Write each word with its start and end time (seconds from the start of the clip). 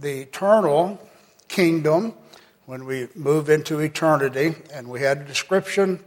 the 0.00 0.20
eternal 0.20 1.00
kingdom 1.48 2.14
when 2.66 2.84
we 2.84 3.08
move 3.14 3.48
into 3.48 3.78
eternity, 3.78 4.54
and 4.72 4.88
we 4.88 5.00
had 5.00 5.18
a 5.18 5.24
description 5.24 6.02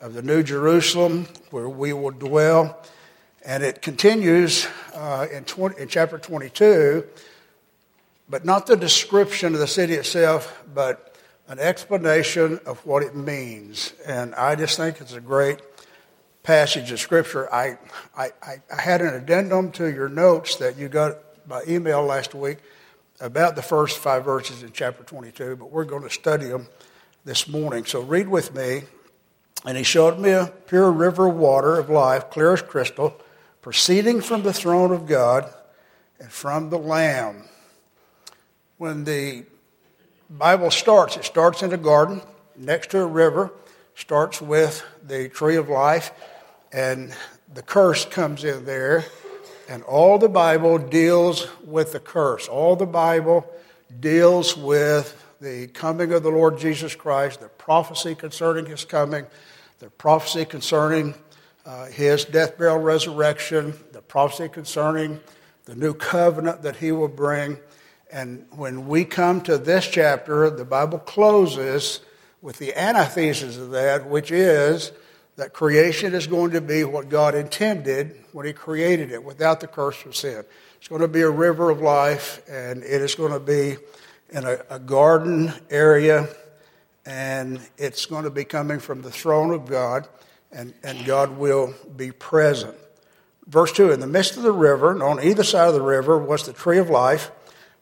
of 0.00 0.14
the 0.14 0.22
New 0.22 0.42
Jerusalem 0.42 1.26
where 1.50 1.68
we 1.68 1.92
will 1.92 2.12
dwell. 2.12 2.78
And 3.44 3.62
it 3.62 3.82
continues 3.82 4.66
uh, 4.94 5.26
in, 5.32 5.44
20, 5.44 5.80
in 5.80 5.88
chapter 5.88 6.18
22, 6.18 7.04
but 8.28 8.44
not 8.44 8.66
the 8.66 8.76
description 8.76 9.54
of 9.54 9.60
the 9.60 9.66
city 9.66 9.94
itself, 9.94 10.62
but 10.72 11.16
an 11.48 11.58
explanation 11.58 12.60
of 12.64 12.84
what 12.86 13.02
it 13.02 13.14
means. 13.14 13.92
And 14.06 14.34
I 14.34 14.54
just 14.54 14.76
think 14.76 15.00
it's 15.00 15.12
a 15.12 15.20
great 15.20 15.60
passage 16.42 16.90
of 16.92 17.00
Scripture. 17.00 17.52
I, 17.52 17.76
I, 18.16 18.30
I 18.42 18.80
had 18.80 19.00
an 19.00 19.14
addendum 19.14 19.72
to 19.72 19.92
your 19.92 20.08
notes 20.08 20.56
that 20.56 20.78
you 20.78 20.88
got 20.88 21.16
by 21.46 21.62
email 21.68 22.02
last 22.02 22.34
week 22.34 22.58
about 23.24 23.56
the 23.56 23.62
first 23.62 23.96
five 23.98 24.22
verses 24.24 24.62
in 24.62 24.70
chapter 24.72 25.02
22, 25.02 25.56
but 25.56 25.70
we're 25.70 25.86
going 25.86 26.02
to 26.02 26.10
study 26.10 26.46
them 26.46 26.68
this 27.24 27.48
morning. 27.48 27.86
So 27.86 28.02
read 28.02 28.28
with 28.28 28.54
me. 28.54 28.82
And 29.64 29.78
he 29.78 29.82
showed 29.82 30.18
me 30.18 30.30
a 30.30 30.52
pure 30.66 30.92
river 30.92 31.28
of 31.28 31.36
water 31.36 31.78
of 31.78 31.88
life, 31.88 32.28
clear 32.28 32.52
as 32.52 32.60
crystal, 32.60 33.18
proceeding 33.62 34.20
from 34.20 34.42
the 34.42 34.52
throne 34.52 34.92
of 34.92 35.06
God 35.06 35.50
and 36.20 36.30
from 36.30 36.68
the 36.68 36.78
Lamb. 36.78 37.44
When 38.76 39.04
the 39.04 39.46
Bible 40.28 40.70
starts, 40.70 41.16
it 41.16 41.24
starts 41.24 41.62
in 41.62 41.72
a 41.72 41.78
garden 41.78 42.20
next 42.56 42.90
to 42.90 43.00
a 43.00 43.06
river, 43.06 43.52
starts 43.94 44.42
with 44.42 44.84
the 45.02 45.30
tree 45.30 45.56
of 45.56 45.70
life, 45.70 46.10
and 46.70 47.14
the 47.54 47.62
curse 47.62 48.04
comes 48.04 48.44
in 48.44 48.66
there 48.66 49.06
and 49.68 49.82
all 49.84 50.18
the 50.18 50.28
Bible 50.28 50.78
deals 50.78 51.46
with 51.64 51.92
the 51.92 52.00
curse. 52.00 52.48
All 52.48 52.76
the 52.76 52.86
Bible 52.86 53.46
deals 54.00 54.56
with 54.56 55.20
the 55.40 55.68
coming 55.68 56.12
of 56.12 56.22
the 56.22 56.30
Lord 56.30 56.58
Jesus 56.58 56.94
Christ, 56.94 57.40
the 57.40 57.48
prophecy 57.48 58.14
concerning 58.14 58.66
his 58.66 58.84
coming, 58.84 59.26
the 59.78 59.90
prophecy 59.90 60.44
concerning 60.44 61.14
uh, 61.66 61.86
his 61.86 62.24
death, 62.24 62.58
burial, 62.58 62.78
resurrection, 62.78 63.74
the 63.92 64.02
prophecy 64.02 64.48
concerning 64.48 65.20
the 65.64 65.74
new 65.74 65.94
covenant 65.94 66.62
that 66.62 66.76
he 66.76 66.92
will 66.92 67.08
bring. 67.08 67.58
And 68.12 68.46
when 68.50 68.86
we 68.86 69.04
come 69.04 69.40
to 69.42 69.58
this 69.58 69.88
chapter, 69.88 70.48
the 70.50 70.64
Bible 70.64 70.98
closes 70.98 72.00
with 72.42 72.58
the 72.58 72.78
antithesis 72.78 73.56
of 73.56 73.70
that, 73.70 74.06
which 74.06 74.30
is 74.30 74.92
that 75.36 75.52
creation 75.52 76.14
is 76.14 76.26
going 76.26 76.52
to 76.52 76.60
be 76.60 76.84
what 76.84 77.08
God 77.08 77.34
intended 77.34 78.24
when 78.32 78.46
He 78.46 78.52
created 78.52 79.10
it 79.10 79.22
without 79.22 79.60
the 79.60 79.66
curse 79.66 80.04
of 80.04 80.14
sin. 80.14 80.44
It's 80.76 80.88
going 80.88 81.00
to 81.00 81.08
be 81.08 81.22
a 81.22 81.30
river 81.30 81.70
of 81.70 81.80
life, 81.80 82.42
and 82.48 82.82
it 82.82 83.02
is 83.02 83.14
going 83.14 83.32
to 83.32 83.40
be 83.40 83.76
in 84.30 84.44
a, 84.44 84.58
a 84.70 84.78
garden 84.78 85.52
area, 85.70 86.28
and 87.06 87.60
it's 87.76 88.06
going 88.06 88.24
to 88.24 88.30
be 88.30 88.44
coming 88.44 88.78
from 88.78 89.02
the 89.02 89.10
throne 89.10 89.52
of 89.52 89.66
God, 89.66 90.08
and, 90.52 90.72
and 90.82 91.04
God 91.04 91.36
will 91.36 91.74
be 91.96 92.12
present. 92.12 92.76
Verse 93.46 93.72
2 93.72 93.92
In 93.92 94.00
the 94.00 94.06
midst 94.06 94.36
of 94.36 94.42
the 94.42 94.52
river, 94.52 94.92
and 94.92 95.02
on 95.02 95.22
either 95.22 95.44
side 95.44 95.68
of 95.68 95.74
the 95.74 95.82
river, 95.82 96.18
was 96.18 96.46
the 96.46 96.52
tree 96.52 96.78
of 96.78 96.90
life, 96.90 97.30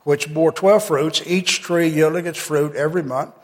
which 0.02 0.32
bore 0.32 0.52
twelve 0.52 0.84
fruits, 0.84 1.22
each 1.26 1.60
tree 1.60 1.86
yielding 1.86 2.26
its 2.26 2.38
fruit 2.38 2.74
every 2.74 3.02
month. 3.02 3.34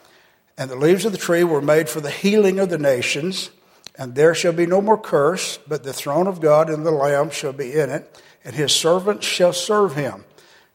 And 0.56 0.68
the 0.68 0.76
leaves 0.76 1.04
of 1.04 1.12
the 1.12 1.18
tree 1.18 1.44
were 1.44 1.62
made 1.62 1.88
for 1.88 2.00
the 2.00 2.10
healing 2.10 2.58
of 2.58 2.68
the 2.68 2.78
nations. 2.78 3.50
And 3.98 4.14
there 4.14 4.34
shall 4.34 4.52
be 4.52 4.66
no 4.66 4.80
more 4.80 4.96
curse, 4.96 5.58
but 5.66 5.82
the 5.82 5.92
throne 5.92 6.28
of 6.28 6.40
God 6.40 6.70
and 6.70 6.86
the 6.86 6.92
Lamb 6.92 7.30
shall 7.30 7.52
be 7.52 7.72
in 7.72 7.90
it, 7.90 8.22
and 8.44 8.54
his 8.54 8.72
servants 8.72 9.26
shall 9.26 9.52
serve 9.52 9.96
him. 9.96 10.24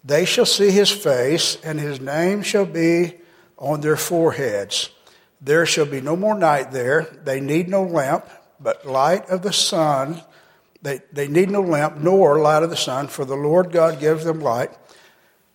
They 0.04 0.26
shall 0.26 0.46
see 0.46 0.72
his 0.72 0.92
face, 0.92 1.58
and 1.64 1.80
his 1.80 2.02
name 2.02 2.42
shall 2.42 2.66
be 2.66 3.16
on 3.58 3.80
their 3.80 3.96
foreheads. 3.96 4.90
There 5.40 5.66
shall 5.66 5.86
be 5.86 6.02
no 6.02 6.18
more 6.18 6.38
night 6.38 6.72
there. 6.72 7.04
They 7.24 7.40
need 7.40 7.70
no 7.70 7.84
lamp, 7.84 8.30
but 8.60 8.86
light 8.86 9.30
of 9.30 9.42
the 9.42 9.54
sun. 9.54 10.22
They, 10.82 11.00
they 11.14 11.30
need 11.30 11.50
no 11.50 11.62
lamp 11.62 11.98
nor 11.98 12.40
light 12.40 12.64
of 12.64 12.70
the 12.70 12.76
sun, 12.76 13.08
for 13.08 13.24
the 13.24 13.36
Lord 13.38 13.72
God 13.72 14.02
gives 14.02 14.26
them 14.26 14.42
light, 14.42 14.72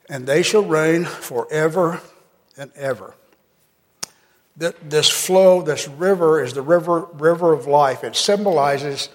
and 0.08 0.26
they 0.26 0.42
shall 0.42 0.64
reign 0.64 1.04
forever 1.04 2.00
and 2.56 2.72
ever 2.74 3.14
this 4.58 5.08
flow, 5.08 5.62
this 5.62 5.86
river 5.88 6.42
is 6.42 6.52
the 6.52 6.62
river, 6.62 7.06
river 7.14 7.52
of 7.52 7.66
life. 7.66 8.02
It 8.02 8.16
symbolizes 8.16 9.08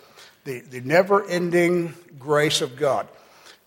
the, 0.45 0.61
the 0.61 0.81
never 0.81 1.27
ending 1.27 1.93
grace 2.17 2.61
of 2.61 2.75
God. 2.77 3.07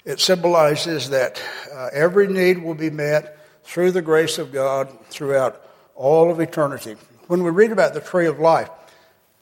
It 0.04 0.20
symbolizes 0.20 1.10
that 1.10 1.42
uh, 1.72 1.88
every 1.92 2.28
need 2.28 2.62
will 2.62 2.74
be 2.74 2.90
met 2.90 3.38
through 3.64 3.92
the 3.92 4.02
grace 4.02 4.38
of 4.38 4.52
God 4.52 4.88
throughout 5.08 5.60
all 5.94 6.30
of 6.30 6.40
eternity. 6.40 6.96
When 7.26 7.42
we 7.42 7.50
read 7.50 7.72
about 7.72 7.92
the 7.92 8.00
tree 8.00 8.26
of 8.26 8.38
life, 8.38 8.70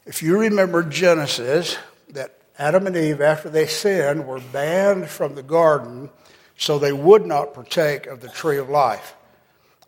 if 0.06 0.22
you 0.22 0.38
remember 0.38 0.82
Genesis, 0.82 1.76
that 2.10 2.34
Adam 2.58 2.86
and 2.86 2.96
Eve, 2.96 3.20
after 3.20 3.48
they 3.48 3.66
sinned, 3.66 4.26
were 4.26 4.40
banned 4.40 5.08
from 5.08 5.34
the 5.34 5.42
garden 5.42 6.10
so 6.56 6.78
they 6.78 6.92
would 6.92 7.26
not 7.26 7.54
partake 7.54 8.06
of 8.06 8.20
the 8.20 8.28
tree 8.28 8.58
of 8.58 8.68
life. 8.68 9.14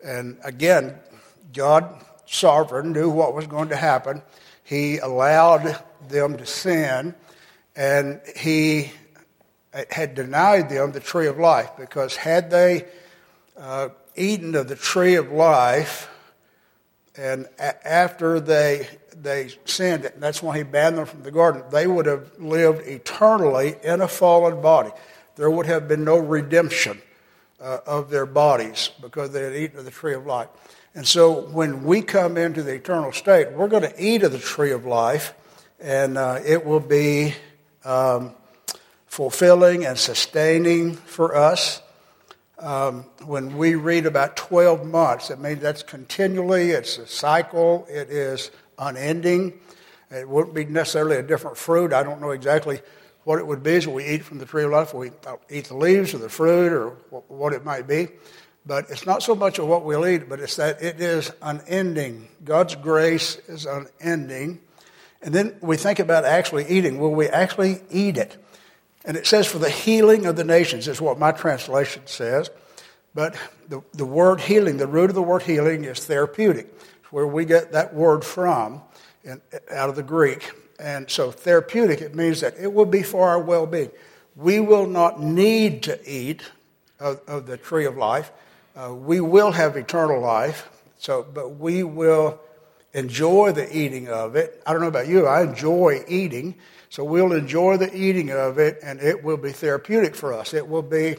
And 0.03 0.37
again, 0.43 0.99
God 1.53 2.03
sovereign, 2.27 2.91
knew 2.91 3.09
what 3.09 3.33
was 3.33 3.47
going 3.47 3.69
to 3.69 3.75
happen. 3.75 4.21
He 4.63 4.97
allowed 4.97 5.79
them 6.09 6.37
to 6.37 6.45
sin, 6.45 7.15
and 7.75 8.21
he 8.35 8.91
had 9.91 10.15
denied 10.15 10.69
them 10.69 10.91
the 10.91 10.99
tree 10.99 11.27
of 11.27 11.37
life 11.37 11.71
because 11.77 12.15
had 12.15 12.49
they 12.49 12.85
uh, 13.57 13.89
eaten 14.15 14.55
of 14.55 14.67
the 14.67 14.75
tree 14.75 15.15
of 15.15 15.31
life, 15.31 16.09
and 17.15 17.47
a- 17.59 17.87
after 17.87 18.39
they 18.39 18.87
they 19.15 19.49
sinned, 19.65 20.11
that's 20.17 20.43
when 20.43 20.55
he 20.55 20.63
banned 20.63 20.97
them 20.97 21.05
from 21.05 21.23
the 21.23 21.31
garden. 21.31 21.63
They 21.71 21.87
would 21.87 22.05
have 22.05 22.37
lived 22.37 22.87
eternally 22.87 23.75
in 23.83 24.01
a 24.01 24.07
fallen 24.07 24.61
body. 24.61 24.91
There 25.35 25.49
would 25.49 25.65
have 25.65 25.87
been 25.87 26.03
no 26.03 26.17
redemption 26.17 27.01
uh, 27.59 27.79
of 27.85 28.09
their 28.09 28.25
bodies 28.25 28.91
because 29.01 29.31
they 29.31 29.43
had 29.43 29.55
eaten 29.55 29.79
of 29.79 29.85
the 29.85 29.91
tree 29.91 30.13
of 30.13 30.25
life. 30.25 30.49
And 30.93 31.07
so 31.07 31.41
when 31.47 31.83
we 31.83 32.01
come 32.01 32.37
into 32.37 32.63
the 32.63 32.73
eternal 32.73 33.11
state, 33.11 33.51
we're 33.51 33.67
going 33.67 33.83
to 33.83 34.03
eat 34.03 34.23
of 34.23 34.31
the 34.31 34.39
tree 34.39 34.71
of 34.71 34.85
life, 34.85 35.33
and 35.79 36.17
uh, 36.17 36.39
it 36.45 36.65
will 36.65 36.79
be 36.79 37.35
um, 37.85 38.33
fulfilling 39.05 39.85
and 39.85 39.97
sustaining 39.97 40.93
for 40.93 41.35
us. 41.35 41.81
Um, 42.59 43.05
when 43.25 43.57
we 43.57 43.75
read 43.75 44.07
about 44.07 44.35
12 44.35 44.87
months, 44.87 45.29
it 45.29 45.39
means 45.39 45.61
that's 45.61 45.83
continually, 45.83 46.71
it's 46.71 46.97
a 46.97 47.05
cycle, 47.05 47.85
it 47.87 48.09
is 48.09 48.49
unending. 48.79 49.59
It 50.09 50.27
wouldn't 50.27 50.55
be 50.55 50.65
necessarily 50.65 51.17
a 51.17 51.23
different 51.23 51.57
fruit. 51.57 51.93
I 51.93 52.01
don't 52.01 52.21
know 52.21 52.31
exactly 52.31 52.79
what 53.27 53.39
it 53.39 53.45
would 53.45 53.61
be 53.61 53.75
as 53.75 53.85
we 53.85 54.05
eat 54.05 54.23
from 54.23 54.37
the 54.37 54.45
tree 54.45 54.63
of 54.63 54.71
life. 54.71 54.93
We 54.93 55.11
uh, 55.25 55.35
eat 55.49 55.65
the 55.65 55.75
leaves 55.75 56.13
or 56.13 56.17
the 56.17 56.29
fruit 56.29 56.71
or 56.71 56.91
what 57.27 57.51
it 57.51 57.65
might 57.65 57.85
be. 57.85 58.07
But 58.65 58.89
it's 58.89 59.05
not 59.05 59.21
so 59.21 59.35
much 59.35 59.59
of 59.59 59.67
what 59.67 59.83
we'll 59.83 60.07
eat, 60.07 60.29
but 60.29 60.39
it's 60.39 60.55
that 60.55 60.81
it 60.81 61.01
is 61.01 61.29
unending. 61.41 62.29
God's 62.45 62.75
grace 62.75 63.35
is 63.49 63.65
unending. 63.65 64.61
And 65.21 65.35
then 65.35 65.57
we 65.59 65.75
think 65.75 65.99
about 65.99 66.23
actually 66.23 66.67
eating. 66.67 66.99
Will 66.99 67.11
we 67.11 67.27
actually 67.27 67.81
eat 67.91 68.15
it? 68.15 68.37
And 69.03 69.17
it 69.17 69.27
says 69.27 69.45
for 69.45 69.59
the 69.59 69.69
healing 69.69 70.25
of 70.25 70.37
the 70.37 70.45
nations, 70.45 70.87
is 70.87 71.01
what 71.01 71.19
my 71.19 71.33
translation 71.33 72.03
says. 72.05 72.49
But 73.13 73.35
the, 73.67 73.81
the 73.91 74.05
word 74.05 74.39
healing, 74.39 74.77
the 74.77 74.87
root 74.87 75.09
of 75.09 75.15
the 75.15 75.21
word 75.21 75.41
healing 75.41 75.83
is 75.83 76.05
therapeutic. 76.05 76.73
It's 77.01 77.11
where 77.11 77.27
we 77.27 77.43
get 77.43 77.73
that 77.73 77.93
word 77.93 78.23
from 78.23 78.83
in, 79.25 79.41
out 79.69 79.89
of 79.89 79.97
the 79.97 80.03
Greek. 80.03 80.49
And 80.79 81.09
so 81.09 81.31
therapeutic, 81.31 82.01
it 82.01 82.15
means 82.15 82.41
that 82.41 82.55
it 82.59 82.71
will 82.71 82.85
be 82.85 83.03
for 83.03 83.27
our 83.29 83.39
well 83.39 83.65
being. 83.65 83.91
We 84.35 84.59
will 84.59 84.85
not 84.85 85.21
need 85.21 85.83
to 85.83 85.99
eat 86.09 86.43
of, 86.99 87.21
of 87.27 87.47
the 87.47 87.57
tree 87.57 87.85
of 87.85 87.97
life 87.97 88.31
uh, 88.77 88.93
we 88.93 89.19
will 89.19 89.51
have 89.51 89.75
eternal 89.75 90.21
life, 90.21 90.69
so, 90.99 91.25
but 91.33 91.57
we 91.57 91.81
will 91.81 92.39
enjoy 92.93 93.51
the 93.51 93.75
eating 93.75 94.07
of 94.07 94.35
it. 94.35 94.61
I 94.67 94.71
don't 94.71 94.81
know 94.81 94.87
about 94.87 95.07
you, 95.07 95.25
I 95.25 95.41
enjoy 95.41 96.03
eating, 96.07 96.53
so 96.89 97.03
we'll 97.03 97.33
enjoy 97.33 97.77
the 97.77 97.95
eating 97.95 98.29
of 98.29 98.59
it, 98.59 98.77
and 98.83 98.99
it 98.99 99.23
will 99.23 99.37
be 99.37 99.51
therapeutic 99.51 100.15
for 100.15 100.31
us. 100.31 100.53
It 100.53 100.67
will 100.67 100.83
be, 100.83 101.15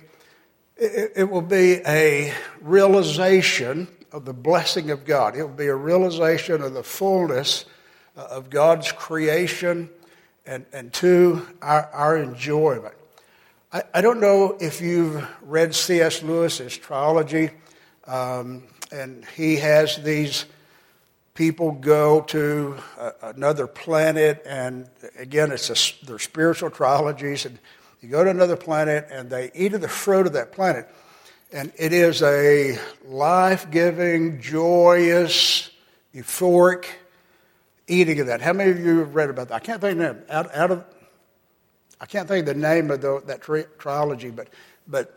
it, 0.77 1.13
it 1.17 1.31
will 1.31 1.43
be 1.43 1.81
a 1.85 2.33
realization 2.61 3.89
of 4.13 4.25
the 4.25 4.33
blessing 4.33 4.93
of 4.93 5.05
God. 5.05 5.35
It 5.35 5.43
will 5.43 5.49
be 5.49 5.67
a 5.67 5.75
realization 5.75 6.63
of 6.63 6.75
the 6.75 6.85
fullness 6.85 7.65
of 8.23 8.51
God's 8.51 8.93
creation 8.93 9.91
and, 10.47 10.67
and 10.73 10.93
to 10.95 11.47
our, 11.63 11.89
our 11.93 12.17
enjoyment. 12.17 12.95
I, 13.73 13.83
I 13.95 14.01
don't 14.01 14.21
know 14.21 14.57
if 14.61 14.81
you've 14.81 15.27
read 15.43 15.75
C.S. 15.75 16.23
Lewis's 16.23 16.77
trilogy, 16.77 17.51
um, 18.07 18.65
and 18.91 19.25
he 19.37 19.57
has 19.57 19.97
these 19.99 20.47
people 21.35 21.73
go 21.73 22.23
to 22.23 22.77
a, 22.99 23.13
another 23.23 23.67
planet, 23.67 24.43
and 24.47 24.89
again, 25.19 25.53
it's 25.53 25.71
a, 25.71 26.07
they're 26.07 26.19
spiritual 26.19 26.71
trilogies, 26.71 27.45
and 27.45 27.59
you 28.01 28.09
go 28.09 28.25
to 28.25 28.31
another 28.31 28.57
planet, 28.57 29.07
and 29.11 29.29
they 29.29 29.51
eat 29.55 29.75
of 29.75 29.81
the 29.81 29.89
fruit 29.89 30.27
of 30.27 30.33
that 30.33 30.53
planet. 30.53 30.89
And 31.53 31.73
it 31.77 31.93
is 31.93 32.23
a 32.23 32.79
life 33.05 33.71
giving, 33.71 34.41
joyous, 34.41 35.71
euphoric 36.15 36.87
eating 37.89 38.21
of 38.21 38.27
that. 38.29 38.41
How 38.41 38.53
many 38.53 38.71
of 38.71 38.79
you 38.79 39.01
have 39.01 39.15
read 39.15 39.31
about 39.31 39.49
that? 39.49 39.55
I 39.55 39.59
can't 39.59 39.81
think 39.81 40.01
of 40.01 40.31
out, 40.31 40.55
out 40.55 40.71
of 40.71 40.85
I 42.01 42.07
can't 42.07 42.29
think 42.29 42.47
of 42.49 42.55
the 42.55 42.61
name 42.61 42.91
of 42.91 43.01
the, 43.01 43.23
that 43.27 43.43
tri- 43.43 43.67
trilogy, 43.79 44.31
but 44.31 44.49
but 44.87 45.15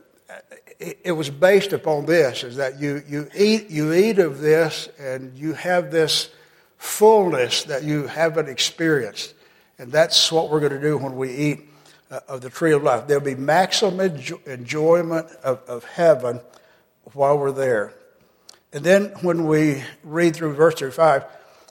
it, 0.79 1.00
it, 1.03 1.12
was 1.12 1.29
based 1.29 1.73
upon 1.73 2.06
this: 2.06 2.44
is 2.44 2.56
that 2.56 2.79
you 2.79 3.03
you 3.07 3.29
eat 3.35 3.69
you 3.69 3.94
eat 3.94 4.19
of 4.19 4.39
this 4.39 4.89
and 5.00 5.38
you 5.38 5.53
have 5.53 5.91
this 5.91 6.29
fullness 6.77 7.65
that 7.65 7.83
you 7.83 8.07
haven't 8.07 8.50
experienced, 8.50 9.33
and 9.77 9.91
that's 9.91 10.31
what 10.31 10.50
we're 10.50 10.59
going 10.59 10.71
to 10.71 10.81
do 10.81 10.97
when 10.97 11.15
we 11.15 11.31
eat 11.31 11.59
uh, 12.09 12.19
of 12.27 12.41
the 12.41 12.50
tree 12.50 12.73
of 12.73 12.83
life. 12.83 13.07
There'll 13.07 13.23
be 13.23 13.35
maximum 13.35 14.00
enjo- 14.00 14.45
enjoyment 14.47 15.27
of, 15.44 15.62
of 15.68 15.83
heaven 15.83 16.41
while 17.13 17.38
we're 17.38 17.51
there. 17.51 17.94
And 18.73 18.83
then 18.83 19.06
when 19.21 19.47
we 19.47 19.83
read 20.03 20.35
through 20.35 20.53
verse 20.53 20.75
35, 20.75 21.25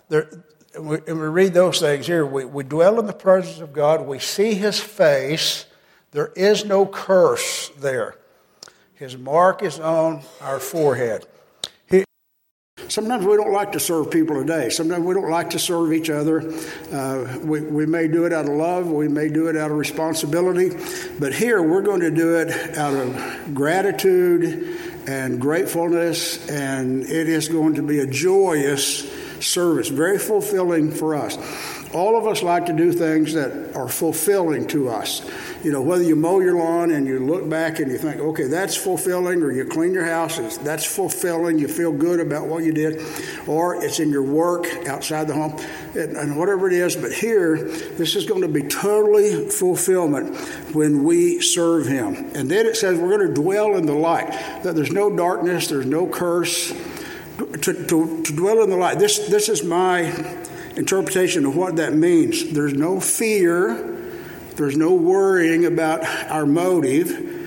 there, 0.08 0.28
we, 0.78 0.98
and 1.06 1.20
we 1.20 1.26
read 1.26 1.54
those 1.54 1.80
things 1.80 2.06
here. 2.06 2.24
We, 2.24 2.44
we 2.44 2.64
dwell 2.64 3.00
in 3.00 3.06
the 3.06 3.12
presence 3.12 3.60
of 3.60 3.72
God. 3.72 4.06
We 4.06 4.18
see 4.18 4.54
his 4.54 4.78
face. 4.78 5.66
There 6.12 6.32
is 6.36 6.64
no 6.64 6.86
curse 6.86 7.70
there. 7.78 8.16
His 8.94 9.16
mark 9.16 9.62
is 9.62 9.80
on 9.80 10.22
our 10.40 10.60
forehead. 10.60 11.26
He, 11.88 12.04
Sometimes 12.88 13.24
we 13.24 13.36
don't 13.36 13.52
like 13.52 13.72
to 13.72 13.80
serve 13.80 14.10
people 14.10 14.36
today. 14.36 14.68
Sometimes 14.68 15.04
we 15.04 15.14
don't 15.14 15.30
like 15.30 15.50
to 15.50 15.58
serve 15.58 15.92
each 15.92 16.10
other. 16.10 16.52
Uh, 16.92 17.38
we, 17.42 17.60
we 17.62 17.86
may 17.86 18.08
do 18.08 18.26
it 18.26 18.32
out 18.32 18.46
of 18.46 18.52
love, 18.52 18.90
we 18.90 19.08
may 19.08 19.28
do 19.28 19.48
it 19.48 19.56
out 19.56 19.70
of 19.70 19.76
responsibility, 19.76 20.70
but 21.18 21.32
here 21.32 21.62
we're 21.62 21.82
going 21.82 22.00
to 22.00 22.10
do 22.10 22.36
it 22.36 22.76
out 22.76 22.94
of 22.94 23.54
gratitude 23.54 24.78
and 25.06 25.40
gratefulness, 25.40 26.48
and 26.48 27.02
it 27.04 27.28
is 27.28 27.48
going 27.48 27.74
to 27.74 27.82
be 27.82 28.00
a 28.00 28.06
joyous 28.06 29.08
service, 29.40 29.88
very 29.88 30.18
fulfilling 30.18 30.90
for 30.90 31.14
us. 31.14 31.38
All 31.92 32.16
of 32.16 32.26
us 32.26 32.42
like 32.42 32.66
to 32.66 32.72
do 32.72 32.92
things 32.92 33.34
that 33.34 33.74
are 33.74 33.88
fulfilling 33.88 34.68
to 34.68 34.88
us. 34.90 35.28
You 35.64 35.72
know, 35.72 35.82
whether 35.82 36.04
you 36.04 36.14
mow 36.14 36.38
your 36.38 36.56
lawn 36.56 36.92
and 36.92 37.04
you 37.04 37.18
look 37.18 37.48
back 37.48 37.80
and 37.80 37.90
you 37.90 37.98
think, 37.98 38.20
okay, 38.20 38.44
that's 38.44 38.76
fulfilling, 38.76 39.42
or 39.42 39.50
you 39.50 39.64
clean 39.64 39.92
your 39.92 40.06
houses, 40.06 40.56
that's 40.58 40.84
fulfilling, 40.84 41.58
you 41.58 41.66
feel 41.66 41.92
good 41.92 42.20
about 42.20 42.46
what 42.46 42.62
you 42.62 42.72
did, 42.72 43.02
or 43.48 43.82
it's 43.82 43.98
in 43.98 44.10
your 44.10 44.22
work 44.22 44.68
outside 44.86 45.26
the 45.26 45.34
home, 45.34 45.58
and, 45.96 46.16
and 46.16 46.38
whatever 46.38 46.68
it 46.68 46.72
is. 46.72 46.94
But 46.94 47.12
here, 47.12 47.56
this 47.64 48.14
is 48.14 48.24
going 48.24 48.42
to 48.42 48.48
be 48.48 48.62
totally 48.62 49.48
fulfillment 49.48 50.36
when 50.72 51.02
we 51.02 51.40
serve 51.40 51.86
Him. 51.86 52.30
And 52.36 52.48
then 52.48 52.66
it 52.66 52.76
says 52.76 52.98
we're 52.98 53.16
going 53.18 53.34
to 53.34 53.34
dwell 53.34 53.74
in 53.74 53.86
the 53.86 53.94
light, 53.94 54.30
that 54.62 54.76
there's 54.76 54.92
no 54.92 55.14
darkness, 55.14 55.66
there's 55.66 55.86
no 55.86 56.06
curse 56.06 56.72
to, 57.46 57.86
to, 57.86 58.22
to 58.22 58.36
dwell 58.36 58.62
in 58.62 58.70
the 58.70 58.76
light. 58.76 58.98
This, 58.98 59.28
this 59.28 59.48
is 59.48 59.64
my 59.64 60.00
interpretation 60.76 61.44
of 61.44 61.56
what 61.56 61.76
that 61.76 61.94
means. 61.94 62.52
There's 62.52 62.74
no 62.74 63.00
fear, 63.00 63.74
there's 64.56 64.76
no 64.76 64.94
worrying 64.94 65.64
about 65.64 66.04
our 66.30 66.46
motive. 66.46 67.38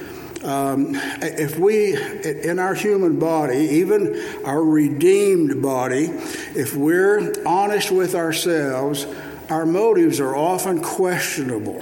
Um, 0.44 0.92
if 1.22 1.58
we, 1.58 1.96
in 1.96 2.60
our 2.60 2.74
human 2.74 3.18
body, 3.18 3.58
even 3.58 4.42
our 4.44 4.62
redeemed 4.62 5.62
body, 5.62 6.06
if 6.56 6.76
we're 6.76 7.34
honest 7.46 7.92
with 7.92 8.14
ourselves, 8.14 9.08
our 9.50 9.66
motives 9.66 10.20
are 10.20 10.36
often 10.36 10.82
questionable. 10.82 11.82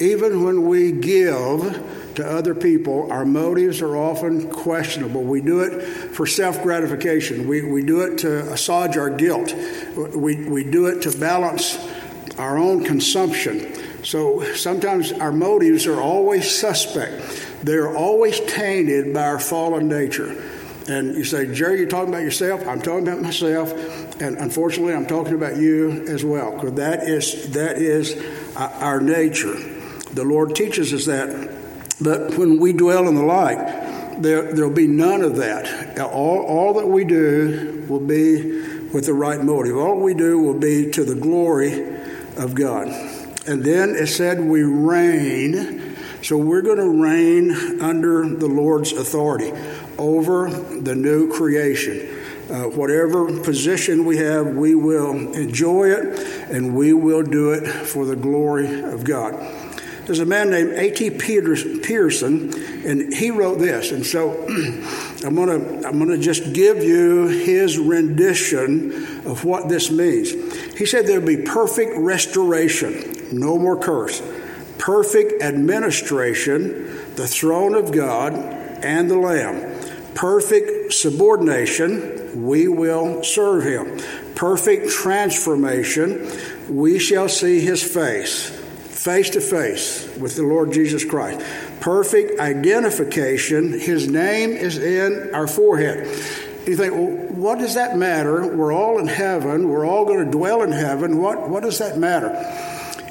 Even 0.00 0.44
when 0.44 0.66
we 0.66 0.92
give, 0.92 2.03
to 2.16 2.26
other 2.26 2.54
people, 2.54 3.10
our 3.10 3.24
motives 3.24 3.80
are 3.82 3.96
often 3.96 4.50
questionable. 4.50 5.22
We 5.22 5.40
do 5.40 5.60
it 5.60 5.82
for 6.14 6.26
self 6.26 6.62
gratification, 6.62 7.48
we, 7.48 7.62
we 7.62 7.82
do 7.82 8.02
it 8.02 8.18
to 8.18 8.52
assuage 8.52 8.96
our 8.96 9.10
guilt, 9.10 9.54
we, 9.96 10.48
we 10.48 10.64
do 10.64 10.86
it 10.86 11.02
to 11.02 11.18
balance 11.18 11.78
our 12.38 12.58
own 12.58 12.84
consumption. 12.84 13.74
So 14.04 14.42
sometimes 14.54 15.12
our 15.12 15.32
motives 15.32 15.86
are 15.86 16.00
always 16.00 16.50
suspect, 16.50 17.46
they're 17.62 17.96
always 17.96 18.40
tainted 18.40 19.14
by 19.14 19.22
our 19.22 19.38
fallen 19.38 19.88
nature. 19.88 20.50
And 20.86 21.14
you 21.14 21.24
say, 21.24 21.52
Jerry, 21.54 21.78
you're 21.78 21.88
talking 21.88 22.10
about 22.10 22.24
yourself. 22.24 22.66
I'm 22.68 22.82
talking 22.82 23.08
about 23.08 23.22
myself, 23.22 23.72
and 24.20 24.36
unfortunately, 24.36 24.92
I'm 24.92 25.06
talking 25.06 25.32
about 25.32 25.56
you 25.56 26.04
as 26.06 26.22
well, 26.26 26.52
because 26.52 26.74
that 26.74 27.08
is 27.08 27.52
that 27.52 27.78
is 27.78 28.14
uh, 28.54 28.70
our 28.80 29.00
nature. 29.00 29.54
The 30.12 30.24
Lord 30.24 30.54
teaches 30.54 30.92
us 30.92 31.06
that 31.06 31.63
but 32.00 32.36
when 32.36 32.58
we 32.58 32.72
dwell 32.72 33.08
in 33.08 33.14
the 33.14 33.22
light, 33.22 34.20
there 34.20 34.52
there'll 34.52 34.70
be 34.70 34.86
none 34.86 35.22
of 35.22 35.36
that. 35.36 35.98
All, 35.98 36.44
all 36.44 36.74
that 36.74 36.86
we 36.86 37.04
do 37.04 37.84
will 37.88 38.00
be 38.00 38.60
with 38.92 39.06
the 39.06 39.14
right 39.14 39.42
motive. 39.42 39.76
All 39.76 40.00
we 40.00 40.14
do 40.14 40.38
will 40.38 40.58
be 40.58 40.90
to 40.90 41.04
the 41.04 41.14
glory 41.14 41.96
of 42.36 42.54
God. 42.54 42.88
And 43.46 43.62
then 43.64 43.90
it 43.90 44.06
said 44.06 44.40
we 44.40 44.62
reign. 44.62 45.96
So 46.22 46.38
we're 46.38 46.62
going 46.62 46.78
to 46.78 47.02
reign 47.02 47.82
under 47.82 48.26
the 48.26 48.46
Lord's 48.46 48.92
authority 48.92 49.52
over 49.98 50.48
the 50.48 50.94
new 50.94 51.30
creation. 51.30 52.22
Uh, 52.48 52.64
whatever 52.64 53.26
position 53.42 54.04
we 54.04 54.18
have, 54.18 54.46
we 54.46 54.74
will 54.74 55.12
enjoy 55.34 55.90
it 55.90 56.18
and 56.50 56.74
we 56.74 56.92
will 56.92 57.22
do 57.22 57.52
it 57.52 57.66
for 57.66 58.06
the 58.06 58.16
glory 58.16 58.82
of 58.82 59.04
God. 59.04 59.34
There's 60.06 60.18
a 60.18 60.26
man 60.26 60.50
named 60.50 60.72
A.T. 60.72 61.10
Pierson, 61.12 62.52
and 62.86 63.12
he 63.12 63.30
wrote 63.30 63.58
this. 63.58 63.90
And 63.90 64.04
so 64.04 64.44
I'm 65.24 65.34
going 65.34 65.48
to 65.48 65.88
I'm 65.88 65.98
gonna 65.98 66.18
just 66.18 66.52
give 66.52 66.82
you 66.82 67.28
his 67.28 67.78
rendition 67.78 68.92
of 69.26 69.44
what 69.44 69.68
this 69.70 69.90
means. 69.90 70.32
He 70.76 70.84
said 70.84 71.06
there'll 71.06 71.26
be 71.26 71.38
perfect 71.38 71.92
restoration, 71.96 73.38
no 73.38 73.58
more 73.58 73.78
curse, 73.78 74.22
perfect 74.78 75.42
administration, 75.42 76.84
the 77.14 77.26
throne 77.26 77.74
of 77.74 77.90
God 77.90 78.34
and 78.34 79.10
the 79.10 79.16
Lamb, 79.16 79.74
perfect 80.14 80.92
subordination, 80.92 82.44
we 82.44 82.68
will 82.68 83.22
serve 83.22 83.64
him, 83.64 83.98
perfect 84.34 84.90
transformation, 84.90 86.28
we 86.68 86.98
shall 86.98 87.28
see 87.28 87.60
his 87.60 87.82
face 87.82 88.63
face 89.04 89.28
to 89.28 89.40
face 89.42 90.08
with 90.16 90.34
the 90.34 90.42
Lord 90.42 90.72
Jesus 90.72 91.04
Christ. 91.04 91.44
Perfect 91.80 92.40
identification. 92.40 93.78
His 93.78 94.08
name 94.08 94.52
is 94.52 94.78
in 94.78 95.34
our 95.34 95.46
forehead. 95.46 96.06
You 96.66 96.74
think, 96.74 96.94
well, 96.94 97.10
what 97.10 97.58
does 97.58 97.74
that 97.74 97.98
matter? 97.98 98.46
We're 98.56 98.72
all 98.72 98.98
in 98.98 99.06
heaven. 99.06 99.68
We're 99.68 99.84
all 99.84 100.06
going 100.06 100.24
to 100.24 100.30
dwell 100.30 100.62
in 100.62 100.72
heaven. 100.72 101.18
What, 101.18 101.50
what 101.50 101.62
does 101.62 101.80
that 101.80 101.98
matter? 101.98 102.28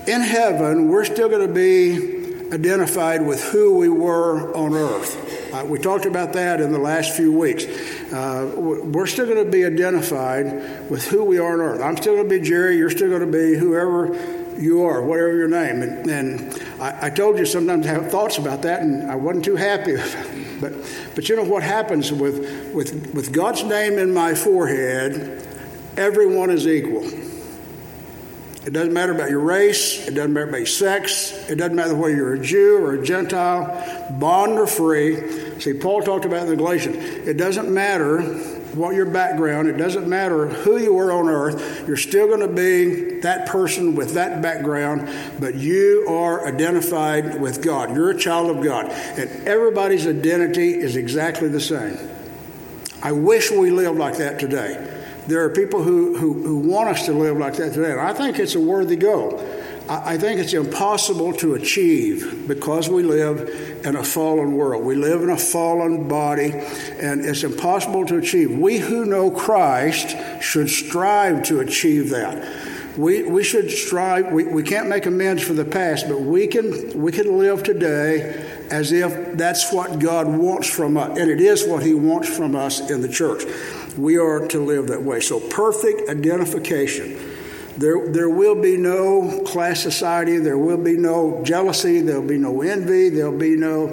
In 0.07 0.21
heaven, 0.21 0.87
we're 0.87 1.05
still 1.05 1.29
going 1.29 1.47
to 1.47 1.53
be 1.53 2.51
identified 2.51 3.23
with 3.23 3.43
who 3.43 3.77
we 3.77 3.87
were 3.87 4.51
on 4.57 4.73
earth. 4.73 5.53
Uh, 5.53 5.63
we 5.63 5.77
talked 5.77 6.07
about 6.07 6.33
that 6.33 6.59
in 6.59 6.71
the 6.71 6.79
last 6.79 7.15
few 7.15 7.37
weeks. 7.37 7.65
Uh, 8.11 8.51
we're 8.57 9.05
still 9.05 9.27
going 9.27 9.45
to 9.45 9.51
be 9.51 9.63
identified 9.63 10.89
with 10.89 11.05
who 11.05 11.23
we 11.23 11.37
are 11.37 11.53
on 11.53 11.61
earth. 11.61 11.81
I'm 11.81 11.97
still 11.97 12.15
going 12.15 12.27
to 12.27 12.39
be 12.39 12.43
Jerry. 12.43 12.77
You're 12.77 12.89
still 12.89 13.09
going 13.09 13.31
to 13.31 13.37
be 13.37 13.55
whoever 13.55 14.42
you 14.57 14.83
are, 14.83 15.01
whatever 15.01 15.35
your 15.35 15.47
name. 15.47 15.81
And, 15.81 16.09
and 16.09 16.63
I, 16.79 17.07
I, 17.07 17.09
told 17.09 17.37
you 17.37 17.45
sometimes 17.45 17.85
I 17.85 17.91
have 17.91 18.09
thoughts 18.09 18.37
about 18.37 18.61
that, 18.63 18.81
and 18.81 19.09
I 19.09 19.15
wasn't 19.15 19.45
too 19.45 19.55
happy. 19.55 19.95
but, 20.59 20.73
but 21.15 21.29
you 21.29 21.35
know 21.35 21.43
what 21.43 21.63
happens 21.63 22.11
with, 22.11 22.73
with, 22.73 23.13
with 23.13 23.31
God's 23.31 23.63
name 23.63 23.97
in 23.97 24.13
my 24.13 24.33
forehead? 24.33 25.47
Everyone 25.97 26.49
is 26.49 26.67
equal. 26.67 27.03
It 28.65 28.71
doesn't 28.71 28.93
matter 28.93 29.11
about 29.11 29.29
your 29.29 29.41
race. 29.41 30.07
It 30.07 30.15
doesn't 30.15 30.31
matter 30.31 30.47
about 30.47 30.57
your 30.57 30.65
sex. 30.67 31.33
It 31.49 31.55
doesn't 31.55 31.75
matter 31.75 31.95
whether 31.95 32.15
you're 32.15 32.35
a 32.35 32.39
Jew 32.39 32.77
or 32.77 32.93
a 32.93 33.03
Gentile, 33.03 34.15
bond 34.19 34.53
or 34.53 34.67
free. 34.67 35.59
See, 35.59 35.73
Paul 35.73 36.01
talked 36.01 36.23
about 36.23 36.43
in 36.43 36.49
the 36.49 36.55
Galatians. 36.55 36.95
It 36.95 37.35
doesn't 37.35 37.69
matter 37.69 38.21
what 38.75 38.95
your 38.95 39.05
background, 39.05 39.67
it 39.67 39.77
doesn't 39.77 40.07
matter 40.07 40.47
who 40.47 40.77
you 40.77 40.93
were 40.93 41.11
on 41.11 41.29
earth, 41.29 41.87
you're 41.87 41.97
still 41.97 42.27
going 42.27 42.39
to 42.39 42.47
be 42.47 43.19
that 43.21 43.47
person 43.47 43.95
with 43.95 44.13
that 44.13 44.41
background, 44.41 45.09
but 45.39 45.55
you 45.55 46.05
are 46.09 46.45
identified 46.47 47.39
with 47.39 47.63
God. 47.63 47.95
You're 47.95 48.11
a 48.11 48.17
child 48.17 48.55
of 48.55 48.63
God. 48.63 48.89
And 48.89 49.47
everybody's 49.47 50.07
identity 50.07 50.73
is 50.73 50.95
exactly 50.95 51.47
the 51.47 51.61
same. 51.61 51.97
I 53.01 53.11
wish 53.11 53.51
we 53.51 53.69
lived 53.69 53.99
like 53.99 54.17
that 54.17 54.39
today. 54.39 54.89
There 55.27 55.43
are 55.43 55.49
people 55.49 55.83
who, 55.83 56.17
who, 56.17 56.33
who 56.43 56.57
want 56.59 56.89
us 56.89 57.05
to 57.05 57.13
live 57.13 57.37
like 57.37 57.55
that 57.55 57.73
today, 57.73 57.91
and 57.91 58.01
I 58.01 58.13
think 58.13 58.39
it's 58.39 58.55
a 58.55 58.59
worthy 58.59 58.95
goal. 58.95 59.37
I 59.89 60.17
think 60.17 60.39
it's 60.39 60.53
impossible 60.53 61.33
to 61.33 61.55
achieve 61.55 62.47
because 62.47 62.87
we 62.87 63.03
live 63.03 63.81
in 63.85 63.97
a 63.97 64.03
fallen 64.03 64.53
world. 64.53 64.85
We 64.85 64.95
live 64.95 65.21
in 65.23 65.29
a 65.29 65.37
fallen 65.37 66.07
body, 66.07 66.51
and 66.53 67.25
it's 67.25 67.43
impossible 67.43 68.05
to 68.05 68.17
achieve. 68.17 68.57
We 68.57 68.77
who 68.77 69.05
know 69.05 69.29
Christ 69.29 70.15
should 70.41 70.69
strive 70.69 71.43
to 71.43 71.59
achieve 71.59 72.11
that. 72.11 72.97
We, 72.97 73.23
we 73.23 73.43
should 73.43 73.71
strive, 73.71 74.31
we, 74.31 74.45
we 74.45 74.63
can't 74.63 74.87
make 74.87 75.05
amends 75.05 75.43
for 75.43 75.53
the 75.53 75.65
past, 75.65 76.07
but 76.07 76.21
we 76.21 76.47
can, 76.47 77.01
we 77.01 77.11
can 77.11 77.37
live 77.37 77.63
today 77.63 78.47
as 78.69 78.91
if 78.91 79.35
that's 79.35 79.73
what 79.73 79.99
God 79.99 80.27
wants 80.27 80.69
from 80.69 80.95
us. 80.95 81.17
And 81.17 81.29
it 81.29 81.41
is 81.41 81.67
what 81.67 81.83
He 81.83 81.93
wants 81.93 82.33
from 82.33 82.55
us 82.55 82.89
in 82.89 83.01
the 83.01 83.09
church. 83.09 83.43
We 83.97 84.17
are 84.17 84.47
to 84.47 84.63
live 84.63 84.87
that 84.87 85.01
way. 85.01 85.19
So, 85.19 85.39
perfect 85.39 86.09
identification. 86.09 87.32
There, 87.77 88.07
there 88.07 88.29
will 88.29 88.61
be 88.61 88.77
no 88.77 89.41
class 89.45 89.81
society. 89.81 90.37
There 90.37 90.57
will 90.57 90.77
be 90.77 90.95
no 90.95 91.43
jealousy. 91.43 92.01
There 92.01 92.21
will 92.21 92.27
be 92.27 92.37
no 92.37 92.61
envy. 92.61 93.09
There 93.09 93.31
will 93.31 93.39
be 93.39 93.55
no, 93.55 93.87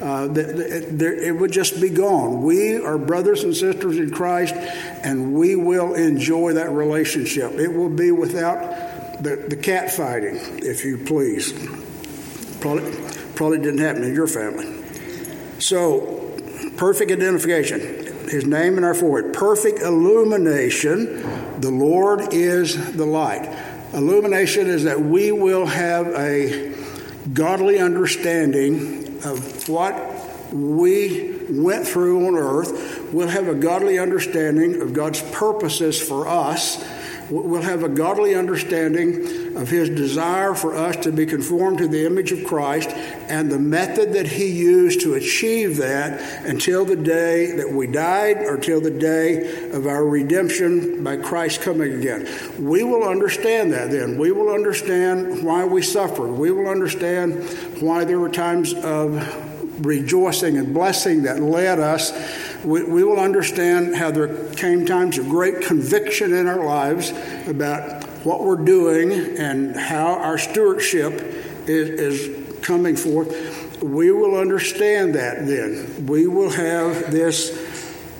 uh, 0.00 0.28
there, 0.28 1.14
it 1.14 1.36
would 1.36 1.52
just 1.52 1.80
be 1.80 1.90
gone. 1.90 2.42
We 2.42 2.76
are 2.76 2.96
brothers 2.96 3.44
and 3.44 3.54
sisters 3.54 3.98
in 3.98 4.10
Christ, 4.10 4.54
and 4.54 5.34
we 5.34 5.54
will 5.54 5.94
enjoy 5.94 6.54
that 6.54 6.70
relationship. 6.70 7.52
It 7.52 7.68
will 7.68 7.90
be 7.90 8.10
without 8.10 9.22
the, 9.22 9.36
the 9.36 10.60
if 10.62 10.84
you 10.84 10.98
please. 10.98 11.52
Probably, 12.60 12.90
probably 13.34 13.58
didn't 13.58 13.78
happen 13.78 14.02
in 14.02 14.14
your 14.14 14.26
family. 14.26 14.82
So, 15.58 16.32
perfect 16.78 17.10
identification. 17.10 17.80
His 18.28 18.44
name 18.44 18.78
in 18.78 18.84
our 18.84 18.94
forehead. 18.94 19.34
Perfect 19.34 19.80
illumination. 19.80 21.22
The 21.58 21.70
Lord 21.70 22.34
is 22.34 22.92
the 22.92 23.06
light. 23.06 23.48
Illumination 23.94 24.66
is 24.66 24.84
that 24.84 25.00
we 25.00 25.32
will 25.32 25.66
have 25.66 26.08
a 26.08 26.74
godly 27.32 27.78
understanding 27.78 29.20
of 29.24 29.68
what 29.68 29.94
we 30.52 31.36
went 31.48 31.86
through 31.86 32.26
on 32.26 32.34
earth. 32.36 33.12
We'll 33.12 33.28
have 33.28 33.48
a 33.48 33.54
godly 33.54 33.98
understanding 33.98 34.82
of 34.82 34.92
God's 34.92 35.22
purposes 35.32 36.00
for 36.00 36.28
us 36.28 36.84
we'll 37.30 37.62
have 37.62 37.82
a 37.82 37.88
godly 37.88 38.34
understanding 38.34 39.56
of 39.56 39.68
his 39.68 39.88
desire 39.88 40.54
for 40.54 40.74
us 40.74 40.96
to 40.96 41.12
be 41.12 41.26
conformed 41.26 41.78
to 41.78 41.88
the 41.88 42.06
image 42.06 42.32
of 42.32 42.44
Christ 42.44 42.90
and 42.90 43.50
the 43.50 43.58
method 43.58 44.12
that 44.12 44.26
he 44.26 44.46
used 44.46 45.00
to 45.02 45.14
achieve 45.14 45.78
that 45.78 46.20
until 46.44 46.84
the 46.84 46.96
day 46.96 47.52
that 47.56 47.70
we 47.70 47.86
died 47.86 48.38
or 48.38 48.56
till 48.56 48.80
the 48.80 48.90
day 48.90 49.70
of 49.70 49.86
our 49.86 50.04
redemption 50.04 51.02
by 51.02 51.16
Christ 51.16 51.62
coming 51.62 51.94
again. 51.94 52.28
We 52.58 52.82
will 52.82 53.04
understand 53.04 53.72
that 53.72 53.90
then. 53.90 54.18
We 54.18 54.32
will 54.32 54.50
understand 54.50 55.42
why 55.42 55.64
we 55.64 55.82
suffered. 55.82 56.32
We 56.32 56.50
will 56.50 56.68
understand 56.68 57.44
why 57.80 58.04
there 58.04 58.18
were 58.18 58.28
times 58.28 58.74
of 58.74 59.55
rejoicing 59.78 60.56
and 60.56 60.72
blessing 60.72 61.22
that 61.24 61.40
led 61.40 61.78
us 61.78 62.12
we, 62.66 62.82
we 62.82 63.04
will 63.04 63.20
understand 63.20 63.94
how 63.94 64.10
there 64.10 64.28
came 64.54 64.86
times 64.86 65.18
of 65.18 65.28
great 65.28 65.62
conviction 65.62 66.32
in 66.34 66.48
our 66.48 66.64
lives 66.64 67.10
about 67.46 68.04
what 68.24 68.42
we're 68.42 68.56
doing 68.56 69.38
and 69.38 69.76
how 69.76 70.14
our 70.14 70.36
stewardship 70.36 71.12
is, 71.68 71.88
is 72.28 72.64
coming 72.64 72.96
forth. 72.96 73.82
We 73.82 74.10
will 74.10 74.36
understand 74.36 75.14
that 75.14 75.46
then. 75.46 76.06
We 76.06 76.26
will 76.26 76.50
have 76.50 77.12
this 77.12 77.50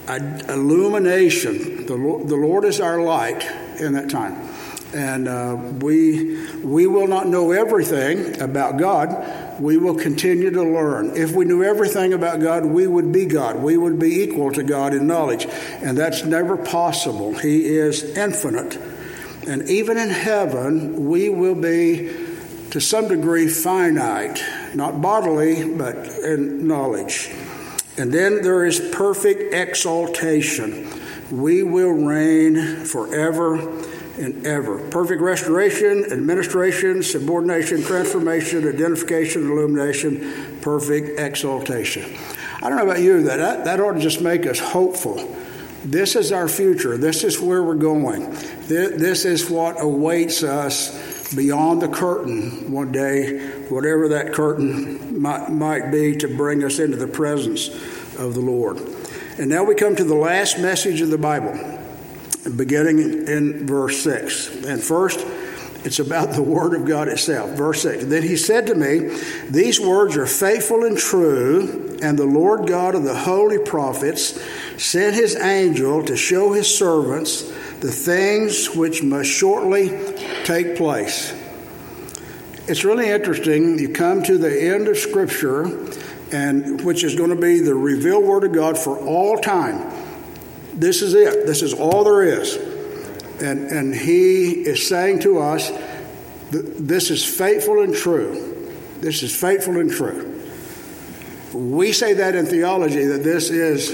illumination. 0.09 1.87
The 1.87 1.97
Lord, 1.97 2.29
the 2.29 2.37
Lord 2.37 2.65
is 2.65 2.81
our 2.81 3.01
light 3.03 3.45
in 3.81 3.95
that 3.95 4.09
time. 4.11 4.49
And 4.95 5.27
uh, 5.27 5.57
we, 5.81 6.57
we 6.63 6.87
will 6.87 7.09
not 7.09 7.27
know 7.27 7.51
everything 7.51 8.41
about 8.41 8.77
God 8.77 9.11
we 9.59 9.77
will 9.77 9.95
continue 9.95 10.51
to 10.51 10.63
learn. 10.63 11.17
If 11.17 11.33
we 11.33 11.45
knew 11.45 11.63
everything 11.63 12.13
about 12.13 12.41
God, 12.41 12.65
we 12.65 12.87
would 12.87 13.13
be 13.13 13.27
God. 13.27 13.57
We 13.57 13.77
would 13.77 13.99
be 13.99 14.23
equal 14.23 14.53
to 14.53 14.63
God 14.63 14.95
in 14.95 15.07
knowledge. 15.07 15.47
And 15.47 15.97
that's 15.97 16.25
never 16.25 16.57
possible. 16.57 17.35
He 17.35 17.67
is 17.67 18.03
infinite. 18.17 18.77
And 19.47 19.69
even 19.69 19.97
in 19.97 20.11
heaven, 20.11 21.09
we 21.09 21.29
will 21.29 21.55
be, 21.55 22.13
to 22.71 22.81
some 22.81 23.09
degree, 23.09 23.49
finite, 23.49 24.43
not 24.75 25.01
bodily, 25.01 25.77
but 25.77 25.97
in 25.97 26.67
knowledge. 26.67 27.31
And 27.97 28.13
then 28.13 28.43
there 28.43 28.67
is 28.67 28.81
perfect 28.93 29.55
exaltation. 29.55 30.91
We 31.31 31.63
will 31.63 31.93
reign 31.93 32.85
forever 32.85 33.57
and 34.19 34.47
ever. 34.47 34.79
Perfect 34.91 35.21
restoration, 35.21 36.05
administration, 36.11 37.03
subordination, 37.03 37.83
transformation, 37.83 38.67
identification, 38.69 39.51
illumination, 39.51 40.59
perfect 40.61 41.19
exaltation. 41.19 42.17
I 42.63 42.69
don't 42.69 42.79
know 42.79 42.85
about 42.85 43.01
you, 43.01 43.23
that, 43.25 43.65
that 43.65 43.81
ought 43.81 43.93
to 43.93 44.01
just 44.01 44.21
make 44.21 44.47
us 44.47 44.59
hopeful. 44.59 45.37
This 45.85 46.17
is 46.17 46.33
our 46.33 46.49
future. 46.49 46.97
This 46.97 47.23
is 47.23 47.41
where 47.41 47.63
we're 47.63 47.75
going. 47.75 48.31
This 48.67 49.25
is 49.25 49.49
what 49.49 49.81
awaits 49.81 50.43
us 50.43 51.35
beyond 51.35 51.83
the 51.83 51.89
curtain 51.89 52.73
one 52.73 52.93
day, 52.93 53.39
whatever 53.69 54.09
that 54.09 54.33
curtain 54.33 55.21
might, 55.21 55.49
might 55.49 55.91
be 55.91 56.17
to 56.17 56.29
bring 56.29 56.65
us 56.65 56.79
into 56.79 56.97
the 56.97 57.07
presence 57.07 57.69
of 58.19 58.35
the 58.35 58.41
Lord. 58.41 58.79
And 59.39 59.49
now 59.49 59.65
we 59.65 59.75
come 59.75 59.95
to 59.97 60.05
the 60.05 60.15
last 60.15 60.59
message 60.59 61.01
of 61.01 61.11
the 61.11 61.19
Bible 61.19 61.53
beginning 62.51 63.27
in 63.29 63.67
verse 63.67 64.03
6. 64.03 64.65
And 64.65 64.83
first, 64.83 65.25
it's 65.87 66.01
about 66.01 66.33
the 66.33 66.43
Word 66.43 66.75
of 66.75 66.85
God 66.85 67.07
itself. 67.09 67.51
Verse 67.51 67.83
6. 67.83 68.07
Then 68.07 68.25
he 68.25 68.37
said 68.37 68.67
to 68.67 68.75
me, 68.75 69.17
These 69.49 69.79
words 69.79 70.17
are 70.17 70.27
faithful 70.27 70.85
and 70.85 70.99
true, 70.99 71.97
and 72.03 72.19
the 72.19 72.27
Lord 72.27 72.67
God 72.67 72.97
of 72.97 73.05
the 73.05 73.15
holy 73.15 73.59
prophets 73.59 74.41
sent 74.83 75.15
his 75.15 75.37
angel 75.37 76.05
to 76.05 76.17
show 76.17 76.53
his 76.53 76.77
servants 76.77 77.43
the 77.81 77.93
things 77.93 78.75
which 78.75 79.03
must 79.03 79.31
shortly 79.31 79.91
take 80.45 80.77
place. 80.77 81.33
It's 82.69 82.85
really 82.85 83.09
interesting. 83.09 83.79
You 83.79 83.91
come 83.91 84.25
to 84.25 84.39
the 84.39 84.61
end 84.75 84.89
of 84.89 84.97
Scripture, 84.97 85.67
and 86.33 86.85
which 86.85 87.05
is 87.05 87.15
going 87.15 87.31
to 87.31 87.41
be 87.41 87.61
the 87.61 87.77
revealed 87.77 88.25
Word 88.25 88.43
of 88.43 88.53
God 88.53 88.77
for 88.77 88.99
all 88.99 89.39
time. 89.39 90.06
This 90.77 91.03
is 91.03 91.15
it. 91.15 91.47
This 91.47 91.63
is 91.63 91.75
all 91.75 92.05
there 92.05 92.23
is. 92.23 92.57
And, 93.41 93.67
and 93.71 93.95
he 93.95 94.53
is 94.53 94.87
saying 94.87 95.21
to 95.21 95.39
us, 95.41 95.71
this 96.51 97.11
is 97.11 97.25
faithful 97.25 97.83
and 97.83 97.95
true. 97.95 98.71
This 99.01 99.23
is 99.23 99.35
faithful 99.35 99.79
and 99.79 99.91
true. 99.91 100.43
We 101.53 101.93
say 101.93 102.15
that 102.15 102.35
in 102.35 102.47
theology 102.47 103.05
that 103.05 103.23
this 103.23 103.51
is 103.51 103.91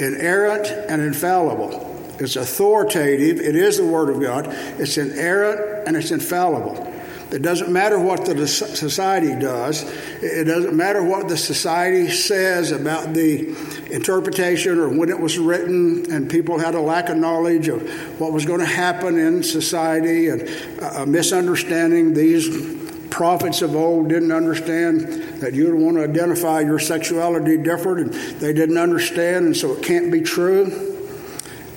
inerrant 0.00 0.66
and 0.66 1.00
infallible. 1.02 1.90
It's 2.20 2.36
authoritative. 2.36 3.40
It 3.40 3.56
is 3.56 3.78
the 3.78 3.86
Word 3.86 4.10
of 4.10 4.20
God. 4.20 4.46
It's 4.80 4.98
inerrant 4.98 5.86
and 5.86 5.96
it's 5.96 6.10
infallible. 6.10 6.92
It 7.32 7.42
doesn't 7.42 7.72
matter 7.72 7.98
what 7.98 8.26
the 8.26 8.46
society 8.46 9.34
does. 9.38 9.82
It 10.22 10.44
doesn't 10.44 10.76
matter 10.76 11.02
what 11.02 11.28
the 11.28 11.36
society 11.36 12.08
says 12.08 12.70
about 12.70 13.12
the 13.12 13.54
interpretation 13.94 14.78
or 14.78 14.88
when 14.88 15.08
it 15.08 15.18
was 15.18 15.38
written, 15.38 16.10
and 16.12 16.28
people 16.30 16.58
had 16.58 16.74
a 16.74 16.80
lack 16.80 17.08
of 17.08 17.16
knowledge 17.16 17.68
of 17.68 17.80
what 18.20 18.32
was 18.32 18.44
going 18.44 18.60
to 18.60 18.66
happen 18.66 19.18
in 19.18 19.42
society 19.42 20.28
and 20.28 20.48
a 20.82 21.06
misunderstanding. 21.06 22.12
These 22.12 23.08
prophets 23.10 23.62
of 23.62 23.76
old 23.76 24.08
didn't 24.08 24.32
understand 24.32 25.40
that 25.40 25.54
you 25.54 25.74
want 25.76 25.96
to 25.96 26.02
identify 26.02 26.60
your 26.60 26.80
sexuality 26.80 27.56
different, 27.56 28.00
and 28.00 28.40
they 28.40 28.52
didn't 28.52 28.78
understand, 28.78 29.46
and 29.46 29.56
so 29.56 29.72
it 29.72 29.82
can't 29.84 30.10
be 30.10 30.20
true. 30.20 30.90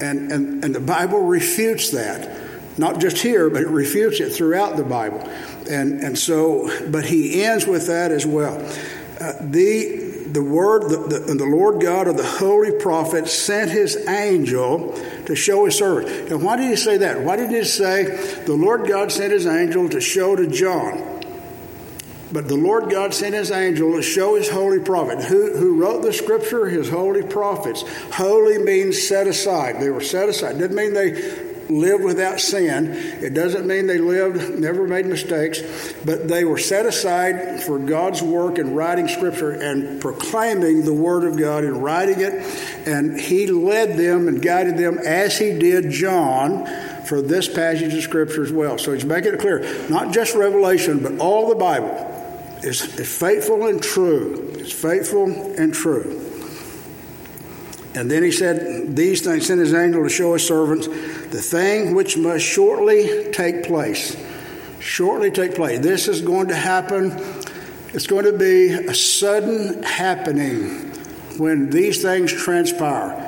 And, 0.02 0.32
and, 0.32 0.64
and 0.64 0.74
the 0.74 0.80
Bible 0.80 1.22
refutes 1.22 1.92
that 1.92 2.48
not 2.80 3.00
just 3.00 3.18
here, 3.18 3.50
but 3.50 3.62
it 3.62 3.70
refutes 3.70 4.20
it 4.20 4.32
throughout 4.32 4.78
the 4.78 4.84
Bible. 4.84 5.20
And, 5.70 6.00
and 6.02 6.18
so, 6.18 6.70
but 6.90 7.06
he 7.06 7.44
ends 7.44 7.66
with 7.66 7.88
that 7.88 8.12
as 8.12 8.26
well. 8.26 8.58
Uh, 9.20 9.34
the, 9.42 10.07
the 10.34 10.44
word, 10.44 10.90
the, 10.90 10.98
the, 10.98 11.34
the 11.34 11.46
Lord 11.46 11.82
God 11.82 12.08
of 12.08 12.18
the 12.18 12.26
holy 12.26 12.72
prophet 12.72 13.28
sent 13.28 13.72
his 13.72 13.96
angel 14.08 14.94
to 15.26 15.36
show 15.36 15.66
his 15.66 15.78
servant. 15.78 16.32
And 16.32 16.44
why 16.44 16.58
did 16.58 16.70
he 16.70 16.76
say 16.76 16.98
that? 16.98 17.22
Why 17.22 17.36
did 17.36 17.50
he 17.50 17.64
say 17.64 18.06
the 18.46 18.54
Lord 18.54 18.88
God 18.88 19.12
sent 19.12 19.32
his 19.32 19.46
angel 19.46 19.90
to 19.90 20.02
show 20.02 20.36
to 20.36 20.48
John? 20.48 21.16
But 22.32 22.50
the 22.50 22.58
Lord 22.58 22.90
God 22.90 23.14
sent 23.14 23.34
his 23.34 23.52
angel 23.52 23.94
to 23.94 24.02
show 24.02 24.36
his 24.36 24.50
holy 24.50 24.80
prophet. 24.80 25.24
Who, 25.24 25.56
who 25.56 25.82
wrote 25.82 26.02
the 26.02 26.12
scripture? 26.12 26.68
His 26.68 26.90
holy 26.90 27.24
prophets. 27.24 27.84
Holy 28.14 28.58
means 28.58 29.02
set 29.02 29.28
aside. 29.28 29.80
They 29.80 29.90
were 29.90 30.02
set 30.02 30.28
aside. 30.28 30.58
Didn't 30.58 30.76
mean 30.76 30.94
they 30.94 31.47
lived 31.70 32.04
without 32.04 32.40
sin. 32.40 32.94
It 33.22 33.34
doesn't 33.34 33.68
mean 33.68 33.88
they 33.88 33.98
lived, 33.98 34.60
never 34.60 34.88
made 34.88 35.06
mistakes, 35.06 35.62
but 36.06 36.28
they 36.28 36.44
were 36.44 36.58
set 36.58 36.86
aside 36.86 37.62
for 37.64 37.80
God's 37.80 38.22
work 38.22 38.58
in 38.58 38.74
writing 38.74 39.08
Scripture 39.08 39.52
and 39.52 40.02
proclaiming 40.02 40.86
the 40.86 40.94
Word 40.94 41.24
of 41.24 41.38
God 41.38 41.64
and 41.64 41.84
writing 41.84 42.22
it. 42.22 42.34
And 42.88 43.20
He 43.20 43.48
led 43.48 43.98
them 43.98 44.28
and 44.28 44.42
guided 44.42 44.78
them 44.78 45.00
as 45.00 45.38
He 45.38 45.58
did 45.58 45.92
John 45.92 46.66
for 47.06 47.22
this 47.22 47.48
passage 47.48 47.94
of 47.94 48.04
Scripture 48.04 48.44
as 48.44 48.52
well. 48.52 48.78
So 48.78 48.94
He's 48.94 49.06
making 49.06 49.34
it 49.34 49.40
clear 49.40 49.90
not 49.90 50.14
just 50.14 50.36
Revelation, 50.36 51.02
but 51.02 51.20
all 51.20 51.50
the 51.50 51.56
Bible 51.56 52.16
is, 52.64 52.82
is 53.00 53.18
faithful 53.18 53.68
and 53.68 53.82
true. 53.82 54.54
It's 54.58 54.72
faithful 54.72 55.26
and 55.58 55.74
true. 55.74 56.37
And 57.98 58.12
then 58.12 58.22
he 58.22 58.32
said, 58.32 58.96
These 58.96 59.22
things 59.22 59.48
sent 59.48 59.60
his 59.60 59.74
angel 59.74 60.04
to 60.04 60.10
show 60.10 60.34
his 60.34 60.48
servants 60.48 60.86
the 60.88 61.42
thing 61.42 61.96
which 61.96 62.16
must 62.16 62.46
shortly 62.46 63.32
take 63.32 63.64
place. 63.64 64.16
Shortly 64.80 65.32
take 65.32 65.56
place. 65.56 65.80
This 65.80 66.08
is 66.08 66.22
going 66.22 66.50
to 66.50 66.56
happen 66.56 67.12
It's 67.94 68.06
going 68.06 68.26
to 68.26 68.38
be 68.38 68.70
a 68.70 68.94
sudden 68.94 69.82
happening 69.82 70.92
when 71.40 71.72
these 71.72 72.04
things 72.04 72.32
transpire. 72.32 73.24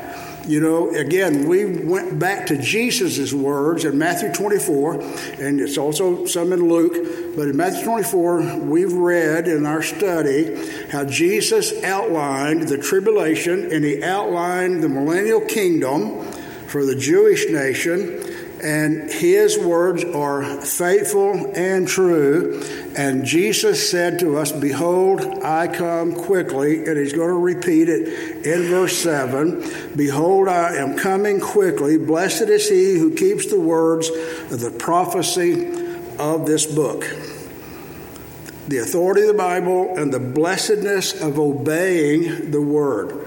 You 0.47 0.59
know, 0.59 0.89
again, 0.91 1.47
we 1.47 1.65
went 1.65 2.19
back 2.19 2.45
to 2.47 2.57
Jesus' 2.57 3.33
words 3.33 3.85
in 3.85 3.97
Matthew 3.97 4.31
24, 4.31 5.01
and 5.39 5.59
it's 5.59 5.77
also 5.77 6.25
some 6.25 6.53
in 6.53 6.69
Luke, 6.69 6.93
but 7.39 7.47
in 7.47 7.55
Matthew 7.55 7.85
24, 7.85 8.57
we've 8.57 8.91
read 8.91 9.47
in 9.47 9.65
our 9.65 9.81
study 9.81 10.69
how 10.89 11.05
Jesus 11.05 11.71
outlined 11.85 12.67
the 12.67 12.77
tribulation 12.77 13.71
and 13.71 13.85
he 13.85 14.03
outlined 14.03 14.83
the 14.83 14.89
millennial 14.89 15.39
kingdom 15.39 16.29
for 16.67 16.83
the 16.83 16.97
Jewish 16.97 17.47
nation 17.47 18.21
and 18.61 19.09
his 19.09 19.57
words 19.57 20.03
are 20.03 20.43
faithful 20.59 21.53
and 21.55 21.87
true. 21.87 22.61
And 22.97 23.23
Jesus 23.23 23.89
said 23.89 24.19
to 24.19 24.37
us, 24.37 24.51
Behold, 24.51 25.21
I 25.41 25.69
come 25.69 26.13
quickly. 26.13 26.85
And 26.87 26.97
he's 26.97 27.13
going 27.13 27.29
to 27.29 27.39
repeat 27.39 27.87
it 27.87 28.45
in 28.45 28.63
verse 28.63 28.97
7 28.97 29.95
Behold, 29.95 30.49
I 30.49 30.75
am 30.75 30.97
coming 30.97 31.39
quickly. 31.39 31.97
Blessed 31.97 32.49
is 32.49 32.67
he 32.67 32.95
who 32.95 33.15
keeps 33.15 33.45
the 33.45 33.61
words 33.61 34.09
of 34.09 34.59
the 34.59 34.71
prophecy 34.71 35.87
of 36.19 36.45
this 36.45 36.65
book. 36.65 37.05
The 38.67 38.77
authority 38.77 39.21
of 39.21 39.27
the 39.27 39.33
Bible 39.33 39.97
and 39.97 40.13
the 40.13 40.19
blessedness 40.19 41.19
of 41.19 41.39
obeying 41.39 42.51
the 42.51 42.61
word. 42.61 43.25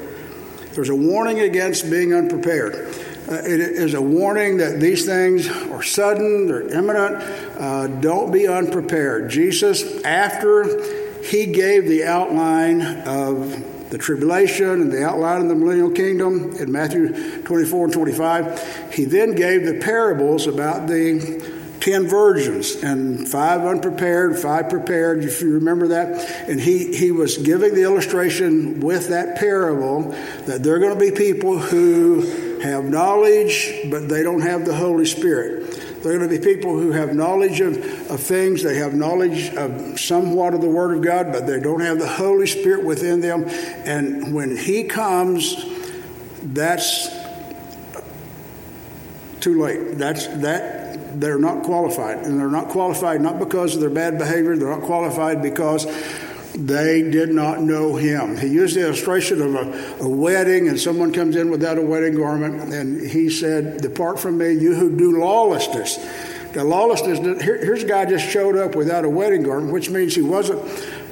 There's 0.73 0.89
a 0.89 0.95
warning 0.95 1.41
against 1.41 1.91
being 1.91 2.15
unprepared. 2.15 2.95
Uh, 3.29 3.35
it 3.35 3.61
is 3.61 3.95
a 3.95 4.03
warning 4.03 4.59
that 4.59 4.79
these 4.79 5.07
things 5.07 5.49
are 5.49 5.83
sudden, 5.83 6.47
they're 6.47 6.69
imminent. 6.73 7.17
Uh, 7.59 7.87
don't 7.87 8.33
be 8.33 8.47
unprepared. 8.47 9.31
Jesus, 9.31 10.03
after 10.05 10.65
he 11.25 11.47
gave 11.47 11.89
the 11.89 12.05
outline 12.05 12.83
of 13.07 13.91
the 13.91 13.99
tribulation 13.99 14.83
and 14.83 14.93
the 14.93 15.05
outline 15.05 15.43
of 15.43 15.49
the 15.49 15.55
millennial 15.55 15.91
kingdom 15.91 16.57
in 16.57 16.73
Matthew 16.73 17.43
24 17.43 17.85
and 17.85 17.93
25, 17.93 18.95
he 18.95 19.05
then 19.05 19.35
gave 19.35 19.67
the 19.67 19.79
parables 19.81 20.47
about 20.47 20.87
the 20.87 21.52
ten 21.83 22.07
virgins 22.07 22.77
and 22.77 23.29
five 23.29 23.63
unprepared, 23.63 24.39
five 24.39 24.69
prepared, 24.69 25.25
if 25.25 25.43
you 25.43 25.55
remember 25.55 25.89
that. 25.89 26.49
And 26.49 26.61
he, 26.61 26.97
he 26.97 27.11
was 27.11 27.39
giving 27.39 27.75
the 27.75 27.83
illustration 27.83 28.79
with 28.79 29.09
that 29.09 29.37
parable 29.37 30.03
that 30.47 30.63
there 30.63 30.77
are 30.77 30.79
going 30.79 30.97
to 30.97 31.01
be 31.01 31.11
people 31.11 31.59
who 31.59 32.61
have 32.61 32.85
knowledge, 32.85 33.69
but 33.91 34.09
they 34.09 34.23
don't 34.23 34.43
have 34.43 34.65
the 34.65 34.77
Holy 34.77 35.05
Spirit. 35.05 35.73
They're 36.05 36.17
going 36.17 36.31
to 36.31 36.39
be 36.39 36.45
people 36.45 36.79
who 36.79 36.93
have 36.93 37.17
knowledge 37.17 37.61
of, 37.61 37.77
of 38.09 38.21
things. 38.21 38.63
They 38.63 38.77
have 38.77 38.95
knowledge 38.95 39.53
of 39.55 39.99
somewhat 39.99 40.55
of 40.55 40.61
the 40.61 40.69
Word 40.69 40.97
of 40.97 41.03
God, 41.03 41.33
but 41.33 41.49
they 41.49 41.59
don't 41.59 41.81
have 41.81 41.99
the 41.99 42.09
Holy 42.09 42.47
Spirit 42.47 42.85
within 42.85 43.21
them. 43.21 43.45
And 43.49 44.33
when 44.33 44.57
He 44.57 44.85
comes, 44.85 45.57
that's 46.45 47.09
too 49.41 49.61
late. 49.61 49.99
That's 49.99 50.29
that 50.29 50.82
they're 51.15 51.39
not 51.39 51.63
qualified, 51.65 52.19
and 52.19 52.39
they're 52.39 52.49
not 52.49 52.69
qualified 52.69 53.21
not 53.21 53.39
because 53.39 53.75
of 53.75 53.81
their 53.81 53.91
bad 53.91 54.19
behavior. 54.19 54.57
They're 54.57 54.77
not 54.77 54.83
qualified 54.83 55.43
because 55.43 55.87
they 56.55 57.03
did 57.03 57.31
not 57.31 57.61
know 57.61 57.97
him. 57.97 58.37
He 58.37 58.49
used 58.49 58.77
the 58.77 58.85
illustration 58.85 59.41
of 59.41 59.55
a, 59.55 60.05
a, 60.05 60.09
wedding, 60.09 60.69
and 60.69 60.79
someone 60.79 61.13
comes 61.13 61.37
in 61.37 61.51
without 61.51 61.79
a 61.79 61.83
wedding 61.83 62.17
garment, 62.17 62.73
and 62.75 63.01
he 63.01 63.31
said, 63.31 63.81
Depart 63.81 64.19
from 64.19 64.39
me, 64.39 64.53
you 64.53 64.75
who 64.75 64.95
do 64.97 65.19
lawlessness. 65.19 65.97
The 66.53 66.65
lawlessness, 66.65 67.19
here, 67.43 67.57
here's 67.57 67.83
a 67.83 67.87
guy 67.87 68.05
just 68.05 68.29
showed 68.29 68.57
up 68.57 68.75
without 68.75 69.07
a 69.07 69.11
wedding 69.11 69.43
garment, 69.43 69.73
which 69.73 69.89
means 69.89 70.15
he 70.15 70.21
wasn't 70.21 70.61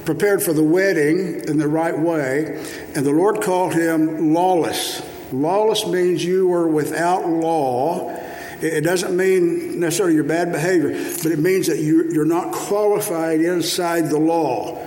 prepared 0.05 0.43
for 0.43 0.53
the 0.53 0.63
wedding 0.63 1.41
in 1.47 1.57
the 1.57 1.67
right 1.67 1.97
way, 1.97 2.63
and 2.93 3.05
the 3.05 3.11
Lord 3.11 3.41
called 3.41 3.73
him 3.73 4.33
lawless. 4.33 5.01
Lawless 5.31 5.87
means 5.87 6.23
you 6.23 6.47
were 6.47 6.67
without 6.67 7.27
law. 7.27 8.15
It 8.61 8.83
doesn't 8.83 9.15
mean 9.15 9.79
necessarily 9.79 10.15
your 10.15 10.23
bad 10.23 10.51
behavior, 10.51 10.89
but 11.23 11.31
it 11.31 11.39
means 11.39 11.67
that 11.67 11.79
you, 11.79 12.11
you're 12.11 12.25
not 12.25 12.53
qualified 12.53 13.41
inside 13.41 14.09
the 14.09 14.19
law. 14.19 14.77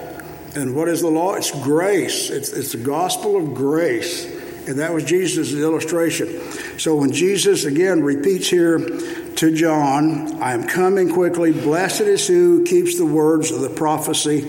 And 0.55 0.77
what 0.77 0.89
is 0.89 1.01
the 1.01 1.09
law? 1.09 1.35
It's 1.35 1.51
grace. 1.51 2.31
It's, 2.31 2.53
it's 2.53 2.73
the 2.73 2.79
gospel 2.79 3.37
of 3.37 3.55
grace. 3.55 4.25
And 4.69 4.79
that 4.79 4.95
was 4.95 5.05
Jesus' 5.05 5.53
illustration. 5.53 6.41
So 6.79 6.95
when 6.97 7.13
Jesus 7.13 7.65
again 7.65 8.03
repeats 8.03 8.49
here 8.49 8.79
to 8.79 9.55
John, 9.55 10.41
I 10.41 10.53
am 10.53 10.67
coming 10.67 11.13
quickly, 11.13 11.53
blessed 11.53 12.03
is 12.03 12.27
who 12.27 12.65
keeps 12.65 12.97
the 12.97 13.05
words 13.05 13.51
of 13.51 13.61
the 13.61 13.71
prophecy 13.71 14.49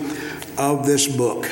of 0.56 0.86
this 0.86 1.08
book. 1.08 1.50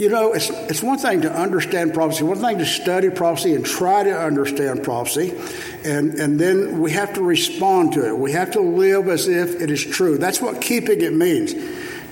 You 0.00 0.08
know, 0.08 0.32
it's, 0.32 0.48
it's 0.48 0.82
one 0.82 0.96
thing 0.96 1.20
to 1.20 1.30
understand 1.30 1.92
prophecy, 1.92 2.24
one 2.24 2.38
thing 2.38 2.56
to 2.56 2.64
study 2.64 3.10
prophecy 3.10 3.54
and 3.54 3.66
try 3.66 4.02
to 4.02 4.18
understand 4.18 4.82
prophecy, 4.82 5.38
and, 5.84 6.14
and 6.14 6.40
then 6.40 6.80
we 6.80 6.92
have 6.92 7.12
to 7.14 7.22
respond 7.22 7.92
to 7.92 8.08
it. 8.08 8.16
We 8.16 8.32
have 8.32 8.52
to 8.52 8.60
live 8.60 9.08
as 9.08 9.28
if 9.28 9.60
it 9.60 9.70
is 9.70 9.84
true. 9.84 10.16
That's 10.16 10.40
what 10.40 10.62
keeping 10.62 11.02
it 11.02 11.12
means. 11.12 11.52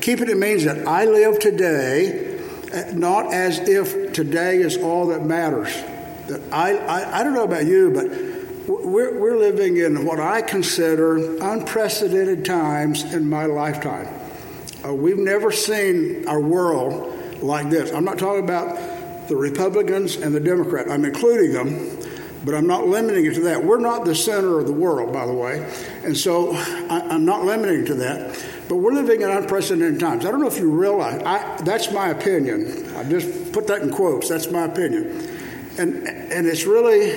Keeping 0.03 0.29
it 0.29 0.37
means 0.37 0.65
that 0.65 0.87
I 0.87 1.07
live 1.07 1.39
today 1.39 2.39
uh, 2.75 2.93
not 2.93 3.33
as 3.33 3.59
if 3.59 4.13
today 4.13 4.59
is 4.59 4.77
all 4.77 5.07
that 5.07 5.25
matters. 5.25 5.73
That 6.27 6.43
I, 6.53 6.77
I, 6.77 7.21
I 7.21 7.23
don't 7.25 7.33
know 7.33 7.45
about 7.45 7.65
you, 7.65 7.91
but 7.91 8.85
we're, 8.85 9.19
we're 9.19 9.39
living 9.39 9.79
in 9.79 10.05
what 10.05 10.21
I 10.21 10.43
consider 10.43 11.17
unprecedented 11.43 12.45
times 12.45 13.15
in 13.15 13.31
my 13.31 13.47
lifetime. 13.47 14.09
Uh, 14.85 14.93
we've 14.93 15.17
never 15.17 15.51
seen 15.51 16.29
our 16.29 16.39
world 16.39 17.18
like 17.43 17.71
this. 17.71 17.93
I'm 17.93 18.05
not 18.05 18.19
talking 18.19 18.45
about 18.45 19.29
the 19.29 19.37
Republicans 19.37 20.17
and 20.17 20.35
the 20.35 20.41
Democrats, 20.41 20.91
I'm 20.91 21.05
including 21.05 21.53
them, 21.53 21.99
but 22.45 22.55
I'm 22.55 22.67
not 22.67 22.87
limiting 22.87 23.27
it 23.27 23.35
to 23.35 23.41
that. 23.43 23.63
We're 23.63 23.79
not 23.79 24.05
the 24.05 24.15
center 24.15 24.59
of 24.59 24.67
the 24.67 24.73
world, 24.73 25.13
by 25.13 25.27
the 25.27 25.35
way, 25.35 25.71
and 26.03 26.17
so 26.17 26.53
I, 26.55 27.15
am 27.15 27.25
not 27.25 27.45
limiting 27.45 27.85
to 27.87 27.95
that. 27.97 28.45
But 28.69 28.77
we're 28.77 28.93
living 28.93 29.23
in 29.23 29.31
unprecedented 29.31 30.01
times. 30.01 30.25
I 30.25 30.31
don't 30.31 30.41
know 30.41 30.47
if 30.47 30.59
you 30.59 30.71
realize, 30.71 31.23
I, 31.23 31.61
that's 31.63 31.91
my 31.91 32.09
opinion. 32.09 32.95
I 32.97 33.05
just 33.05 33.53
put 33.53 33.67
that 33.67 33.83
in 33.83 33.91
quotes, 33.91 34.29
that's 34.29 34.51
my 34.51 34.65
opinion. 34.65 35.29
And, 35.79 36.09
and 36.09 36.47
it's 36.47 36.65
really, 36.65 37.11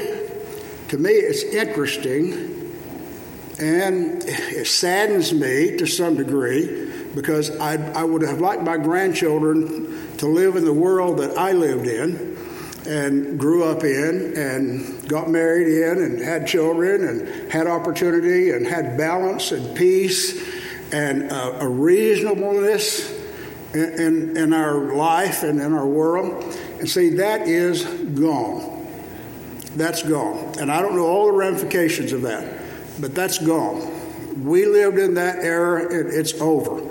to 0.89 0.97
me, 0.97 1.11
it's 1.11 1.43
interesting 1.43 2.51
and 3.61 4.23
it 4.25 4.65
saddens 4.65 5.33
me 5.33 5.77
to 5.77 5.85
some 5.85 6.15
degree 6.15 6.91
because 7.13 7.55
I, 7.59 7.75
I 7.93 8.03
would 8.03 8.23
have 8.23 8.41
liked 8.41 8.63
my 8.63 8.77
grandchildren 8.77 10.00
to 10.21 10.27
live 10.27 10.55
in 10.55 10.63
the 10.63 10.71
world 10.71 11.17
that 11.17 11.35
I 11.35 11.51
lived 11.51 11.87
in 11.87 12.37
and 12.85 13.39
grew 13.39 13.63
up 13.63 13.83
in 13.83 14.37
and 14.37 15.09
got 15.09 15.31
married 15.31 15.67
in 15.67 16.03
and 16.03 16.21
had 16.21 16.45
children 16.45 17.05
and 17.05 17.51
had 17.51 17.65
opportunity 17.65 18.51
and 18.51 18.67
had 18.67 18.99
balance 18.99 19.51
and 19.51 19.75
peace 19.75 20.39
and 20.93 21.31
uh, 21.31 21.57
a 21.61 21.67
reasonableness 21.67 23.19
in, 23.73 23.93
in, 23.99 24.37
in 24.37 24.53
our 24.53 24.95
life 24.95 25.41
and 25.41 25.59
in 25.59 25.73
our 25.73 25.87
world. 25.87 26.43
And 26.77 26.87
see, 26.87 27.15
that 27.15 27.47
is 27.47 27.83
gone. 27.83 28.85
That's 29.75 30.03
gone. 30.03 30.53
And 30.59 30.71
I 30.71 30.83
don't 30.83 30.95
know 30.95 31.07
all 31.07 31.25
the 31.25 31.33
ramifications 31.33 32.13
of 32.13 32.21
that, 32.21 32.61
but 32.99 33.15
that's 33.15 33.39
gone. 33.39 34.43
We 34.45 34.67
lived 34.67 34.99
in 34.99 35.15
that 35.15 35.39
era, 35.39 35.81
and 35.91 36.13
it's 36.13 36.39
over. 36.39 36.90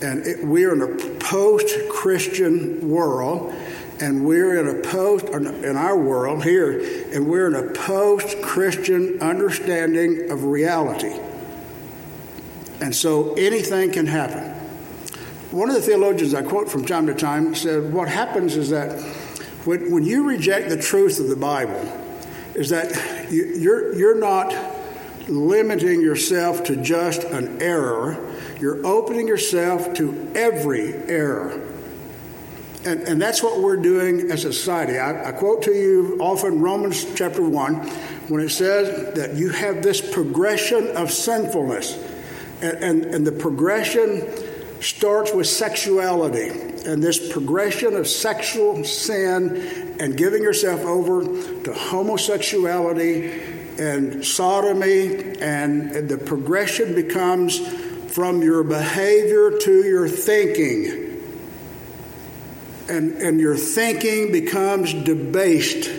And 0.00 0.26
it, 0.26 0.44
we're 0.44 0.72
in 0.72 0.82
a 0.82 1.18
post 1.18 1.74
Christian 1.90 2.88
world, 2.88 3.52
and 4.00 4.24
we're 4.24 4.58
in 4.58 4.78
a 4.78 4.80
post, 4.82 5.26
in 5.26 5.76
our 5.76 5.98
world 5.98 6.44
here, 6.44 6.78
and 7.12 7.28
we're 7.28 7.48
in 7.48 7.54
a 7.54 7.72
post 7.72 8.40
Christian 8.42 9.20
understanding 9.20 10.30
of 10.30 10.44
reality. 10.44 11.18
And 12.80 12.94
so 12.94 13.34
anything 13.34 13.90
can 13.90 14.06
happen. 14.06 14.54
One 15.50 15.68
of 15.68 15.74
the 15.74 15.82
theologians 15.82 16.34
I 16.34 16.42
quote 16.42 16.70
from 16.70 16.84
time 16.84 17.06
to 17.06 17.14
time 17.14 17.54
said, 17.54 17.92
What 17.92 18.08
happens 18.08 18.56
is 18.56 18.70
that 18.70 19.00
when, 19.64 19.90
when 19.90 20.04
you 20.04 20.28
reject 20.28 20.68
the 20.68 20.76
truth 20.76 21.18
of 21.18 21.28
the 21.28 21.36
Bible, 21.36 21.80
is 22.54 22.68
that 22.70 23.32
you, 23.32 23.46
you're, 23.56 23.94
you're 23.94 24.18
not 24.18 24.54
limiting 25.28 26.00
yourself 26.00 26.64
to 26.64 26.76
just 26.76 27.24
an 27.24 27.60
error 27.60 28.14
you're 28.60 28.84
opening 28.86 29.28
yourself 29.28 29.94
to 29.94 30.32
every 30.34 30.94
error. 30.94 31.60
And, 32.84 33.00
and 33.02 33.20
that's 33.20 33.42
what 33.42 33.60
we're 33.60 33.76
doing 33.76 34.30
as 34.30 34.44
a 34.44 34.52
society. 34.52 34.98
I, 34.98 35.28
I 35.28 35.32
quote 35.32 35.62
to 35.64 35.72
you 35.72 36.18
often 36.20 36.60
Romans 36.60 37.04
chapter 37.14 37.42
1 37.42 37.74
when 38.28 38.40
it 38.40 38.50
says 38.50 39.14
that 39.14 39.34
you 39.34 39.50
have 39.50 39.82
this 39.82 40.00
progression 40.00 40.96
of 40.96 41.10
sinfulness. 41.10 41.96
And, 42.62 42.78
and, 42.78 43.04
and 43.06 43.26
the 43.26 43.32
progression 43.32 44.26
starts 44.80 45.34
with 45.34 45.46
sexuality. 45.46 46.50
And 46.86 47.02
this 47.02 47.32
progression 47.32 47.94
of 47.94 48.06
sexual 48.06 48.84
sin 48.84 49.96
and 50.00 50.16
giving 50.16 50.42
yourself 50.42 50.80
over 50.84 51.24
to 51.64 51.74
homosexuality 51.74 53.56
and 53.78 54.24
sodomy, 54.24 55.36
and, 55.40 55.92
and 55.92 56.08
the 56.08 56.18
progression 56.18 56.94
becomes 56.94 57.60
from 58.08 58.42
your 58.42 58.62
behavior 58.64 59.58
to 59.58 59.84
your 59.84 60.08
thinking. 60.08 61.06
And, 62.88 63.18
and 63.18 63.38
your 63.38 63.56
thinking 63.56 64.32
becomes 64.32 64.94
debased. 64.94 65.90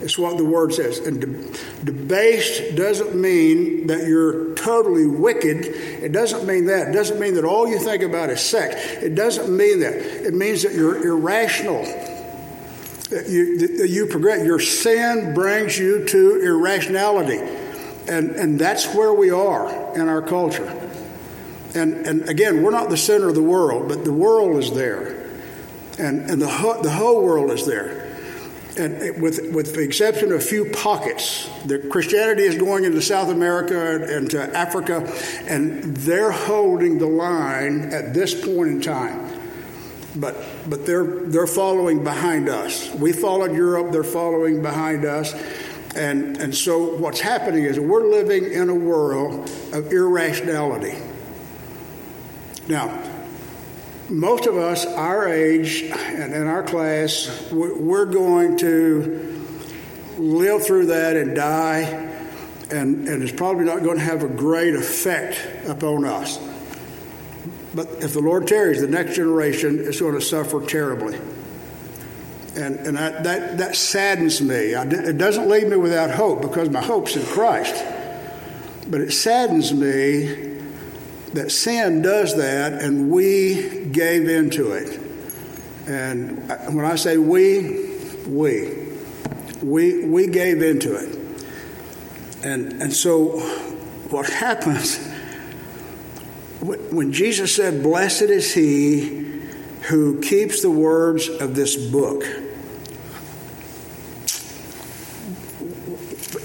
It's 0.00 0.16
what 0.16 0.38
the 0.38 0.44
word 0.44 0.72
says. 0.72 0.98
And 0.98 1.20
de- 1.20 1.84
debased 1.84 2.76
doesn't 2.76 3.14
mean 3.14 3.88
that 3.88 4.06
you're 4.06 4.54
totally 4.54 5.06
wicked. 5.06 5.66
It 5.66 6.12
doesn't 6.12 6.46
mean 6.46 6.66
that. 6.66 6.88
It 6.88 6.92
doesn't 6.92 7.18
mean 7.18 7.34
that 7.34 7.44
all 7.44 7.68
you 7.68 7.78
think 7.78 8.02
about 8.02 8.30
is 8.30 8.40
sex. 8.40 8.76
It 9.02 9.14
doesn't 9.14 9.54
mean 9.54 9.80
that. 9.80 9.94
It 9.94 10.32
means 10.32 10.62
that 10.62 10.72
you're 10.74 11.04
irrational. 11.04 11.82
That 13.10 13.28
you, 13.28 13.78
that 13.78 13.88
you 13.90 14.06
progress. 14.06 14.46
Your 14.46 14.60
sin 14.60 15.34
brings 15.34 15.76
you 15.76 16.06
to 16.06 16.40
irrationality. 16.40 17.40
And, 18.08 18.30
and 18.36 18.58
that's 18.58 18.94
where 18.94 19.12
we 19.12 19.30
are 19.30 19.94
in 19.96 20.08
our 20.08 20.22
culture. 20.22 20.89
And, 21.74 22.06
and 22.06 22.28
again, 22.28 22.62
we're 22.62 22.70
not 22.70 22.90
the 22.90 22.96
center 22.96 23.28
of 23.28 23.34
the 23.34 23.42
world, 23.42 23.88
but 23.88 24.04
the 24.04 24.12
world 24.12 24.56
is 24.56 24.72
there. 24.72 25.30
And, 25.98 26.30
and 26.30 26.40
the, 26.40 26.48
ho- 26.48 26.82
the 26.82 26.90
whole 26.90 27.22
world 27.22 27.50
is 27.50 27.66
there 27.66 28.10
and 28.80 29.20
with, 29.20 29.52
with 29.52 29.74
the 29.74 29.82
exception 29.82 30.32
of 30.32 30.40
a 30.40 30.44
few 30.44 30.64
pockets, 30.70 31.48
the 31.66 31.78
Christianity 31.78 32.42
is 32.42 32.56
going 32.56 32.84
into 32.84 33.02
South 33.02 33.28
America 33.28 34.02
and 34.16 34.30
to 34.30 34.56
Africa, 34.56 35.12
and 35.46 35.96
they're 35.98 36.30
holding 36.30 36.98
the 36.98 37.06
line 37.06 37.92
at 37.92 38.14
this 38.14 38.34
point 38.34 38.70
in 38.70 38.80
time. 38.80 39.38
But, 40.16 40.36
but 40.68 40.86
they're, 40.86 41.04
they're 41.04 41.46
following 41.46 42.02
behind 42.02 42.48
us. 42.48 42.92
We 42.94 43.12
followed 43.12 43.54
Europe, 43.54 43.92
they're 43.92 44.02
following 44.02 44.62
behind 44.62 45.04
us. 45.04 45.34
And, 45.94 46.36
and 46.38 46.54
so 46.54 46.96
what's 46.96 47.20
happening 47.20 47.64
is 47.64 47.78
we're 47.78 48.08
living 48.08 48.52
in 48.52 48.68
a 48.68 48.74
world 48.74 49.50
of 49.72 49.92
irrationality. 49.92 50.96
Now, 52.70 53.02
most 54.08 54.46
of 54.46 54.56
us, 54.56 54.86
our 54.86 55.28
age 55.28 55.82
and 55.82 56.32
in 56.32 56.46
our 56.46 56.62
class, 56.62 57.50
we're 57.50 58.04
going 58.04 58.58
to 58.58 59.44
live 60.16 60.64
through 60.64 60.86
that 60.86 61.16
and 61.16 61.34
die, 61.34 61.80
and, 62.70 63.08
and 63.08 63.24
it's 63.24 63.32
probably 63.32 63.64
not 63.64 63.82
going 63.82 63.98
to 63.98 64.04
have 64.04 64.22
a 64.22 64.28
great 64.28 64.76
effect 64.76 65.66
upon 65.66 66.04
us. 66.04 66.38
But 67.74 67.88
if 68.04 68.12
the 68.12 68.20
Lord 68.20 68.46
tarries, 68.46 68.80
the 68.80 68.86
next 68.86 69.16
generation 69.16 69.80
is 69.80 70.00
going 70.00 70.14
to 70.14 70.20
suffer 70.20 70.64
terribly. 70.64 71.18
And, 72.54 72.76
and 72.86 72.96
I, 72.96 73.20
that, 73.22 73.58
that 73.58 73.74
saddens 73.74 74.40
me. 74.40 74.76
I, 74.76 74.84
it 74.84 75.18
doesn't 75.18 75.48
leave 75.48 75.66
me 75.66 75.76
without 75.76 76.12
hope 76.12 76.40
because 76.42 76.70
my 76.70 76.82
hope's 76.82 77.16
in 77.16 77.24
Christ. 77.24 77.84
But 78.88 79.00
it 79.00 79.10
saddens 79.10 79.72
me 79.72 80.49
that 81.34 81.50
sin 81.52 82.02
does 82.02 82.36
that 82.36 82.82
and 82.82 83.10
we 83.10 83.86
gave 83.86 84.28
into 84.28 84.72
it. 84.72 85.00
And 85.86 86.48
when 86.74 86.84
I 86.84 86.96
say 86.96 87.16
we, 87.16 87.96
we, 88.26 88.88
we, 89.62 90.04
we 90.04 90.26
gave 90.26 90.62
into 90.62 90.94
it. 90.94 91.18
And, 92.44 92.82
and 92.82 92.92
so 92.92 93.38
what 94.10 94.28
happens 94.30 94.98
when 96.60 97.12
Jesus 97.12 97.54
said, 97.54 97.82
Blessed 97.82 98.22
is 98.22 98.52
he 98.52 99.40
who 99.88 100.20
keeps 100.20 100.60
the 100.60 100.70
words 100.70 101.28
of 101.28 101.54
this 101.54 101.76
book, 101.76 102.22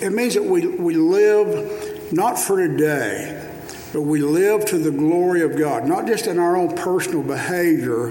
it 0.02 0.12
means 0.12 0.36
that 0.36 0.44
we, 0.44 0.68
we 0.68 0.96
live 0.96 2.14
not 2.14 2.40
for 2.40 2.66
today, 2.66 3.35
but 3.96 4.02
we 4.02 4.20
live 4.20 4.66
to 4.66 4.78
the 4.78 4.92
glory 4.92 5.42
of 5.42 5.58
God, 5.58 5.88
not 5.88 6.06
just 6.06 6.28
in 6.28 6.38
our 6.38 6.58
own 6.58 6.76
personal 6.76 7.24
behavior, 7.24 8.10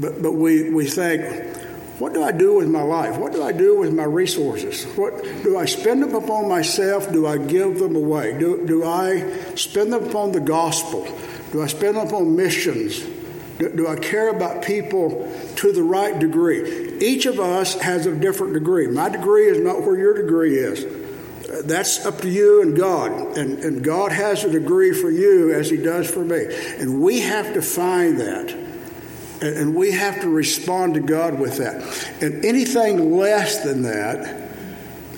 but, 0.00 0.20
but 0.20 0.32
we, 0.32 0.68
we 0.70 0.84
think, 0.84 1.54
what 2.00 2.12
do 2.12 2.24
I 2.24 2.32
do 2.32 2.56
with 2.56 2.66
my 2.66 2.82
life? 2.82 3.16
What 3.16 3.32
do 3.32 3.40
I 3.44 3.52
do 3.52 3.78
with 3.78 3.94
my 3.94 4.02
resources? 4.02 4.82
What 4.96 5.22
do 5.44 5.56
I 5.56 5.64
spend 5.66 6.02
them 6.02 6.16
upon 6.16 6.48
myself? 6.48 7.12
Do 7.12 7.24
I 7.24 7.38
give 7.38 7.78
them 7.78 7.94
away? 7.94 8.36
Do, 8.36 8.66
do 8.66 8.84
I 8.84 9.54
spend 9.54 9.92
them 9.92 10.08
upon 10.08 10.32
the 10.32 10.40
gospel? 10.40 11.06
Do 11.52 11.62
I 11.62 11.68
spend 11.68 11.96
them 11.96 12.08
upon 12.08 12.34
missions? 12.34 12.98
Do, 13.60 13.76
do 13.76 13.86
I 13.86 13.94
care 13.94 14.30
about 14.30 14.62
people 14.64 15.32
to 15.54 15.70
the 15.70 15.84
right 15.84 16.18
degree? 16.18 16.98
Each 16.98 17.26
of 17.26 17.38
us 17.38 17.74
has 17.80 18.06
a 18.06 18.12
different 18.12 18.54
degree. 18.54 18.88
My 18.88 19.08
degree 19.08 19.46
is 19.46 19.60
not 19.60 19.82
where 19.82 19.96
your 19.96 20.14
degree 20.14 20.56
is 20.56 21.05
that's 21.64 22.04
up 22.04 22.20
to 22.22 22.28
you 22.28 22.62
and 22.62 22.76
God. 22.76 23.36
And, 23.36 23.58
and 23.60 23.84
God 23.84 24.12
has 24.12 24.44
a 24.44 24.50
degree 24.50 24.92
for 24.92 25.10
you 25.10 25.52
as 25.52 25.70
He 25.70 25.76
does 25.76 26.10
for 26.10 26.24
me. 26.24 26.46
And 26.78 27.00
we 27.00 27.20
have 27.20 27.54
to 27.54 27.62
find 27.62 28.20
that. 28.20 28.50
And, 29.40 29.56
and 29.56 29.74
we 29.74 29.92
have 29.92 30.20
to 30.22 30.28
respond 30.28 30.94
to 30.94 31.00
God 31.00 31.38
with 31.38 31.58
that. 31.58 31.82
And 32.22 32.44
anything 32.44 33.16
less 33.16 33.62
than 33.62 33.82
that 33.82 34.50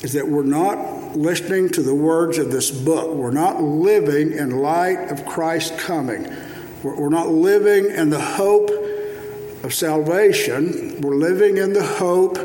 is 0.03 0.13
that 0.13 0.29
we're 0.29 0.43
not 0.43 1.17
listening 1.17 1.71
to 1.71 1.83
the 1.83 1.95
words 1.95 2.39
of 2.39 2.51
this 2.51 2.71
book. 2.71 3.15
We're 3.15 3.31
not 3.31 3.63
living 3.63 4.33
in 4.33 4.51
light 4.51 5.11
of 5.11 5.25
Christ 5.25 5.79
coming. 5.79 6.33
We're, 6.83 6.97
we're 6.97 7.09
not 7.09 7.29
living 7.29 7.91
in 7.91 8.11
the 8.11 8.21
hope 8.21 8.71
of 9.65 9.73
salvation. 9.73 11.01
We're 11.01 11.17
living 11.17 11.57
in 11.57 11.73
the 11.73 11.85
hope 11.85 12.39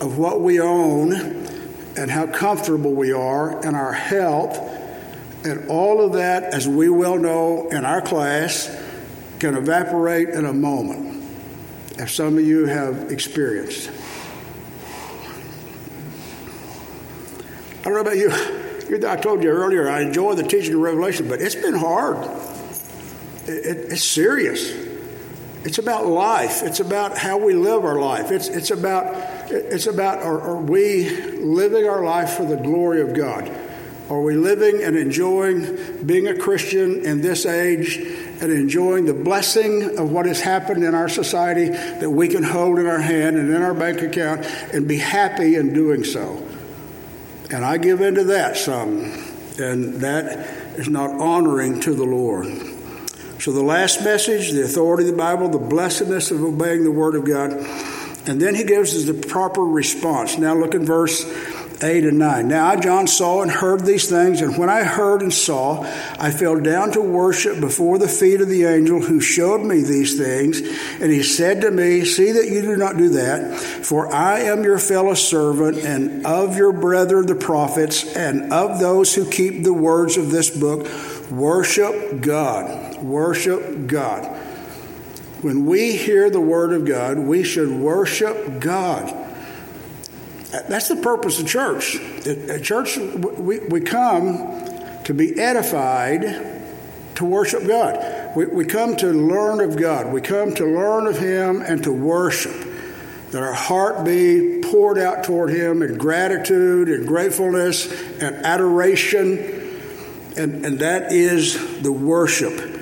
of 0.00 0.16
what 0.16 0.40
we 0.40 0.60
own 0.60 1.39
and 1.96 2.10
how 2.10 2.26
comfortable 2.26 2.92
we 2.92 3.12
are 3.12 3.64
and 3.64 3.76
our 3.76 3.92
health. 3.92 4.58
And 5.44 5.68
all 5.68 6.04
of 6.04 6.12
that, 6.14 6.54
as 6.54 6.68
we 6.68 6.88
well 6.90 7.16
know 7.16 7.68
in 7.70 7.84
our 7.84 8.02
class, 8.02 8.68
can 9.38 9.56
evaporate 9.56 10.28
in 10.28 10.44
a 10.44 10.52
moment, 10.52 11.24
as 11.98 12.12
some 12.12 12.36
of 12.36 12.44
you 12.44 12.66
have 12.66 13.10
experienced. 13.10 13.90
I 17.80 17.84
don't 17.84 17.94
know 17.94 18.00
about 18.00 18.16
you. 18.18 18.30
I 19.08 19.16
told 19.16 19.42
you 19.42 19.48
earlier, 19.48 19.88
I 19.88 20.02
enjoy 20.02 20.34
the 20.34 20.42
teaching 20.42 20.74
of 20.74 20.80
Revelation, 20.80 21.28
but 21.28 21.40
it's 21.40 21.54
been 21.54 21.74
hard. 21.74 22.18
It, 23.46 23.64
it, 23.64 23.92
it's 23.92 24.04
serious. 24.04 24.72
It's 25.64 25.78
about 25.78 26.06
life. 26.06 26.62
It's 26.62 26.80
about 26.80 27.16
how 27.16 27.38
we 27.38 27.54
live 27.54 27.84
our 27.84 27.98
life. 27.98 28.30
It's, 28.30 28.48
it's 28.48 28.70
about 28.70 29.14
it's 29.50 29.86
about 29.86 30.18
are, 30.18 30.40
are, 30.40 30.60
we 30.60 31.10
living 31.36 31.88
our 31.88 32.04
life 32.04 32.34
for 32.34 32.44
the 32.44 32.56
glory 32.56 33.00
of 33.00 33.14
God? 33.14 33.50
Are 34.08 34.20
we 34.20 34.34
living 34.34 34.82
and 34.82 34.96
enjoying 34.96 36.04
being 36.04 36.26
a 36.26 36.36
Christian 36.36 37.04
in 37.04 37.20
this 37.20 37.46
age 37.46 37.96
and 37.96 38.50
enjoying 38.50 39.04
the 39.04 39.14
blessing 39.14 39.98
of 39.98 40.10
what 40.10 40.26
has 40.26 40.40
happened 40.40 40.82
in 40.82 40.94
our 40.94 41.08
society 41.08 41.68
that 41.68 42.10
we 42.10 42.26
can 42.28 42.42
hold 42.42 42.78
in 42.78 42.86
our 42.86 43.00
hand 43.00 43.36
and 43.36 43.50
in 43.50 43.62
our 43.62 43.74
bank 43.74 44.02
account 44.02 44.44
and 44.72 44.88
be 44.88 44.98
happy 44.98 45.56
in 45.56 45.72
doing 45.72 46.02
so? 46.02 46.44
And 47.50 47.64
I 47.64 47.78
give 47.78 48.00
into 48.00 48.24
that 48.24 48.56
some, 48.56 49.04
and 49.58 49.96
that 49.96 50.78
is 50.78 50.88
not 50.88 51.10
honoring 51.20 51.80
to 51.80 51.94
the 51.94 52.04
Lord. 52.04 52.46
So, 53.40 53.52
the 53.52 53.62
last 53.62 54.04
message, 54.04 54.52
the 54.52 54.64
authority 54.64 55.04
of 55.04 55.12
the 55.12 55.16
Bible, 55.16 55.48
the 55.48 55.58
blessedness 55.58 56.30
of 56.30 56.42
obeying 56.42 56.84
the 56.84 56.90
Word 56.90 57.14
of 57.14 57.24
God 57.24 57.52
and 58.30 58.40
then 58.40 58.54
he 58.54 58.62
gives 58.62 58.94
us 58.94 59.06
the 59.06 59.14
proper 59.14 59.60
response. 59.60 60.38
Now 60.38 60.54
look 60.54 60.74
in 60.74 60.86
verse 60.86 61.24
8 61.82 62.04
and 62.04 62.18
9. 62.20 62.46
Now 62.46 62.68
I, 62.68 62.76
John, 62.76 63.08
saw 63.08 63.42
and 63.42 63.50
heard 63.50 63.84
these 63.84 64.08
things, 64.08 64.40
and 64.40 64.56
when 64.56 64.70
I 64.70 64.84
heard 64.84 65.20
and 65.20 65.34
saw, 65.34 65.82
I 66.16 66.30
fell 66.30 66.60
down 66.60 66.92
to 66.92 67.00
worship 67.00 67.58
before 67.58 67.98
the 67.98 68.06
feet 68.06 68.40
of 68.40 68.48
the 68.48 68.66
angel 68.66 69.00
who 69.00 69.20
showed 69.20 69.62
me 69.62 69.82
these 69.82 70.16
things. 70.16 70.60
And 71.00 71.10
he 71.10 71.24
said 71.24 71.62
to 71.62 71.72
me, 71.72 72.04
See 72.04 72.30
that 72.30 72.46
you 72.46 72.62
do 72.62 72.76
not 72.76 72.96
do 72.96 73.08
that, 73.10 73.58
for 73.58 74.14
I 74.14 74.42
am 74.42 74.62
your 74.62 74.78
fellow 74.78 75.14
servant, 75.14 75.78
and 75.78 76.24
of 76.24 76.56
your 76.56 76.72
brethren 76.72 77.26
the 77.26 77.34
prophets, 77.34 78.14
and 78.14 78.52
of 78.52 78.78
those 78.78 79.12
who 79.12 79.28
keep 79.28 79.64
the 79.64 79.74
words 79.74 80.16
of 80.16 80.30
this 80.30 80.50
book. 80.50 80.88
Worship 81.32 82.20
God. 82.20 83.02
Worship 83.02 83.88
God. 83.88 84.39
When 85.42 85.64
we 85.64 85.96
hear 85.96 86.28
the 86.28 86.40
Word 86.40 86.74
of 86.74 86.84
God, 86.84 87.18
we 87.18 87.44
should 87.44 87.70
worship 87.70 88.60
God. 88.60 89.08
That's 90.68 90.88
the 90.88 90.96
purpose 90.96 91.40
of 91.40 91.46
church. 91.46 91.96
At 92.26 92.62
church, 92.62 92.98
we, 92.98 93.60
we 93.60 93.80
come 93.80 94.36
to 95.04 95.14
be 95.14 95.40
edified 95.40 96.22
to 97.14 97.24
worship 97.24 97.66
God. 97.66 98.36
We, 98.36 98.46
we 98.46 98.64
come 98.66 98.96
to 98.96 99.06
learn 99.06 99.60
of 99.60 99.78
God. 99.78 100.12
We 100.12 100.20
come 100.20 100.54
to 100.56 100.66
learn 100.66 101.06
of 101.06 101.18
Him 101.18 101.62
and 101.62 101.82
to 101.84 101.92
worship. 101.92 102.66
That 103.30 103.42
our 103.42 103.54
heart 103.54 104.04
be 104.04 104.60
poured 104.60 104.98
out 104.98 105.24
toward 105.24 105.50
Him 105.50 105.82
in 105.82 105.96
gratitude 105.96 106.88
and 106.88 107.06
gratefulness 107.06 107.90
and 108.20 108.36
adoration. 108.44 109.38
And, 110.36 110.66
and 110.66 110.78
that 110.80 111.12
is 111.12 111.80
the 111.80 111.92
worship 111.92 112.79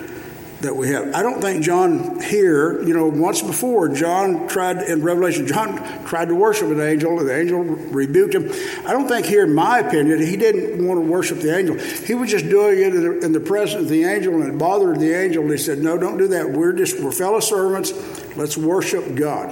that 0.61 0.75
we 0.75 0.89
have. 0.89 1.15
I 1.15 1.23
don't 1.23 1.41
think 1.41 1.63
John 1.63 2.21
here, 2.21 2.83
you 2.83 2.93
know, 2.93 3.07
once 3.07 3.43
before, 3.43 3.89
John 3.89 4.49
tried 4.49 4.79
in 4.79 5.03
Revelation, 5.03 5.47
John 5.47 6.05
tried 6.05 6.29
to 6.29 6.35
worship 6.35 6.69
an 6.69 6.81
angel, 6.81 7.19
and 7.21 7.29
the 7.29 7.39
angel 7.39 7.63
rebuked 7.63 8.35
him. 8.35 8.51
I 8.87 8.93
don't 8.93 9.07
think 9.07 9.27
here, 9.27 9.45
in 9.45 9.55
my 9.55 9.79
opinion, 9.79 10.21
he 10.21 10.37
didn't 10.37 10.85
want 10.85 10.99
to 10.99 11.07
worship 11.07 11.39
the 11.39 11.57
angel. 11.57 11.79
He 11.79 12.15
was 12.15 12.31
just 12.31 12.49
doing 12.49 12.81
it 12.81 12.95
in 12.95 13.03
the, 13.03 13.27
in 13.27 13.33
the 13.33 13.41
presence 13.41 13.83
of 13.83 13.89
the 13.89 14.05
angel, 14.05 14.35
and 14.43 14.55
it 14.55 14.59
bothered 14.59 14.99
the 14.99 15.13
angel. 15.13 15.43
And 15.43 15.53
he 15.53 15.59
said, 15.59 15.79
No, 15.79 15.97
don't 15.97 16.19
do 16.19 16.29
that. 16.29 16.51
We're 16.51 16.73
just, 16.73 17.01
we're 17.01 17.13
fellow 17.13 17.41
servants. 17.41 17.93
Let's 18.37 18.57
worship 18.57 19.15
God. 19.15 19.51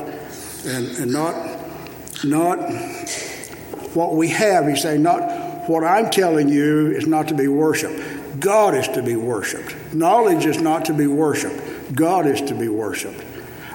And, 0.67 0.89
and 0.99 1.13
not, 1.13 1.35
not 2.25 2.59
what 3.95 4.15
we 4.15 4.29
have. 4.29 4.67
He's 4.67 4.83
saying, 4.83 5.03
not 5.03 5.69
what 5.69 5.85
I'm 5.85 6.11
telling 6.11 6.49
you 6.49 6.91
is 6.91 7.07
not 7.07 7.29
to 7.29 7.35
be 7.35 7.49
worshiped. 7.49 8.16
God 8.41 8.75
is 8.75 8.89
to 8.89 9.03
be 9.03 9.17
worshiped. 9.17 9.95
Knowledge 9.95 10.47
is 10.47 10.61
not 10.61 10.85
to 10.87 10.95
be 10.95 11.07
worshiped. 11.07 11.95
God 11.95 12.27
is 12.27 12.41
to 12.43 12.55
be 12.55 12.69
worshiped. 12.69 13.23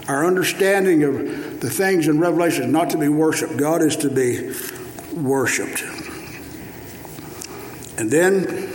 Our 0.07 0.25
understanding 0.25 1.03
of 1.03 1.59
the 1.61 1.69
things 1.69 2.07
in 2.07 2.19
Revelation 2.19 2.65
is 2.65 2.71
not 2.71 2.89
to 2.91 2.97
be 2.97 3.07
worshiped. 3.07 3.57
God 3.57 3.81
is 3.81 3.95
to 3.97 4.09
be 4.09 4.53
worshiped. 5.13 5.83
And 7.97 8.09
then 8.09 8.71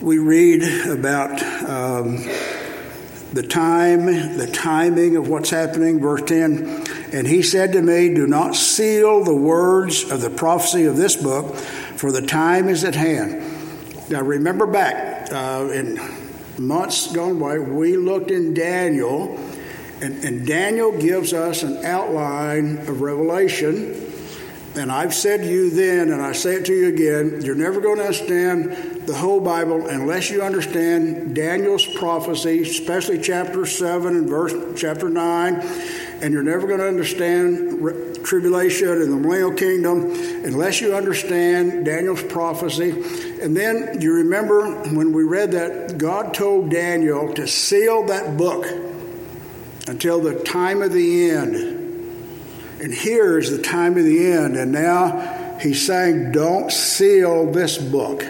we 0.00 0.18
read 0.18 0.62
about 0.88 1.42
um, 1.68 2.16
the 3.32 3.46
time, 3.46 4.06
the 4.38 4.50
timing 4.52 5.16
of 5.16 5.28
what's 5.28 5.50
happening. 5.50 6.00
Verse 6.00 6.22
10 6.22 6.86
And 7.12 7.26
he 7.26 7.42
said 7.42 7.72
to 7.72 7.82
me, 7.82 8.14
Do 8.14 8.26
not 8.26 8.56
seal 8.56 9.22
the 9.22 9.34
words 9.34 10.10
of 10.10 10.22
the 10.22 10.30
prophecy 10.30 10.86
of 10.86 10.96
this 10.96 11.16
book, 11.16 11.54
for 11.54 12.10
the 12.10 12.22
time 12.22 12.68
is 12.68 12.84
at 12.84 12.94
hand. 12.94 13.49
Now, 14.10 14.22
remember 14.22 14.66
back 14.66 15.32
uh, 15.32 15.70
in 15.72 16.00
months 16.58 17.12
gone 17.12 17.38
by, 17.38 17.60
we 17.60 17.96
looked 17.96 18.32
in 18.32 18.54
Daniel, 18.54 19.38
and, 20.02 20.24
and 20.24 20.44
Daniel 20.44 20.90
gives 20.90 21.32
us 21.32 21.62
an 21.62 21.84
outline 21.84 22.78
of 22.78 23.02
Revelation. 23.02 24.08
And 24.74 24.90
I've 24.90 25.14
said 25.14 25.42
to 25.42 25.48
you 25.48 25.70
then, 25.70 26.10
and 26.10 26.20
I 26.20 26.32
say 26.32 26.56
it 26.56 26.66
to 26.66 26.74
you 26.74 26.88
again, 26.88 27.42
you're 27.42 27.54
never 27.54 27.80
going 27.80 27.98
to 27.98 28.04
understand 28.04 29.06
the 29.06 29.14
whole 29.14 29.40
Bible 29.40 29.86
unless 29.86 30.28
you 30.28 30.42
understand 30.42 31.36
Daniel's 31.36 31.86
prophecy, 31.86 32.62
especially 32.62 33.20
chapter 33.20 33.64
7 33.64 34.16
and 34.16 34.28
verse 34.28 34.54
chapter 34.76 35.08
9. 35.08 35.60
And 36.22 36.34
you're 36.34 36.42
never 36.42 36.66
going 36.66 36.80
to 36.80 36.88
understand 36.88 38.24
tribulation 38.24 38.88
and 38.88 39.12
the 39.12 39.16
millennial 39.16 39.54
kingdom 39.54 40.10
unless 40.44 40.80
you 40.80 40.94
understand 40.94 41.86
Daniel's 41.86 42.22
prophecy 42.22 42.90
and 43.40 43.56
then 43.56 44.00
you 44.02 44.12
remember 44.16 44.70
when 44.94 45.12
we 45.12 45.24
read 45.24 45.52
that 45.52 45.96
God 45.96 46.34
told 46.34 46.70
Daniel 46.70 47.32
to 47.34 47.48
seal 47.48 48.06
that 48.06 48.36
book 48.36 48.66
until 49.88 50.20
the 50.20 50.34
time 50.40 50.82
of 50.82 50.92
the 50.92 51.30
end. 51.30 51.54
And 52.80 52.92
here 52.92 53.38
is 53.38 53.50
the 53.50 53.62
time 53.62 53.96
of 53.96 54.04
the 54.04 54.30
end. 54.30 54.56
And 54.56 54.72
now 54.72 55.58
he's 55.58 55.86
saying, 55.86 56.32
don't 56.32 56.70
seal 56.70 57.50
this 57.50 57.78
book. 57.78 58.24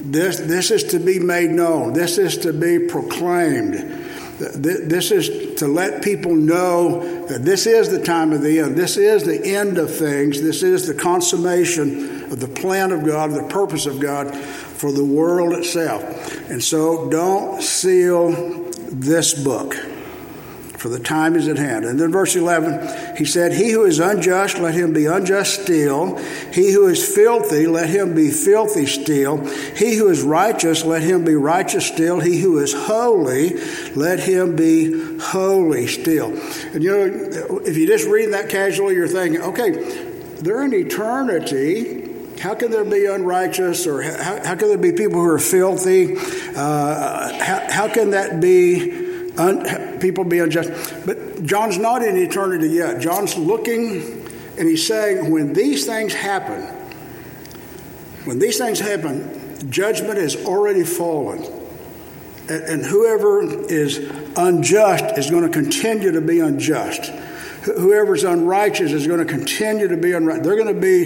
This, 0.00 0.38
this 0.40 0.70
is 0.70 0.84
to 0.84 0.98
be 0.98 1.18
made 1.18 1.50
known, 1.50 1.92
this 1.94 2.18
is 2.18 2.38
to 2.38 2.52
be 2.52 2.86
proclaimed. 2.86 4.06
This 4.38 5.10
is 5.10 5.56
to 5.56 5.66
let 5.66 6.02
people 6.02 6.34
know 6.34 7.26
that 7.26 7.44
this 7.44 7.66
is 7.66 7.90
the 7.90 8.02
time 8.02 8.32
of 8.32 8.42
the 8.42 8.60
end. 8.60 8.76
This 8.76 8.96
is 8.96 9.24
the 9.24 9.44
end 9.44 9.78
of 9.78 9.94
things. 9.94 10.40
This 10.40 10.62
is 10.62 10.86
the 10.86 10.94
consummation 10.94 12.24
of 12.32 12.40
the 12.40 12.48
plan 12.48 12.92
of 12.92 13.04
God, 13.04 13.32
the 13.32 13.48
purpose 13.48 13.86
of 13.86 14.00
God 14.00 14.34
for 14.34 14.92
the 14.92 15.04
world 15.04 15.54
itself. 15.54 16.50
And 16.50 16.62
so 16.62 17.08
don't 17.10 17.62
seal 17.62 18.30
this 18.90 19.34
book 19.34 19.76
for 20.78 20.88
the 20.88 21.00
time 21.00 21.34
is 21.34 21.48
at 21.48 21.58
hand. 21.58 21.84
And 21.84 21.98
then 21.98 22.12
verse 22.12 22.36
11, 22.36 23.16
he 23.16 23.24
said, 23.24 23.52
He 23.52 23.72
who 23.72 23.84
is 23.84 23.98
unjust, 23.98 24.58
let 24.58 24.74
him 24.74 24.92
be 24.92 25.06
unjust 25.06 25.62
still. 25.62 26.16
He 26.52 26.72
who 26.72 26.86
is 26.86 27.04
filthy, 27.14 27.66
let 27.66 27.88
him 27.88 28.14
be 28.14 28.30
filthy 28.30 28.86
still. 28.86 29.44
He 29.74 29.96
who 29.96 30.08
is 30.08 30.22
righteous, 30.22 30.84
let 30.84 31.02
him 31.02 31.24
be 31.24 31.34
righteous 31.34 31.84
still. 31.84 32.20
He 32.20 32.40
who 32.40 32.58
is 32.58 32.72
holy, 32.72 33.60
let 33.94 34.20
him 34.20 34.54
be 34.54 35.18
holy 35.18 35.88
still. 35.88 36.32
And 36.72 36.84
you 36.84 36.90
know, 36.90 37.60
if 37.64 37.76
you 37.76 37.88
just 37.88 38.06
read 38.06 38.32
that 38.32 38.48
casually, 38.48 38.94
you're 38.94 39.08
thinking, 39.08 39.42
okay, 39.42 39.72
they're 40.40 40.62
in 40.62 40.72
eternity. 40.72 42.04
How 42.38 42.54
can 42.54 42.70
there 42.70 42.84
be 42.84 43.04
unrighteous, 43.06 43.84
or 43.84 44.00
how, 44.02 44.44
how 44.44 44.54
can 44.54 44.68
there 44.68 44.78
be 44.78 44.92
people 44.92 45.20
who 45.20 45.28
are 45.28 45.40
filthy? 45.40 46.14
Uh, 46.54 47.32
how, 47.42 47.66
how 47.68 47.92
can 47.92 48.10
that 48.10 48.40
be? 48.40 49.07
Un, 49.38 49.98
people 50.00 50.24
be 50.24 50.40
unjust. 50.40 50.70
But 51.06 51.44
John's 51.44 51.78
not 51.78 52.02
in 52.02 52.16
eternity 52.16 52.68
yet. 52.68 53.00
John's 53.00 53.36
looking 53.36 54.26
and 54.58 54.66
he's 54.66 54.84
saying, 54.84 55.30
when 55.30 55.52
these 55.52 55.86
things 55.86 56.12
happen, 56.12 56.62
when 58.24 58.40
these 58.40 58.58
things 58.58 58.80
happen, 58.80 59.70
judgment 59.70 60.18
has 60.18 60.34
already 60.44 60.82
fallen. 60.82 61.44
And, 62.48 62.64
and 62.64 62.84
whoever 62.84 63.42
is 63.42 63.98
unjust 64.36 65.16
is 65.16 65.30
going 65.30 65.44
to 65.44 65.48
continue 65.48 66.10
to 66.10 66.20
be 66.20 66.40
unjust. 66.40 67.04
Whoever's 67.66 68.24
unrighteous 68.24 68.90
is 68.90 69.06
going 69.06 69.24
to 69.24 69.32
continue 69.32 69.86
to 69.88 69.96
be 69.96 70.12
unrighteous. 70.12 70.44
They're 70.44 70.56
going 70.56 70.74
to 70.74 70.80
be 70.80 71.04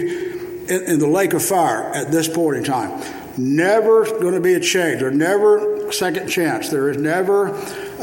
in, 0.73 0.83
in 0.85 0.99
the 0.99 1.07
lake 1.07 1.33
of 1.33 1.43
fire 1.43 1.91
at 1.93 2.11
this 2.11 2.27
point 2.27 2.57
in 2.57 2.63
time. 2.63 3.03
Never 3.37 4.05
going 4.19 4.33
to 4.33 4.41
be 4.41 4.55
a 4.55 4.59
change. 4.59 4.99
There's 4.99 5.15
never 5.15 5.91
second 5.91 6.27
chance. 6.27 6.69
There 6.69 6.89
is 6.89 6.97
never 6.97 7.51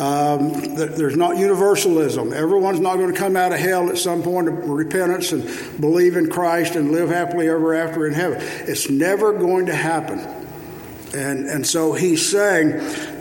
um, 0.00 0.74
there's 0.76 1.16
not 1.16 1.36
universalism. 1.36 2.32
Everyone's 2.32 2.80
not 2.80 2.96
going 2.96 3.12
to 3.12 3.18
come 3.18 3.36
out 3.36 3.52
of 3.52 3.58
hell 3.58 3.90
at 3.90 3.98
some 3.98 4.22
point 4.22 4.48
of 4.48 4.66
repentance 4.66 5.32
and 5.32 5.44
believe 5.78 6.16
in 6.16 6.30
Christ 6.30 6.74
and 6.74 6.90
live 6.90 7.10
happily 7.10 7.50
ever 7.50 7.74
after 7.74 8.06
in 8.06 8.14
heaven. 8.14 8.38
It's 8.40 8.88
never 8.88 9.34
going 9.34 9.66
to 9.66 9.74
happen. 9.74 10.20
And, 11.12 11.46
and 11.46 11.66
so 11.66 11.92
he's 11.92 12.30
saying 12.30 12.70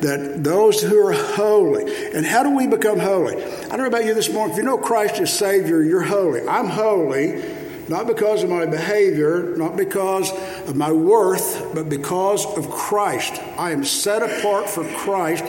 that 0.01 0.41
those 0.41 0.81
who 0.81 1.05
are 1.05 1.11
holy, 1.11 2.13
and 2.13 2.25
how 2.25 2.43
do 2.43 2.55
we 2.55 2.65
become 2.65 2.99
holy? 2.99 3.35
I 3.35 3.67
don't 3.67 3.79
know 3.79 3.87
about 3.87 4.05
you 4.05 4.13
this 4.13 4.31
morning. 4.31 4.53
If 4.53 4.57
you 4.57 4.63
know 4.63 4.77
Christ 4.77 5.19
as 5.19 5.37
Savior, 5.37 5.81
you're 5.81 6.03
holy. 6.03 6.47
I'm 6.47 6.67
holy 6.67 7.43
not 7.89 8.05
because 8.05 8.43
of 8.43 8.51
my 8.51 8.67
behavior, 8.67 9.55
not 9.57 9.75
because 9.75 10.31
of 10.69 10.75
my 10.75 10.91
worth, 10.91 11.73
but 11.73 11.89
because 11.89 12.45
of 12.55 12.69
Christ. 12.69 13.33
I 13.57 13.71
am 13.71 13.83
set 13.83 14.21
apart 14.21 14.69
for 14.69 14.83
Christ 14.93 15.43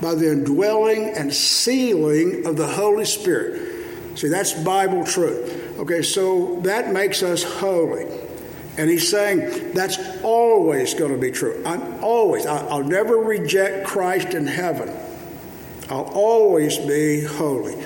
by 0.00 0.14
the 0.14 0.30
indwelling 0.30 1.10
and 1.16 1.32
sealing 1.32 2.46
of 2.46 2.56
the 2.56 2.66
Holy 2.66 3.04
Spirit. 3.04 4.18
See, 4.18 4.28
that's 4.28 4.52
Bible 4.64 5.04
truth. 5.04 5.78
Okay, 5.78 6.02
so 6.02 6.60
that 6.62 6.92
makes 6.92 7.22
us 7.22 7.42
holy. 7.42 8.06
And 8.78 8.90
he's 8.90 9.10
saying 9.10 9.72
that's 9.72 9.98
always 10.22 10.94
going 10.94 11.12
to 11.12 11.18
be 11.18 11.30
true. 11.30 11.62
I'm 11.64 12.02
always, 12.04 12.46
I'll 12.46 12.84
never 12.84 13.16
reject 13.16 13.86
Christ 13.86 14.34
in 14.34 14.46
heaven. 14.46 14.94
I'll 15.88 16.10
always 16.14 16.76
be 16.78 17.22
holy. 17.22 17.82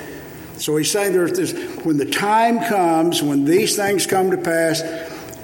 So 0.57 0.75
he's 0.77 0.91
saying 0.91 1.13
there's 1.13 1.33
this 1.33 1.53
when 1.83 1.97
the 1.97 2.05
time 2.05 2.59
comes, 2.67 3.21
when 3.21 3.45
these 3.45 3.75
things 3.75 4.05
come 4.05 4.31
to 4.31 4.37
pass, 4.37 4.81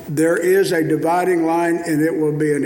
there 0.07 0.37
is 0.37 0.71
a 0.71 0.83
dividing 0.83 1.45
line, 1.45 1.77
and 1.77 2.01
it 2.01 2.15
will 2.15 2.37
be 2.37 2.53
an 2.53 2.63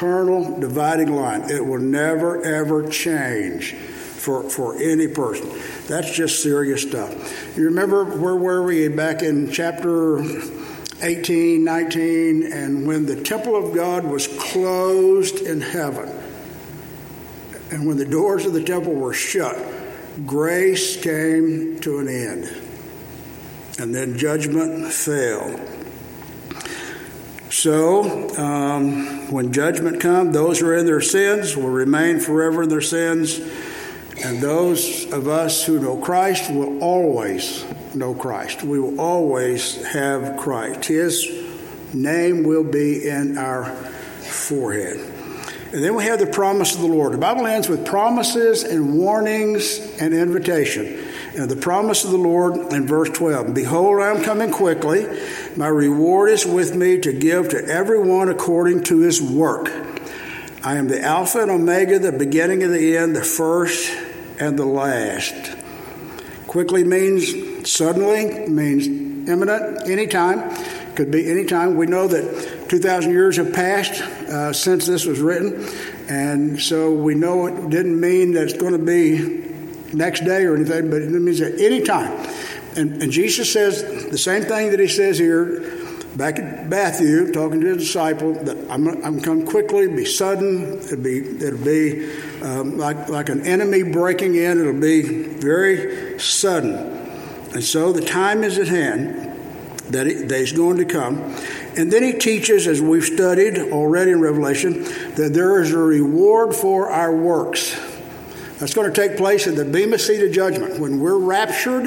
eternal 0.00 0.58
dividing 0.58 1.14
line. 1.14 1.50
It 1.50 1.64
will 1.64 1.78
never, 1.78 2.42
ever 2.42 2.88
change 2.88 3.74
for, 3.74 4.48
for 4.48 4.74
any 4.80 5.08
person. 5.08 5.50
That's 5.88 6.10
just 6.10 6.42
serious 6.42 6.82
stuff. 6.82 7.56
You 7.56 7.66
remember 7.66 8.04
where 8.04 8.34
were 8.34 8.62
we 8.62 8.88
back 8.88 9.22
in 9.22 9.52
chapter 9.52 10.20
18, 11.02 11.62
19, 11.62 12.50
and 12.50 12.86
when 12.86 13.04
the 13.04 13.22
temple 13.22 13.54
of 13.54 13.74
God 13.74 14.04
was 14.04 14.26
closed 14.26 15.42
in 15.42 15.60
heaven, 15.60 16.08
and 17.70 17.86
when 17.86 17.98
the 17.98 18.06
doors 18.06 18.46
of 18.46 18.54
the 18.54 18.64
temple 18.64 18.94
were 18.94 19.12
shut, 19.12 19.58
grace 20.24 20.98
came 21.02 21.78
to 21.80 21.98
an 21.98 22.08
end. 22.08 22.44
And 23.78 23.94
then 23.94 24.16
judgment 24.16 24.92
fell. 24.92 25.60
So, 27.50 28.36
um, 28.38 29.28
when 29.32 29.52
judgment 29.52 30.00
comes, 30.00 30.32
those 30.32 30.60
who 30.60 30.68
are 30.68 30.76
in 30.76 30.86
their 30.86 31.00
sins 31.00 31.56
will 31.56 31.68
remain 31.68 32.20
forever 32.20 32.62
in 32.62 32.68
their 32.68 32.80
sins, 32.80 33.40
and 34.22 34.40
those 34.40 35.12
of 35.12 35.26
us 35.26 35.64
who 35.64 35.80
know 35.80 35.96
Christ 35.96 36.48
will 36.48 36.80
always 36.80 37.64
know 37.92 38.14
Christ. 38.14 38.62
We 38.62 38.78
will 38.78 39.00
always 39.00 39.84
have 39.84 40.36
Christ. 40.36 40.84
His 40.84 41.28
name 41.92 42.44
will 42.44 42.62
be 42.62 43.08
in 43.08 43.36
our 43.36 43.64
forehead. 43.64 44.98
And 45.72 45.84
then 45.84 45.94
we 45.94 46.04
have 46.04 46.18
the 46.18 46.26
promise 46.26 46.74
of 46.74 46.80
the 46.80 46.88
Lord. 46.88 47.12
The 47.12 47.18
Bible 47.18 47.46
ends 47.46 47.68
with 47.68 47.84
promises 47.84 48.62
and 48.62 48.96
warnings 48.98 49.78
and 50.00 50.14
invitation. 50.14 51.04
And 51.36 51.48
the 51.48 51.56
promise 51.56 52.04
of 52.04 52.10
the 52.10 52.18
Lord 52.18 52.72
in 52.72 52.86
verse 52.86 53.10
12 53.10 53.54
Behold, 53.54 54.00
I 54.00 54.10
am 54.10 54.22
coming 54.22 54.50
quickly. 54.50 55.06
My 55.60 55.68
reward 55.68 56.30
is 56.30 56.46
with 56.46 56.74
me 56.74 56.98
to 57.00 57.12
give 57.12 57.50
to 57.50 57.62
everyone 57.62 58.30
according 58.30 58.84
to 58.84 59.00
his 59.00 59.20
work. 59.20 59.68
I 60.64 60.76
am 60.76 60.88
the 60.88 61.02
Alpha 61.02 61.40
and 61.40 61.50
Omega, 61.50 61.98
the 61.98 62.12
beginning 62.12 62.62
and 62.62 62.72
the 62.72 62.96
end, 62.96 63.14
the 63.14 63.22
first 63.22 63.94
and 64.38 64.58
the 64.58 64.64
last. 64.64 65.34
Quickly 66.46 66.82
means 66.82 67.70
suddenly, 67.70 68.48
means 68.48 68.86
imminent, 69.28 69.86
anytime. 69.86 70.50
Could 70.94 71.10
be 71.10 71.30
anytime. 71.30 71.76
We 71.76 71.84
know 71.84 72.08
that 72.08 72.70
2,000 72.70 73.10
years 73.10 73.36
have 73.36 73.52
passed 73.52 74.00
uh, 74.00 74.54
since 74.54 74.86
this 74.86 75.04
was 75.04 75.20
written, 75.20 75.62
and 76.08 76.58
so 76.58 76.90
we 76.90 77.14
know 77.14 77.48
it 77.48 77.68
didn't 77.68 78.00
mean 78.00 78.32
that 78.32 78.44
it's 78.44 78.54
going 78.54 78.72
to 78.72 78.78
be 78.78 79.44
next 79.92 80.24
day 80.24 80.44
or 80.44 80.56
anything, 80.56 80.88
but 80.88 81.02
it 81.02 81.10
means 81.10 81.42
at 81.42 81.60
any 81.60 81.82
time. 81.82 82.18
And, 82.76 83.02
and 83.02 83.10
Jesus 83.10 83.52
says 83.52 83.82
the 84.10 84.18
same 84.18 84.42
thing 84.42 84.70
that 84.70 84.80
he 84.80 84.88
says 84.88 85.18
here 85.18 85.60
back 86.16 86.38
at 86.38 86.68
Matthew, 86.68 87.32
talking 87.32 87.60
to 87.60 87.68
his 87.68 87.78
disciple, 87.78 88.34
that 88.34 88.70
I'm, 88.70 88.86
I'm 89.04 89.20
come 89.20 89.46
quickly, 89.46 89.88
be 89.88 90.04
sudden, 90.04 90.78
it'll 90.80 90.96
be, 90.98 91.18
it'll 91.18 91.64
be 91.64 92.12
um, 92.42 92.78
like, 92.78 93.08
like 93.08 93.28
an 93.28 93.46
enemy 93.46 93.82
breaking 93.82 94.34
in, 94.34 94.60
it'll 94.60 94.80
be 94.80 95.02
very 95.02 96.18
sudden. 96.18 96.74
And 97.52 97.64
so 97.64 97.92
the 97.92 98.04
time 98.04 98.44
is 98.44 98.58
at 98.58 98.68
hand 98.68 99.32
that, 99.90 100.06
it, 100.06 100.28
that 100.28 100.38
he's 100.38 100.52
going 100.52 100.76
to 100.78 100.84
come. 100.84 101.18
And 101.76 101.92
then 101.92 102.02
he 102.02 102.12
teaches, 102.12 102.66
as 102.66 102.80
we've 102.80 103.04
studied 103.04 103.58
already 103.58 104.10
in 104.10 104.20
Revelation, 104.20 104.84
that 105.14 105.30
there 105.32 105.60
is 105.60 105.72
a 105.72 105.78
reward 105.78 106.54
for 106.54 106.90
our 106.90 107.14
works. 107.14 107.78
That's 108.58 108.74
going 108.74 108.92
to 108.92 108.94
take 108.94 109.16
place 109.16 109.46
at 109.46 109.56
the 109.56 109.64
Bema 109.64 109.98
Seat 109.98 110.22
of 110.22 110.32
Judgment. 110.32 110.78
When 110.78 111.00
we're 111.00 111.18
raptured 111.18 111.86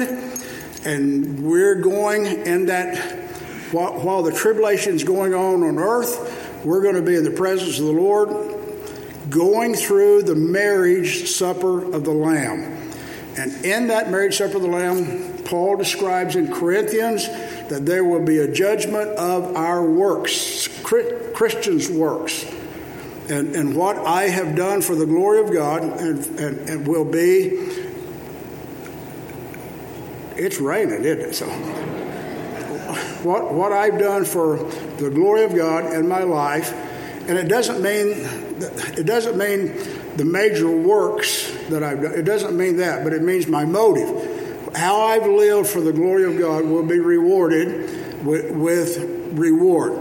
and 0.84 1.44
we're 1.44 1.76
going 1.76 2.26
in 2.26 2.66
that 2.66 3.24
while, 3.72 4.00
while 4.00 4.22
the 4.22 4.32
tribulation 4.32 4.94
is 4.94 5.04
going 5.04 5.34
on 5.34 5.62
on 5.62 5.78
earth, 5.78 6.62
we're 6.64 6.82
going 6.82 6.94
to 6.94 7.02
be 7.02 7.16
in 7.16 7.24
the 7.24 7.30
presence 7.30 7.78
of 7.78 7.86
the 7.86 7.92
Lord, 7.92 8.28
going 9.28 9.74
through 9.74 10.22
the 10.22 10.34
marriage 10.34 11.28
supper 11.28 11.92
of 11.92 12.04
the 12.04 12.12
Lamb. 12.12 12.80
And 13.36 13.64
in 13.64 13.88
that 13.88 14.10
marriage 14.10 14.36
supper 14.36 14.56
of 14.56 14.62
the 14.62 14.68
Lamb, 14.68 15.42
Paul 15.44 15.76
describes 15.76 16.36
in 16.36 16.52
Corinthians 16.52 17.26
that 17.68 17.84
there 17.84 18.04
will 18.04 18.24
be 18.24 18.38
a 18.38 18.50
judgment 18.50 19.10
of 19.10 19.56
our 19.56 19.84
works, 19.84 20.68
Christians' 20.82 21.90
works. 21.90 22.44
And, 23.28 23.56
and 23.56 23.74
what 23.74 23.96
I 23.98 24.24
have 24.24 24.54
done 24.54 24.82
for 24.82 24.94
the 24.94 25.06
glory 25.06 25.40
of 25.40 25.52
God 25.52 25.82
and, 25.82 26.26
and, 26.38 26.68
and 26.68 26.86
will 26.86 27.06
be, 27.06 27.83
it's 30.36 30.60
raining, 30.60 31.04
isn't 31.04 31.20
it? 31.20 31.34
So 31.34 31.46
what, 33.24 33.52
what 33.52 33.72
I've 33.72 33.98
done 33.98 34.24
for 34.24 34.58
the 34.98 35.10
glory 35.10 35.44
of 35.44 35.54
God 35.54 35.92
in 35.94 36.08
my 36.08 36.22
life. 36.22 36.72
And 37.26 37.38
it 37.38 37.48
doesn't 37.48 37.82
mean 37.82 38.08
it 38.58 39.06
doesn't 39.06 39.36
mean 39.36 39.74
the 40.16 40.24
major 40.24 40.70
works 40.70 41.50
that 41.70 41.82
I've 41.82 42.02
done. 42.02 42.12
It 42.12 42.24
doesn't 42.24 42.56
mean 42.56 42.76
that, 42.76 43.02
but 43.02 43.12
it 43.12 43.22
means 43.22 43.46
my 43.46 43.64
motive. 43.64 44.76
How 44.76 45.02
I've 45.02 45.26
lived 45.26 45.68
for 45.68 45.80
the 45.80 45.92
glory 45.92 46.24
of 46.24 46.38
God 46.38 46.64
will 46.64 46.84
be 46.84 46.98
rewarded 46.98 48.24
with, 48.24 48.50
with 48.52 48.98
reward. 49.32 49.92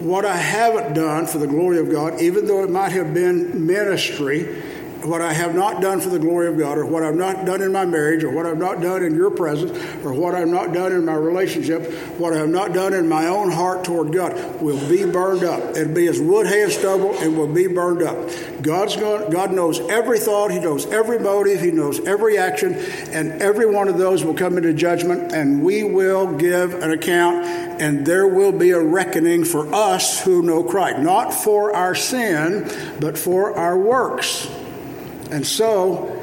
What 0.00 0.24
I 0.24 0.36
haven't 0.36 0.94
done 0.94 1.26
for 1.26 1.38
the 1.38 1.46
glory 1.46 1.78
of 1.78 1.90
God, 1.90 2.20
even 2.20 2.46
though 2.46 2.62
it 2.62 2.70
might 2.70 2.92
have 2.92 3.14
been 3.14 3.66
ministry, 3.66 4.62
what 5.04 5.20
I 5.20 5.32
have 5.32 5.54
not 5.54 5.80
done 5.80 6.00
for 6.00 6.08
the 6.08 6.18
glory 6.18 6.48
of 6.48 6.58
God, 6.58 6.78
or 6.78 6.84
what 6.84 7.02
I've 7.02 7.14
not 7.14 7.44
done 7.44 7.62
in 7.62 7.72
my 7.72 7.84
marriage, 7.84 8.24
or 8.24 8.30
what 8.30 8.46
I've 8.46 8.58
not 8.58 8.80
done 8.80 9.02
in 9.04 9.14
your 9.14 9.30
presence, 9.30 9.70
or 10.04 10.12
what 10.12 10.34
I've 10.34 10.48
not 10.48 10.72
done 10.72 10.92
in 10.92 11.04
my 11.04 11.14
relationship, 11.14 11.92
what 12.18 12.32
I 12.32 12.38
have 12.38 12.48
not 12.48 12.72
done 12.72 12.94
in 12.94 13.08
my 13.08 13.26
own 13.26 13.50
heart 13.50 13.84
toward 13.84 14.12
God, 14.12 14.60
will 14.60 14.88
be 14.88 15.04
burned 15.04 15.44
up. 15.44 15.76
It'll 15.76 15.94
be 15.94 16.08
as 16.08 16.20
wood, 16.20 16.46
hay, 16.46 16.64
and 16.64 16.72
stubble, 16.72 17.16
and 17.18 17.36
will 17.36 17.52
be 17.52 17.66
burned 17.66 18.02
up. 18.02 18.16
God's 18.62 18.96
going, 18.96 19.30
God 19.30 19.52
knows 19.52 19.80
every 19.80 20.18
thought, 20.18 20.50
He 20.50 20.58
knows 20.58 20.86
every 20.86 21.18
motive, 21.18 21.60
He 21.60 21.70
knows 21.70 22.00
every 22.06 22.38
action, 22.38 22.74
and 23.12 23.40
every 23.40 23.66
one 23.66 23.88
of 23.88 23.98
those 23.98 24.24
will 24.24 24.34
come 24.34 24.56
into 24.56 24.72
judgment, 24.72 25.32
and 25.32 25.62
we 25.62 25.84
will 25.84 26.32
give 26.36 26.74
an 26.74 26.90
account, 26.90 27.44
and 27.80 28.04
there 28.04 28.26
will 28.26 28.52
be 28.52 28.70
a 28.70 28.80
reckoning 28.80 29.44
for 29.44 29.72
us 29.72 30.22
who 30.24 30.42
know 30.42 30.64
Christ, 30.64 30.98
not 30.98 31.32
for 31.32 31.74
our 31.74 31.94
sin, 31.94 32.68
but 33.00 33.16
for 33.16 33.54
our 33.54 33.78
works. 33.78 34.48
And 35.30 35.46
so, 35.46 36.18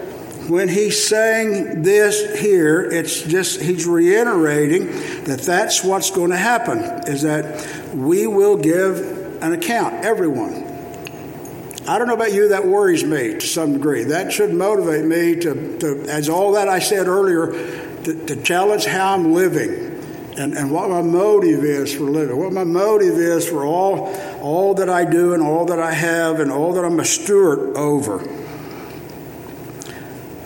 when 0.48 0.68
he's 0.68 1.08
saying 1.08 1.82
this 1.82 2.40
here, 2.40 2.82
it's 2.82 3.24
just, 3.24 3.62
he's 3.62 3.86
reiterating 3.86 4.88
that 5.26 5.42
that's 5.42 5.84
what's 5.84 6.12
going 6.12 6.32
to 6.32 6.38
happen, 6.38 6.80
is 7.08 7.24
that 7.24 7.94
we 7.94 8.28
will 8.28 8.58
give 8.58 9.42
an 9.42 9.54
account, 9.54 10.06
everyone. 10.06 10.64
I 11.88 11.98
don't 11.98 12.08
know 12.08 12.14
about 12.14 12.34
you, 12.34 12.50
that 12.50 12.66
worries 12.66 13.04
me 13.04 13.34
to 13.34 13.42
some 13.42 13.74
degree. 13.74 14.06
That 14.06 14.32
should 14.32 14.54
motivate 14.54 15.06
me 15.06 15.36
to, 15.42 15.78
to 15.80 16.06
as 16.10 16.30
all 16.30 16.54
that 16.54 16.68
I 16.68 16.80
said 16.80 17.08
earlier, 17.08 17.52
to, 18.04 18.26
to 18.26 18.36
challenge 18.42 18.86
how 18.86 19.14
I'm 19.14 19.34
living. 19.34 19.94
And, 20.38 20.54
and, 20.54 20.70
what 20.70 20.90
my 20.90 21.02
motive 21.02 21.64
is 21.64 21.96
for 21.96 22.04
living, 22.04 22.38
what 22.38 22.52
my 22.52 22.66
motive 22.66 23.18
is 23.18 23.48
for 23.48 23.66
all, 23.66 24.14
all 24.42 24.74
that 24.74 24.90
I 24.90 25.06
do 25.06 25.34
and 25.34 25.42
all 25.42 25.64
that 25.68 25.80
I 25.80 25.94
have 25.94 26.42
and 26.42 26.52
all 26.52 26.74
that 26.74 26.84
I'm 26.84 27.00
a 27.00 27.06
steward 27.06 27.78
over. 27.78 28.20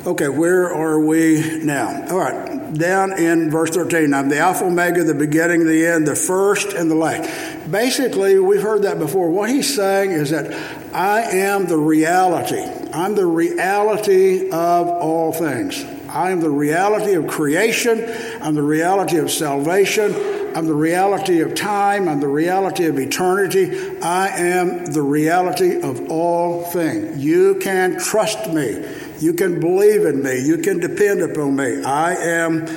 Okay, 0.06 0.30
where 0.30 0.74
are 0.74 0.98
we 0.98 1.60
now? 1.62 2.08
All 2.10 2.20
right, 2.20 2.74
down 2.74 3.20
in 3.20 3.52
verse 3.52 3.72
13. 3.72 4.14
I'm 4.14 4.30
the 4.30 4.40
Alpha 4.40 4.64
Omega, 4.64 5.04
the 5.04 5.14
beginning, 5.14 5.68
the 5.68 5.86
end, 5.86 6.08
the 6.08 6.16
first 6.16 6.72
and 6.72 6.90
the 6.90 6.96
last. 6.96 7.70
Basically, 7.70 8.40
we've 8.40 8.62
heard 8.62 8.84
that 8.84 8.98
before. 8.98 9.30
What 9.30 9.50
he's 9.50 9.76
saying 9.76 10.12
is 10.12 10.30
that 10.30 10.54
I 10.96 11.24
am 11.24 11.68
the 11.68 11.78
reality. 11.78 12.64
I'm 12.94 13.16
the 13.16 13.26
reality 13.26 14.50
of 14.50 14.88
all 14.88 15.34
things. 15.34 15.84
I 16.08 16.32
am 16.32 16.40
the 16.40 16.50
reality 16.50 17.16
of 17.16 17.28
creation. 17.28 18.02
I'm 18.42 18.56
the 18.56 18.64
reality 18.64 19.18
of 19.18 19.30
salvation. 19.30 20.16
I'm 20.56 20.66
the 20.66 20.74
reality 20.74 21.42
of 21.42 21.56
time. 21.56 22.08
I'm 22.08 22.22
the 22.22 22.28
reality 22.28 22.86
of 22.86 22.98
eternity. 22.98 24.00
I 24.00 24.30
am 24.30 24.86
the 24.86 25.02
reality 25.02 25.82
of 25.82 26.10
all 26.10 26.64
things. 26.64 27.24
You 27.24 27.56
can 27.56 28.00
trust 28.00 28.50
me. 28.50 28.84
You 29.20 29.34
can 29.34 29.60
believe 29.60 30.06
in 30.06 30.24
me. 30.24 30.46
You 30.46 30.58
can 30.60 30.80
depend 30.80 31.22
upon 31.22 31.56
me. 31.56 31.84
I 31.84 32.14
am 32.14 32.68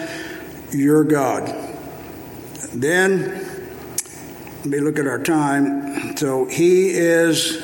your 0.73 1.05
God. 1.05 1.47
Then, 2.75 3.47
let 4.59 4.67
me 4.67 4.81
look 4.81 4.99
at 4.99 5.07
our 5.07 5.23
time. 5.23 6.17
So, 6.17 6.47
He 6.47 6.91
is 6.91 7.63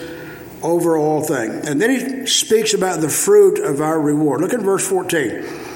over 0.63 0.97
all 0.97 1.23
things. 1.23 1.67
And 1.67 1.81
then 1.81 1.91
He 1.91 2.27
speaks 2.27 2.75
about 2.75 3.01
the 3.01 3.09
fruit 3.09 3.59
of 3.59 3.81
our 3.81 4.01
reward. 4.01 4.41
Look 4.41 4.55
at 4.55 4.61
verse 4.61 4.87
14. 4.87 5.68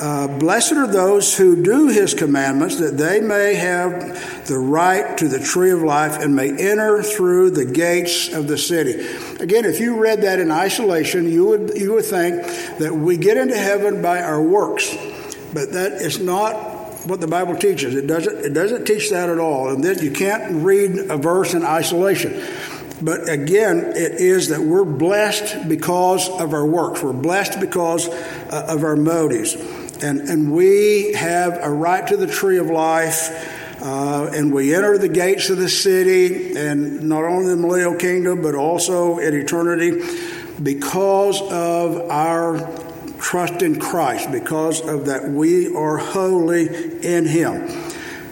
Uh, 0.00 0.26
blessed 0.38 0.72
are 0.72 0.86
those 0.86 1.36
who 1.36 1.62
do 1.62 1.88
his 1.88 2.14
commandments, 2.14 2.76
that 2.76 2.96
they 2.96 3.20
may 3.20 3.54
have 3.54 4.46
the 4.46 4.56
right 4.56 5.18
to 5.18 5.28
the 5.28 5.38
tree 5.38 5.70
of 5.72 5.82
life 5.82 6.18
and 6.18 6.34
may 6.34 6.48
enter 6.48 7.02
through 7.02 7.50
the 7.50 7.66
gates 7.66 8.32
of 8.32 8.48
the 8.48 8.56
city. 8.56 8.94
Again, 9.40 9.66
if 9.66 9.78
you 9.78 10.00
read 10.00 10.22
that 10.22 10.40
in 10.40 10.50
isolation, 10.50 11.30
you 11.30 11.44
would, 11.44 11.76
you 11.76 11.92
would 11.92 12.06
think 12.06 12.42
that 12.78 12.94
we 12.94 13.18
get 13.18 13.36
into 13.36 13.58
heaven 13.58 14.00
by 14.00 14.22
our 14.22 14.42
works. 14.42 14.88
But 15.52 15.72
that 15.72 15.92
is 16.00 16.18
not 16.18 16.54
what 17.06 17.20
the 17.20 17.26
Bible 17.26 17.56
teaches. 17.56 17.94
It 17.94 18.06
doesn't, 18.06 18.38
it 18.38 18.54
doesn't 18.54 18.86
teach 18.86 19.10
that 19.10 19.28
at 19.28 19.38
all. 19.38 19.68
And 19.68 19.84
then 19.84 19.98
you 19.98 20.12
can't 20.12 20.64
read 20.64 21.10
a 21.10 21.18
verse 21.18 21.52
in 21.52 21.62
isolation. 21.62 22.42
But 23.02 23.28
again, 23.28 23.92
it 23.96 24.12
is 24.12 24.48
that 24.48 24.60
we're 24.60 24.84
blessed 24.84 25.68
because 25.68 26.28
of 26.28 26.54
our 26.54 26.66
works. 26.66 27.02
We're 27.02 27.12
blessed 27.12 27.60
because 27.60 28.08
uh, 28.08 28.66
of 28.68 28.82
our 28.82 28.96
motives 28.96 29.56
and, 30.02 30.20
and 30.20 30.52
we 30.52 31.12
have 31.12 31.58
a 31.62 31.70
right 31.70 32.06
to 32.06 32.16
the 32.16 32.26
tree 32.26 32.58
of 32.58 32.66
life. 32.66 33.56
Uh, 33.82 34.30
and 34.34 34.52
we 34.52 34.74
enter 34.74 34.98
the 34.98 35.08
gates 35.08 35.48
of 35.48 35.56
the 35.56 35.68
city, 35.68 36.54
and 36.54 37.00
not 37.08 37.24
only 37.24 37.48
the 37.48 37.56
millennial 37.56 37.94
kingdom, 37.94 38.42
but 38.42 38.54
also 38.54 39.16
in 39.16 39.32
eternity, 39.32 40.02
because 40.62 41.40
of 41.40 41.98
our 42.10 42.58
trust 43.18 43.62
in 43.62 43.80
Christ, 43.80 44.30
because 44.30 44.82
of 44.82 45.06
that 45.06 45.30
we 45.30 45.74
are 45.74 45.96
holy 45.96 46.66
in 47.02 47.24
Him. 47.24 47.68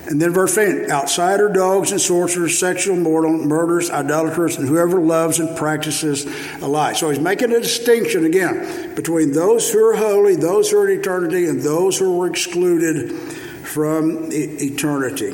And 0.09 0.23
then 0.23 0.33
verse 0.33 0.57
8 0.57 0.91
outsider 0.91 1.51
dogs 1.51 1.93
and 1.93 2.01
sorcerers, 2.01 2.59
sexual 2.59 2.97
mortal, 2.97 3.33
murderers, 3.33 3.91
idolaters, 3.91 4.57
and 4.57 4.67
whoever 4.67 4.99
loves 5.01 5.39
and 5.39 5.55
practices 5.55 6.25
a 6.63 6.67
lie. 6.67 6.95
So 6.95 7.11
he's 7.11 7.21
making 7.21 7.53
a 7.53 7.61
distinction 7.61 8.25
again 8.25 8.95
between 8.95 9.33
those 9.33 9.71
who 9.71 9.85
are 9.85 9.95
holy, 9.95 10.35
those 10.35 10.71
who 10.71 10.79
are 10.79 10.89
in 10.89 10.99
eternity, 10.99 11.47
and 11.47 11.61
those 11.61 11.99
who 11.99 12.23
are 12.23 12.27
excluded 12.27 13.13
from 13.13 14.31
eternity. 14.33 15.33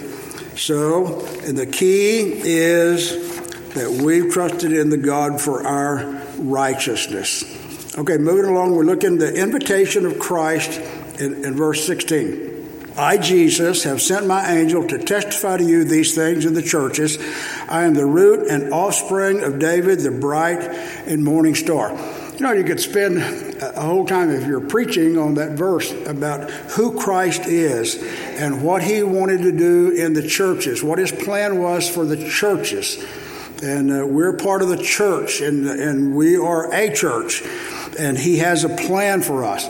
So, 0.57 1.25
and 1.45 1.57
the 1.57 1.67
key 1.67 2.33
is 2.43 3.39
that 3.75 4.03
we've 4.03 4.33
trusted 4.33 4.73
in 4.73 4.91
the 4.91 4.97
God 4.97 5.41
for 5.41 5.65
our 5.65 6.21
righteousness. 6.39 7.45
Okay, 7.97 8.17
moving 8.17 8.51
along, 8.51 8.75
we're 8.75 8.83
looking 8.83 9.15
at 9.15 9.19
the 9.21 9.35
invitation 9.41 10.05
of 10.05 10.19
Christ 10.19 10.81
in, 11.21 11.45
in 11.45 11.55
verse 11.55 11.87
16. 11.87 12.54
I, 12.97 13.17
Jesus, 13.17 13.83
have 13.85 14.01
sent 14.01 14.27
my 14.27 14.53
angel 14.53 14.87
to 14.87 14.99
testify 14.99 15.57
to 15.57 15.65
you 15.65 15.85
these 15.85 16.15
things 16.15 16.45
in 16.45 16.55
the 16.55 16.63
churches. 16.63 17.19
I 17.69 17.85
am 17.85 17.95
the 17.95 18.07
root 18.07 18.49
and 18.49 18.73
offspring 18.73 19.43
of 19.43 19.59
David, 19.59 20.01
the 20.01 20.13
bright 20.13 20.63
and 21.07 21.25
morning 21.25 21.57
star. 21.57 21.91
You 22.35 22.41
know, 22.41 22.53
you 22.53 22.63
could 22.63 22.81
spend 22.81 23.19
a 23.63 23.81
whole 23.81 24.07
time 24.07 24.31
if 24.31 24.47
you're 24.47 24.61
preaching 24.61 25.19
on 25.19 25.35
that 25.35 25.53
verse 25.53 25.93
about 26.07 26.51
who 26.51 26.99
Christ 26.99 27.47
is 27.47 28.01
and 28.37 28.63
what 28.63 28.83
he 28.83 29.03
wanted 29.03 29.43
to 29.43 29.53
do 29.53 29.91
in 29.91 30.13
the 30.13 30.27
churches, 30.27 30.83
what 30.83 30.99
his 30.99 31.11
plan 31.11 31.61
was 31.61 31.89
for 31.89 32.05
the 32.05 32.29
churches. 32.29 33.05
And 33.63 33.93
uh, 33.93 34.07
we're 34.07 34.37
part 34.37 34.63
of 34.63 34.69
the 34.69 34.83
church, 34.83 35.41
and, 35.41 35.67
and 35.67 36.15
we 36.15 36.37
are 36.37 36.73
a 36.73 36.93
church, 36.93 37.43
and 37.99 38.19
he 38.19 38.39
has 38.39 38.65
a 38.65 38.69
plan 38.69 39.23
for 39.23 39.45
us. 39.45 39.67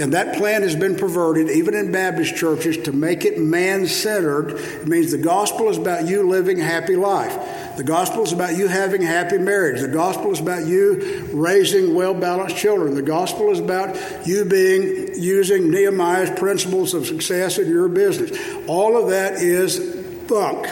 And 0.00 0.14
that 0.14 0.36
plan 0.38 0.62
has 0.62 0.74
been 0.74 0.96
perverted, 0.96 1.50
even 1.50 1.74
in 1.74 1.92
Baptist 1.92 2.34
churches, 2.34 2.78
to 2.78 2.92
make 2.92 3.24
it 3.24 3.38
man 3.38 3.86
centered. 3.86 4.52
It 4.52 4.88
means 4.88 5.12
the 5.12 5.18
gospel 5.18 5.68
is 5.68 5.76
about 5.76 6.08
you 6.08 6.26
living 6.26 6.60
a 6.60 6.64
happy 6.64 6.96
life. 6.96 7.76
The 7.76 7.84
gospel 7.84 8.22
is 8.22 8.32
about 8.32 8.56
you 8.56 8.68
having 8.68 9.02
a 9.02 9.06
happy 9.06 9.38
marriage. 9.38 9.80
The 9.80 9.88
gospel 9.88 10.32
is 10.32 10.40
about 10.40 10.66
you 10.66 11.28
raising 11.32 11.94
well 11.94 12.14
balanced 12.14 12.56
children. 12.56 12.94
The 12.94 13.02
gospel 13.02 13.50
is 13.50 13.60
about 13.60 14.26
you 14.26 14.46
being 14.46 15.14
using 15.14 15.70
Nehemiah's 15.70 16.38
principles 16.38 16.94
of 16.94 17.06
success 17.06 17.58
in 17.58 17.68
your 17.68 17.88
business. 17.88 18.38
All 18.66 18.96
of 18.96 19.10
that 19.10 19.34
is 19.34 19.78
bunk. 20.26 20.66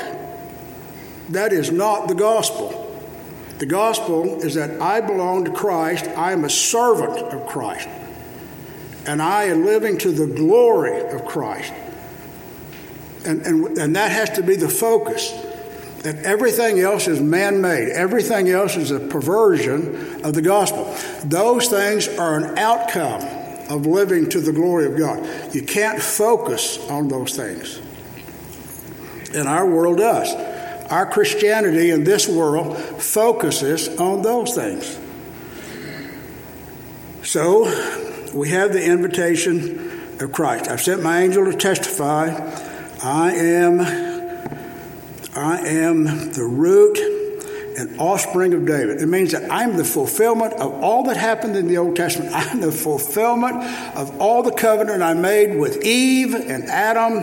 That 1.30 1.52
is 1.52 1.70
not 1.70 2.08
the 2.08 2.14
gospel. 2.14 2.86
The 3.58 3.66
gospel 3.66 4.42
is 4.42 4.54
that 4.54 4.80
I 4.80 5.02
belong 5.02 5.44
to 5.44 5.52
Christ, 5.52 6.06
I 6.06 6.32
am 6.32 6.44
a 6.44 6.50
servant 6.50 7.18
of 7.18 7.46
Christ 7.46 7.88
and 9.07 9.22
I 9.22 9.44
am 9.44 9.64
living 9.64 9.98
to 9.98 10.12
the 10.12 10.26
glory 10.26 11.01
of 11.11 11.24
Christ. 11.24 11.72
And, 13.24 13.42
and, 13.42 13.78
and 13.78 13.96
that 13.96 14.11
has 14.11 14.30
to 14.30 14.42
be 14.42 14.57
the 14.57 14.68
focus. 14.68 15.32
And 16.05 16.18
everything 16.20 16.80
else 16.80 17.09
is 17.09 17.20
man 17.20 17.61
made, 17.61 17.90
everything 17.90 18.48
else 18.48 18.76
is 18.76 18.90
a 18.90 19.01
perversion 19.01 20.24
of 20.24 20.34
the 20.34 20.42
gospel. 20.42 20.94
Those 21.24 21.68
things 21.68 22.09
are 22.09 22.36
an 22.36 22.59
outcome 22.59 23.22
of 23.68 23.86
living 23.86 24.28
to 24.30 24.40
the 24.40 24.53
glory 24.53 24.86
of 24.86 24.96
God. 24.96 25.55
You 25.55 25.62
can't 25.62 26.01
focus 26.01 26.78
on 26.88 27.09
those 27.09 27.36
things. 27.36 27.80
And 29.34 29.46
our 29.46 29.66
world 29.66 29.98
does. 29.98 30.34
Our 30.90 31.07
Christianity 31.07 31.90
in 31.90 32.03
this 32.03 32.26
world 32.26 32.76
focuses 32.76 33.88
on 34.01 34.22
those 34.22 34.55
things. 34.55 34.98
So, 37.22 37.64
we 38.33 38.51
have 38.51 38.72
the 38.72 38.85
invitation 38.85 40.18
of 40.20 40.33
Christ. 40.33 40.68
I've 40.68 40.81
sent 40.81 41.03
my 41.03 41.22
angel 41.22 41.45
to 41.45 41.57
testify. 41.57 42.28
I 43.03 43.33
am, 43.33 43.81
I 45.35 45.61
am 45.61 46.05
the 46.33 46.45
root 46.45 46.99
and 47.78 47.99
offspring 47.99 48.53
of 48.53 48.66
David. 48.66 49.01
It 49.01 49.07
means 49.07 49.33
that 49.33 49.51
I'm 49.51 49.76
the 49.76 49.85
fulfillment 49.85 50.53
of 50.55 50.72
all 50.83 51.05
that 51.05 51.16
happened 51.16 51.57
in 51.57 51.66
the 51.66 51.78
Old 51.78 51.97
Testament. 51.97 52.33
I'm 52.35 52.61
the 52.61 52.72
fulfillment 52.72 53.57
of 53.97 54.20
all 54.20 54.43
the 54.43 54.53
covenant 54.53 55.03
I 55.03 55.14
made 55.14 55.59
with 55.59 55.83
Eve 55.85 56.35
and 56.35 56.64
Adam 56.64 57.22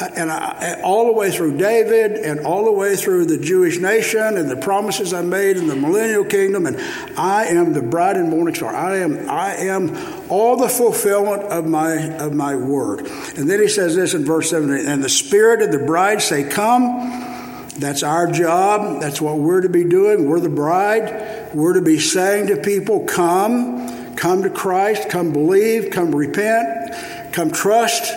and 0.00 0.30
I, 0.30 0.80
all 0.82 1.06
the 1.06 1.12
way 1.12 1.30
through 1.30 1.56
David 1.56 2.12
and 2.12 2.40
all 2.40 2.64
the 2.64 2.72
way 2.72 2.96
through 2.96 3.26
the 3.26 3.38
Jewish 3.38 3.78
nation 3.78 4.36
and 4.36 4.50
the 4.50 4.56
promises 4.56 5.12
I 5.12 5.22
made 5.22 5.56
in 5.56 5.66
the 5.66 5.76
millennial 5.76 6.24
kingdom 6.24 6.66
and 6.66 6.78
I 7.18 7.46
am 7.46 7.72
the 7.72 7.82
bride 7.82 8.16
and 8.16 8.28
morning 8.28 8.54
star. 8.54 8.74
I 8.74 8.98
am 8.98 9.28
I 9.28 9.54
am 9.54 9.96
all 10.28 10.56
the 10.56 10.68
fulfillment 10.68 11.44
of 11.44 11.66
my 11.66 11.94
of 12.16 12.32
my 12.32 12.54
word. 12.56 13.00
And 13.36 13.48
then 13.48 13.60
he 13.60 13.68
says 13.68 13.94
this 13.94 14.14
in 14.14 14.24
verse 14.24 14.50
17, 14.50 14.86
and 14.86 15.02
the 15.02 15.08
spirit 15.08 15.62
of 15.62 15.72
the 15.72 15.84
bride 15.84 16.22
say, 16.22 16.48
Come. 16.48 17.32
That's 17.78 18.02
our 18.02 18.32
job. 18.32 19.02
That's 19.02 19.20
what 19.20 19.36
we're 19.36 19.60
to 19.60 19.68
be 19.68 19.84
doing. 19.84 20.26
We're 20.26 20.40
the 20.40 20.48
bride. 20.48 21.54
We're 21.54 21.74
to 21.74 21.82
be 21.82 21.98
saying 21.98 22.46
to 22.46 22.56
people, 22.56 23.04
Come, 23.04 24.16
come 24.16 24.42
to 24.44 24.48
Christ, 24.48 25.10
come 25.10 25.34
believe, 25.34 25.90
come 25.90 26.14
repent, 26.14 27.34
come 27.34 27.50
trust 27.50 28.14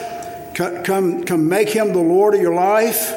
Come, 0.59 1.23
come 1.23 1.47
make 1.47 1.69
him 1.69 1.93
the 1.93 2.01
Lord 2.01 2.35
of 2.35 2.41
your 2.41 2.53
life. 2.53 3.13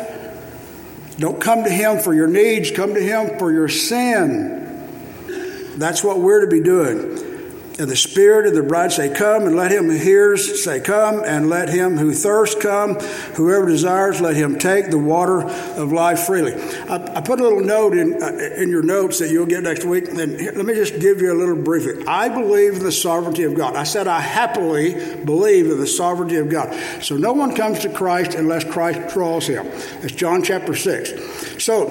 Don't 1.18 1.40
come 1.40 1.64
to 1.64 1.70
him 1.70 1.99
for 1.99 2.14
your 2.14 2.28
needs, 2.28 2.70
come 2.70 2.95
to 2.95 3.01
him 3.01 3.36
for 3.40 3.53
your 3.53 3.68
sin. 3.68 5.74
That's 5.76 6.05
what 6.05 6.20
we're 6.20 6.43
to 6.43 6.47
be 6.47 6.62
doing. 6.62 7.32
And 7.79 7.91
the 7.91 7.97
Spirit 7.97 8.47
of 8.47 8.55
the 8.55 8.62
bride 8.62 8.93
say, 8.93 9.12
Come, 9.12 9.47
and 9.47 9.57
let 9.57 9.70
him 9.70 9.87
who 9.87 9.97
hears 9.97 10.62
say, 10.62 10.81
Come, 10.81 11.23
and 11.25 11.49
let 11.49 11.70
him 11.70 11.97
who 11.97 12.12
thirsts 12.12 12.61
come. 12.61 12.97
Whoever 13.35 13.66
desires, 13.66 14.20
let 14.20 14.37
him 14.37 14.59
take 14.59 14.91
the 14.91 14.99
water 14.99 15.43
of 15.43 15.91
life 15.91 16.20
freely. 16.20 16.55
I, 16.55 17.16
I 17.16 17.20
put 17.23 17.41
a 17.41 17.43
little 17.43 17.64
note 17.64 17.97
in, 17.97 18.23
uh, 18.23 18.29
in 18.57 18.68
your 18.68 18.83
notes 18.83 19.18
that 19.20 19.31
you'll 19.31 19.47
get 19.47 19.62
next 19.62 19.85
week. 19.85 20.09
And 20.09 20.18
let 20.18 20.66
me 20.66 20.75
just 20.75 21.01
give 21.01 21.20
you 21.20 21.33
a 21.33 21.39
little 21.39 21.57
briefing. 21.57 22.07
I 22.07 22.29
believe 22.29 22.75
in 22.75 22.83
the 22.83 22.93
sovereignty 22.93 23.45
of 23.45 23.55
God. 23.55 23.75
I 23.75 23.85
said 23.85 24.07
I 24.07 24.20
happily 24.20 25.16
believe 25.25 25.70
in 25.70 25.79
the 25.79 25.87
sovereignty 25.87 26.37
of 26.37 26.51
God. 26.51 26.75
So 27.03 27.16
no 27.16 27.33
one 27.33 27.55
comes 27.55 27.81
to 27.81 27.89
Christ 27.89 28.35
unless 28.35 28.64
Christ 28.64 29.14
draws 29.14 29.47
him. 29.47 29.64
That's 30.01 30.12
John 30.12 30.43
chapter 30.43 30.75
6. 30.75 31.62
So, 31.62 31.87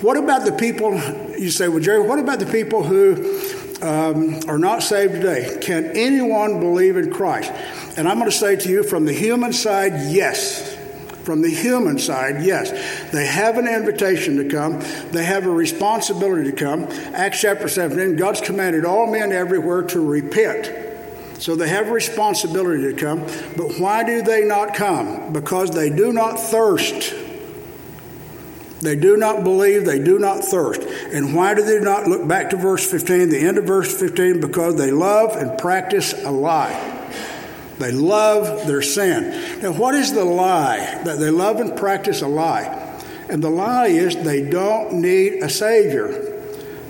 what 0.00 0.16
about 0.16 0.46
the 0.46 0.52
people, 0.52 0.94
you 1.38 1.50
say, 1.50 1.68
well, 1.68 1.80
Jerry, 1.80 2.00
what 2.00 2.18
about 2.18 2.38
the 2.38 2.46
people 2.46 2.82
who 2.82 3.14
um, 3.82 4.40
are 4.48 4.58
not 4.58 4.82
saved 4.82 5.14
today. 5.14 5.58
Can 5.60 5.86
anyone 5.96 6.60
believe 6.60 6.96
in 6.96 7.12
Christ? 7.12 7.50
And 7.96 8.08
I'm 8.08 8.18
going 8.18 8.30
to 8.30 8.36
say 8.36 8.56
to 8.56 8.68
you 8.68 8.82
from 8.82 9.04
the 9.04 9.12
human 9.12 9.52
side, 9.52 10.10
yes. 10.10 10.76
From 11.24 11.42
the 11.42 11.50
human 11.50 11.98
side, 11.98 12.42
yes. 12.42 12.70
They 13.10 13.26
have 13.26 13.58
an 13.58 13.68
invitation 13.68 14.36
to 14.38 14.48
come, 14.48 14.80
they 15.10 15.24
have 15.24 15.46
a 15.46 15.50
responsibility 15.50 16.50
to 16.50 16.56
come. 16.56 16.84
Acts 17.14 17.40
chapter 17.40 17.68
17, 17.68 18.16
God's 18.16 18.40
commanded 18.40 18.84
all 18.84 19.06
men 19.06 19.32
everywhere 19.32 19.82
to 19.82 20.00
repent. 20.00 20.88
So 21.40 21.56
they 21.56 21.68
have 21.68 21.88
a 21.88 21.92
responsibility 21.92 22.92
to 22.92 23.00
come. 23.00 23.20
But 23.56 23.78
why 23.78 24.04
do 24.04 24.22
they 24.22 24.44
not 24.44 24.74
come? 24.74 25.32
Because 25.32 25.70
they 25.70 25.88
do 25.88 26.12
not 26.12 26.38
thirst 26.38 27.14
they 28.80 28.96
do 28.96 29.16
not 29.16 29.44
believe, 29.44 29.84
they 29.84 29.98
do 29.98 30.18
not 30.18 30.44
thirst. 30.44 30.82
And 31.12 31.34
why 31.34 31.54
do 31.54 31.62
they 31.62 31.80
not 31.80 32.06
look 32.06 32.26
back 32.26 32.50
to 32.50 32.56
verse 32.56 32.88
15, 32.90 33.28
the 33.28 33.38
end 33.38 33.58
of 33.58 33.64
verse 33.64 33.98
15? 33.98 34.40
Because 34.40 34.76
they 34.76 34.90
love 34.90 35.36
and 35.36 35.58
practice 35.58 36.12
a 36.24 36.30
lie. 36.30 36.96
They 37.78 37.92
love 37.92 38.66
their 38.66 38.82
sin. 38.82 39.60
Now, 39.62 39.72
what 39.72 39.94
is 39.94 40.12
the 40.12 40.24
lie? 40.24 41.02
That 41.04 41.18
they 41.18 41.30
love 41.30 41.60
and 41.60 41.76
practice 41.76 42.20
a 42.22 42.28
lie. 42.28 42.76
And 43.28 43.42
the 43.42 43.50
lie 43.50 43.86
is 43.86 44.16
they 44.16 44.48
don't 44.48 44.94
need 44.94 45.42
a 45.42 45.48
Savior. 45.48 46.29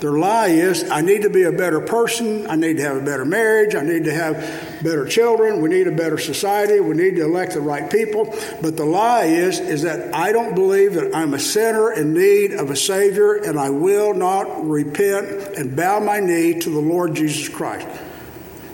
Their 0.01 0.13
lie 0.13 0.49
is, 0.49 0.91
I 0.91 1.03
need 1.03 1.23
to 1.23 1.31
be 1.31 1.43
a 1.43 1.53
better 1.53 1.81
person. 1.81 2.47
I 2.49 2.57
need 2.57 2.79
to 2.79 2.83
have 2.85 2.97
a 2.97 3.05
better 3.05 3.27
marriage. 3.27 3.75
I 3.75 3.83
need 3.83 4.05
to 4.05 4.15
have 4.15 4.37
better 4.83 5.07
children. 5.07 5.61
We 5.61 5.69
need 5.69 5.87
a 5.87 5.93
better 5.93 6.17
society. 6.17 6.81
We 6.81 6.95
need 6.95 7.17
to 7.17 7.25
elect 7.25 7.53
the 7.53 7.61
right 7.61 7.91
people. 7.91 8.35
But 8.63 8.79
the 8.79 8.87
lie 8.87 9.25
is, 9.25 9.61
is 9.61 9.83
that 9.83 10.15
I 10.15 10.33
don't 10.33 10.55
believe 10.55 10.95
that 10.95 11.15
I'm 11.15 11.35
a 11.35 11.39
sinner 11.39 11.93
in 11.93 12.15
need 12.15 12.53
of 12.53 12.71
a 12.71 12.77
Savior, 12.77 13.35
and 13.35 13.59
I 13.59 13.69
will 13.69 14.15
not 14.15 14.67
repent 14.67 15.27
and 15.59 15.77
bow 15.77 16.01
my 16.01 16.19
knee 16.21 16.59
to 16.61 16.71
the 16.71 16.81
Lord 16.81 17.15
Jesus 17.15 17.51
Christ. 17.51 17.87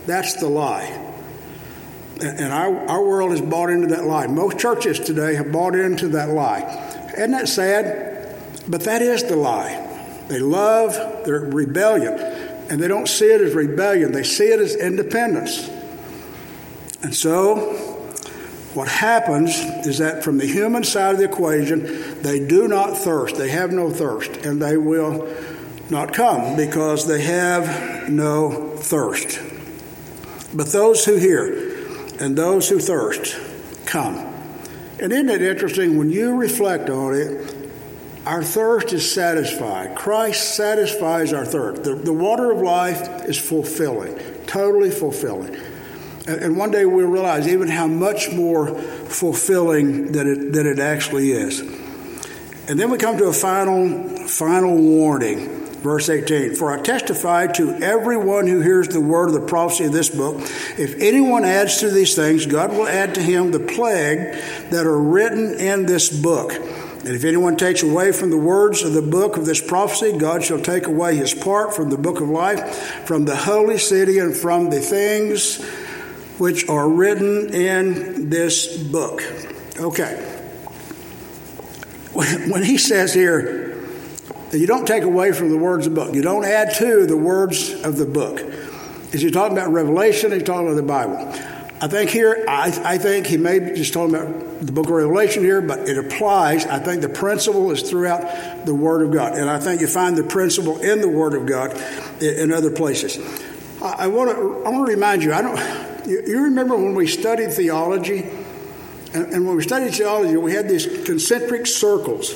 That's 0.07 0.35
the 0.35 0.49
lie. 0.49 1.03
And 2.21 2.53
our, 2.53 2.89
our 2.89 3.05
world 3.05 3.33
has 3.33 3.41
bought 3.41 3.71
into 3.71 3.89
that 3.89 4.05
lie. 4.05 4.29
Most 4.29 4.61
churches 4.61 5.01
today 5.01 5.35
have 5.35 5.51
bought 5.51 5.75
into 5.75 6.09
that 6.11 6.31
lie. 6.31 7.11
Isn't 7.15 7.33
that 7.33 7.49
sad? 7.49 8.37
But 8.69 8.83
that 8.83 9.03
is 9.03 9.25
the 9.25 9.37
lie. 9.37 9.86
They 10.29 10.39
love 10.39 11.25
their 11.25 11.41
rebellion, 11.41 12.15
and 12.69 12.81
they 12.81 12.89
don't 12.89 13.09
see 13.09 13.27
it 13.27 13.41
as 13.41 13.55
rebellion, 13.55 14.13
they 14.13 14.25
see 14.25 14.47
it 14.47 14.61
as 14.61 14.75
independence. 14.75 15.69
And 17.03 17.15
so, 17.15 17.75
what 18.75 18.89
happens 18.89 19.59
is 19.87 19.99
that 19.99 20.23
from 20.23 20.39
the 20.39 20.47
human 20.47 20.85
side 20.85 21.15
of 21.15 21.19
the 21.19 21.25
equation, 21.25 22.21
they 22.23 22.47
do 22.47 22.69
not 22.69 22.97
thirst. 22.97 23.37
They 23.37 23.49
have 23.49 23.73
no 23.73 23.91
thirst, 23.91 24.45
and 24.45 24.61
they 24.61 24.77
will 24.77 25.33
not 25.89 26.13
come 26.13 26.57
because 26.57 27.07
they 27.07 27.23
have 27.23 28.11
no 28.11 28.77
thirst. 28.77 29.41
But 30.53 30.69
those 30.73 31.05
who 31.05 31.17
hear 31.17 31.75
and 32.21 32.37
those 32.37 32.69
who 32.69 32.79
thirst 32.79 33.39
come. 33.87 34.17
And 35.01 35.13
isn't 35.13 35.29
it 35.29 35.43
interesting 35.43 35.97
when 35.97 36.11
you 36.11 36.37
reflect 36.37 36.91
on 36.91 37.15
it? 37.15 37.56
Our 38.27 38.43
thirst 38.43 38.93
is 38.93 39.11
satisfied. 39.11 39.95
Christ 39.95 40.57
satisfies 40.57 41.33
our 41.33 41.45
thirst. 41.45 41.85
The, 41.85 41.95
the 41.95 42.13
water 42.13 42.51
of 42.51 42.59
life 42.59 43.25
is 43.27 43.39
fulfilling, 43.39 44.19
totally 44.47 44.91
fulfilling. 44.91 45.55
And, 46.27 46.43
and 46.43 46.57
one 46.57 46.73
day 46.73 46.85
we'll 46.87 47.07
realize 47.07 47.47
even 47.47 47.69
how 47.69 47.87
much 47.87 48.33
more 48.33 48.77
fulfilling 48.77 50.11
that 50.13 50.27
it, 50.27 50.53
that 50.55 50.67
it 50.67 50.81
actually 50.81 51.31
is. 51.31 51.61
And 52.69 52.81
then 52.81 52.91
we 52.91 52.99
come 52.99 53.17
to 53.19 53.27
a 53.27 53.33
final, 53.33 54.09
final 54.27 54.77
warning. 54.77 55.63
Verse 55.77 56.09
18 56.09 56.57
For 56.57 56.77
I 56.77 56.83
testify 56.83 57.47
to 57.53 57.75
everyone 57.75 58.49
who 58.49 58.61
hears 58.61 58.89
the 58.89 59.01
word 59.01 59.29
of 59.29 59.35
the 59.35 59.47
prophecy 59.47 59.85
of 59.85 59.93
this 59.93 60.11
book, 60.11 60.41
if 60.79 60.97
anyone 60.97 61.45
adds 61.45 61.79
to 61.79 61.91
these 61.91 62.17
things, 62.17 62.45
God 62.45 62.73
will 62.73 62.89
add 62.89 63.15
to 63.15 63.23
him 63.23 63.53
the 63.53 63.61
plague 63.61 64.19
that 64.71 64.85
are 64.85 64.99
written 64.99 65.55
in 65.55 65.87
this 65.87 66.09
book. 66.11 66.61
And 67.07 67.15
if 67.15 67.23
anyone 67.23 67.57
takes 67.57 67.85
away 67.85 68.11
from 68.11 68.31
the 68.31 68.37
words 68.37 68.83
of 68.83 68.93
the 68.93 69.01
book 69.01 69.37
of 69.37 69.47
this 69.47 69.65
prophecy, 69.65 70.19
God 70.19 70.43
shall 70.43 70.61
take 70.61 70.89
away 70.89 71.15
his 71.15 71.33
part 71.33 71.73
from 71.73 71.89
the 71.89 71.97
book 71.97 72.21
of 72.21 72.29
life, 72.29 73.07
from 73.07 73.25
the 73.27 73.37
holy 73.37 73.79
city, 73.79 74.19
and 74.19 74.37
from 74.37 74.71
the 74.71 74.81
things 74.81 75.63
which 76.39 76.69
are 76.69 76.89
written 76.89 77.55
in 77.55 78.29
this 78.29 78.77
book. 78.77 79.23
Okay. 79.79 80.33
When 82.51 82.65
he 82.65 82.77
says 82.77 83.15
here 83.15 83.79
that 84.51 84.59
you 84.59 84.67
don't 84.67 84.87
take 84.87 85.05
away 85.05 85.31
from 85.31 85.51
the 85.51 85.59
words 85.59 85.87
of 85.87 85.95
the 85.95 86.01
book, 86.01 86.13
you 86.13 86.23
don't 86.23 86.45
add 86.45 86.75
to 86.79 87.07
the 87.07 87.17
words 87.17 87.73
of 87.85 87.99
the 87.99 88.07
book. 88.07 88.41
Is 89.13 89.23
he 89.23 89.31
talking 89.31 89.57
about 89.57 89.71
Revelation? 89.71 90.33
He's 90.33 90.43
talking 90.43 90.67
about 90.67 90.75
the 90.75 90.83
Bible. 90.83 91.56
I 91.79 91.89
think 91.89 92.09
here, 92.09 92.43
I, 92.49 92.69
I 92.85 92.99
think 92.99 93.27
he 93.27 93.37
may 93.37 93.59
be 93.59 93.73
just 93.73 93.93
talking 93.93 94.15
about 94.15 94.65
the 94.65 94.73
book 94.73 94.87
of 94.87 94.93
Revelation 94.93 95.43
here, 95.43 95.61
but 95.61 95.81
it 95.89 95.99
applies. 95.99 96.65
I 96.65 96.79
think 96.79 97.03
the 97.03 97.11
principle 97.11 97.71
is 97.71 97.83
throughout 97.83 98.65
the 98.65 98.75
Word 98.75 99.03
of 99.03 99.13
God. 99.13 99.37
And 99.37 99.51
I 99.51 99.59
think 99.59 99.83
you 99.83 99.87
find 99.87 100.17
the 100.17 100.23
principle 100.23 100.81
in 100.81 101.03
the 101.03 101.09
Word 101.09 101.35
of 101.35 101.45
God 101.45 101.73
in, 102.23 102.35
in 102.37 102.53
other 102.53 102.71
places. 102.71 103.19
I, 103.83 104.07
want 104.07 104.31
to 104.31 104.65
I 104.65 104.71
want 104.71 104.87
to 104.87 104.93
remind 104.93 105.23
you, 105.23 105.35
I 105.35 105.43
don't 105.43 106.09
you, 106.09 106.23
you 106.27 106.43
remember 106.45 106.77
when 106.77 106.95
we 106.95 107.07
studied 107.07 107.53
theology? 107.53 108.23
And, 109.13 109.33
and 109.33 109.47
when 109.47 109.57
we 109.57 109.63
studied 109.63 109.95
theology, 109.95 110.37
we 110.37 110.53
had 110.53 110.69
these 110.69 110.87
concentric 111.05 111.67
circles. 111.67 112.35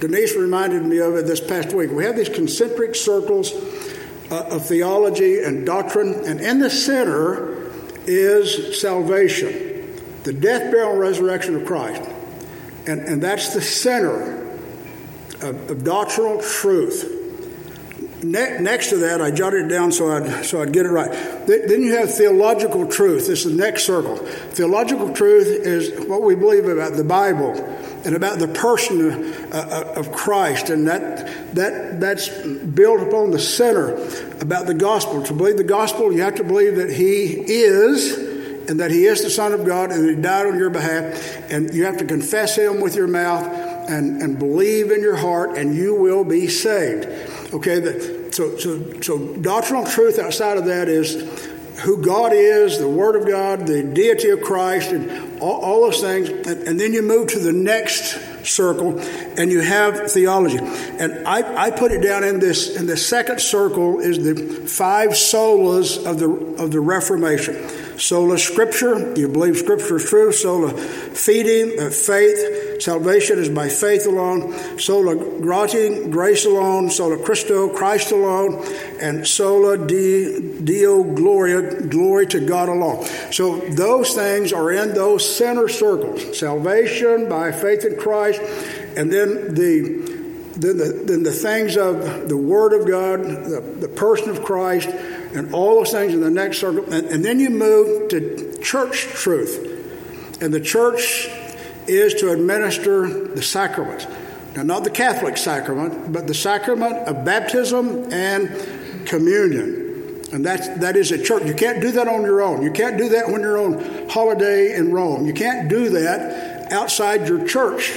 Denise 0.00 0.36
reminded 0.36 0.84
me 0.84 0.98
of 0.98 1.14
it 1.16 1.26
this 1.26 1.40
past 1.40 1.72
week. 1.72 1.90
We 1.90 2.04
have 2.04 2.16
these 2.16 2.28
concentric 2.28 2.94
circles 2.94 3.52
uh, 4.30 4.48
of 4.50 4.66
theology 4.66 5.42
and 5.42 5.64
doctrine, 5.64 6.12
and 6.26 6.40
in 6.40 6.58
the 6.58 6.68
center 6.68 7.65
is 8.06 8.80
salvation, 8.80 9.96
the 10.22 10.32
death, 10.32 10.70
burial, 10.70 10.92
and 10.92 11.00
resurrection 11.00 11.54
of 11.56 11.66
Christ. 11.66 12.02
And, 12.86 13.00
and 13.00 13.22
that's 13.22 13.52
the 13.52 13.60
center 13.60 14.46
of, 15.42 15.70
of 15.70 15.84
doctrinal 15.84 16.40
truth. 16.40 17.15
Ne- 18.22 18.58
next 18.60 18.88
to 18.90 18.96
that, 18.98 19.20
I 19.20 19.30
jotted 19.30 19.66
it 19.66 19.68
down 19.68 19.92
so 19.92 20.10
I'd, 20.10 20.44
so 20.44 20.62
I'd 20.62 20.72
get 20.72 20.86
it 20.86 20.90
right. 20.90 21.10
Th- 21.46 21.68
then 21.68 21.82
you 21.82 21.96
have 21.96 22.14
theological 22.14 22.86
truth. 22.86 23.26
This 23.26 23.44
is 23.44 23.56
the 23.56 23.62
next 23.62 23.84
circle. 23.84 24.16
Theological 24.16 25.12
truth 25.12 25.46
is 25.48 26.08
what 26.08 26.22
we 26.22 26.34
believe 26.34 26.66
about 26.66 26.94
the 26.94 27.04
Bible 27.04 27.52
and 28.04 28.14
about 28.14 28.38
the 28.38 28.48
person 28.48 29.10
of, 29.10 29.52
uh, 29.52 29.92
of 29.96 30.12
Christ, 30.12 30.70
and 30.70 30.88
that, 30.88 31.54
that, 31.54 32.00
that's 32.00 32.28
built 32.28 33.00
upon 33.00 33.32
the 33.32 33.38
center 33.38 33.94
about 34.40 34.66
the 34.66 34.74
gospel. 34.74 35.22
To 35.22 35.34
believe 35.34 35.56
the 35.56 35.64
gospel, 35.64 36.12
you 36.12 36.22
have 36.22 36.36
to 36.36 36.44
believe 36.44 36.76
that 36.76 36.90
He 36.90 37.24
is 37.24 38.16
and 38.68 38.80
that 38.80 38.90
He 38.90 39.04
is 39.04 39.22
the 39.22 39.30
Son 39.30 39.52
of 39.52 39.66
God 39.66 39.90
and 39.90 40.08
He 40.08 40.16
died 40.16 40.46
on 40.46 40.58
your 40.58 40.70
behalf, 40.70 41.50
and 41.50 41.74
you 41.74 41.84
have 41.84 41.98
to 41.98 42.04
confess 42.04 42.56
Him 42.56 42.80
with 42.80 42.94
your 42.94 43.08
mouth 43.08 43.44
and, 43.88 44.22
and 44.22 44.38
believe 44.38 44.90
in 44.90 45.00
your 45.00 45.16
heart, 45.16 45.58
and 45.58 45.74
you 45.74 45.94
will 45.94 46.24
be 46.24 46.48
saved. 46.48 47.04
Okay, 47.52 47.78
the, 47.78 48.28
so, 48.32 48.56
so, 48.58 49.00
so 49.00 49.36
doctrinal 49.36 49.86
truth 49.86 50.18
outside 50.18 50.58
of 50.58 50.66
that 50.66 50.88
is 50.88 51.14
who 51.80 52.02
God 52.02 52.32
is, 52.32 52.78
the 52.78 52.88
Word 52.88 53.16
of 53.16 53.26
God, 53.26 53.66
the 53.66 53.82
deity 53.82 54.30
of 54.30 54.42
Christ, 54.42 54.90
and 54.90 55.40
all, 55.40 55.60
all 55.60 55.80
those 55.82 56.00
things. 56.00 56.28
And, 56.28 56.68
and, 56.68 56.80
then 56.80 56.92
you 56.92 57.02
move 57.02 57.28
to 57.28 57.38
the 57.38 57.52
next 57.52 58.14
circle 58.46 58.98
and 59.00 59.50
you 59.50 59.60
have 59.60 60.10
theology. 60.10 60.58
And 60.58 61.26
I, 61.26 61.66
I 61.66 61.70
put 61.70 61.92
it 61.92 62.02
down 62.02 62.24
in 62.24 62.40
this, 62.40 62.76
in 62.76 62.86
the 62.86 62.96
second 62.96 63.40
circle 63.40 64.00
is 64.00 64.22
the 64.22 64.34
five 64.66 65.10
solas 65.10 66.04
of 66.04 66.18
the, 66.18 66.30
of 66.62 66.70
the 66.70 66.80
Reformation. 66.80 67.54
Sola 67.98 68.34
Scriptura, 68.34 69.16
you 69.16 69.28
believe 69.28 69.56
Scripture 69.56 69.96
is 69.96 70.08
true. 70.08 70.32
Sola 70.32 70.70
Fide, 70.70 71.78
uh, 71.78 71.90
faith. 71.90 72.82
Salvation 72.82 73.38
is 73.38 73.48
by 73.48 73.70
faith 73.70 74.06
alone. 74.06 74.52
Sola 74.78 75.16
Gratia, 75.40 76.06
grace 76.08 76.44
alone. 76.44 76.90
Sola 76.90 77.16
Christo, 77.16 77.70
Christ 77.70 78.12
alone. 78.12 78.62
And 79.00 79.26
Sola 79.26 79.78
Deo 79.78 81.02
Gloria, 81.02 81.86
glory 81.86 82.26
to 82.28 82.40
God 82.40 82.68
alone. 82.68 83.06
So 83.32 83.60
those 83.60 84.12
things 84.14 84.52
are 84.52 84.70
in 84.70 84.92
those 84.92 85.36
center 85.36 85.68
circles. 85.68 86.38
Salvation 86.38 87.28
by 87.30 87.50
faith 87.50 87.84
in 87.84 87.96
Christ. 87.96 88.35
And 88.38 89.12
then 89.12 89.54
the 89.54 90.16
then 90.56 90.78
the, 90.78 91.02
then 91.04 91.22
the 91.22 91.32
things 91.32 91.76
of 91.76 92.28
the 92.28 92.36
Word 92.36 92.72
of 92.72 92.88
God, 92.88 93.22
the, 93.22 93.60
the 93.60 93.88
person 93.88 94.30
of 94.30 94.42
Christ, 94.42 94.88
and 94.88 95.52
all 95.52 95.76
those 95.76 95.92
things 95.92 96.14
in 96.14 96.20
the 96.20 96.30
next 96.30 96.58
circle. 96.58 96.84
And, 96.92 97.06
and 97.08 97.24
then 97.24 97.38
you 97.38 97.50
move 97.50 98.08
to 98.08 98.58
church 98.62 99.02
truth. 99.02 100.40
And 100.40 100.52
the 100.52 100.60
church 100.60 101.28
is 101.86 102.14
to 102.14 102.32
administer 102.32 103.06
the 103.06 103.42
sacraments. 103.42 104.06
Now, 104.56 104.62
not 104.62 104.84
the 104.84 104.90
Catholic 104.90 105.36
sacrament, 105.36 106.12
but 106.12 106.26
the 106.26 106.34
sacrament 106.34 107.06
of 107.06 107.24
baptism 107.24 108.10
and 108.10 109.06
communion. 109.06 110.22
And 110.32 110.44
that's, 110.44 110.68
that 110.80 110.96
is 110.96 111.12
a 111.12 111.22
church. 111.22 111.44
You 111.44 111.54
can't 111.54 111.80
do 111.80 111.92
that 111.92 112.08
on 112.08 112.22
your 112.22 112.40
own. 112.40 112.62
You 112.62 112.72
can't 112.72 112.96
do 112.96 113.10
that 113.10 113.28
when 113.28 113.42
you're 113.42 113.58
on 113.58 114.08
holiday 114.08 114.74
in 114.74 114.90
Rome. 114.90 115.26
You 115.26 115.34
can't 115.34 115.68
do 115.68 115.90
that 115.90 116.72
outside 116.72 117.28
your 117.28 117.46
church. 117.46 117.96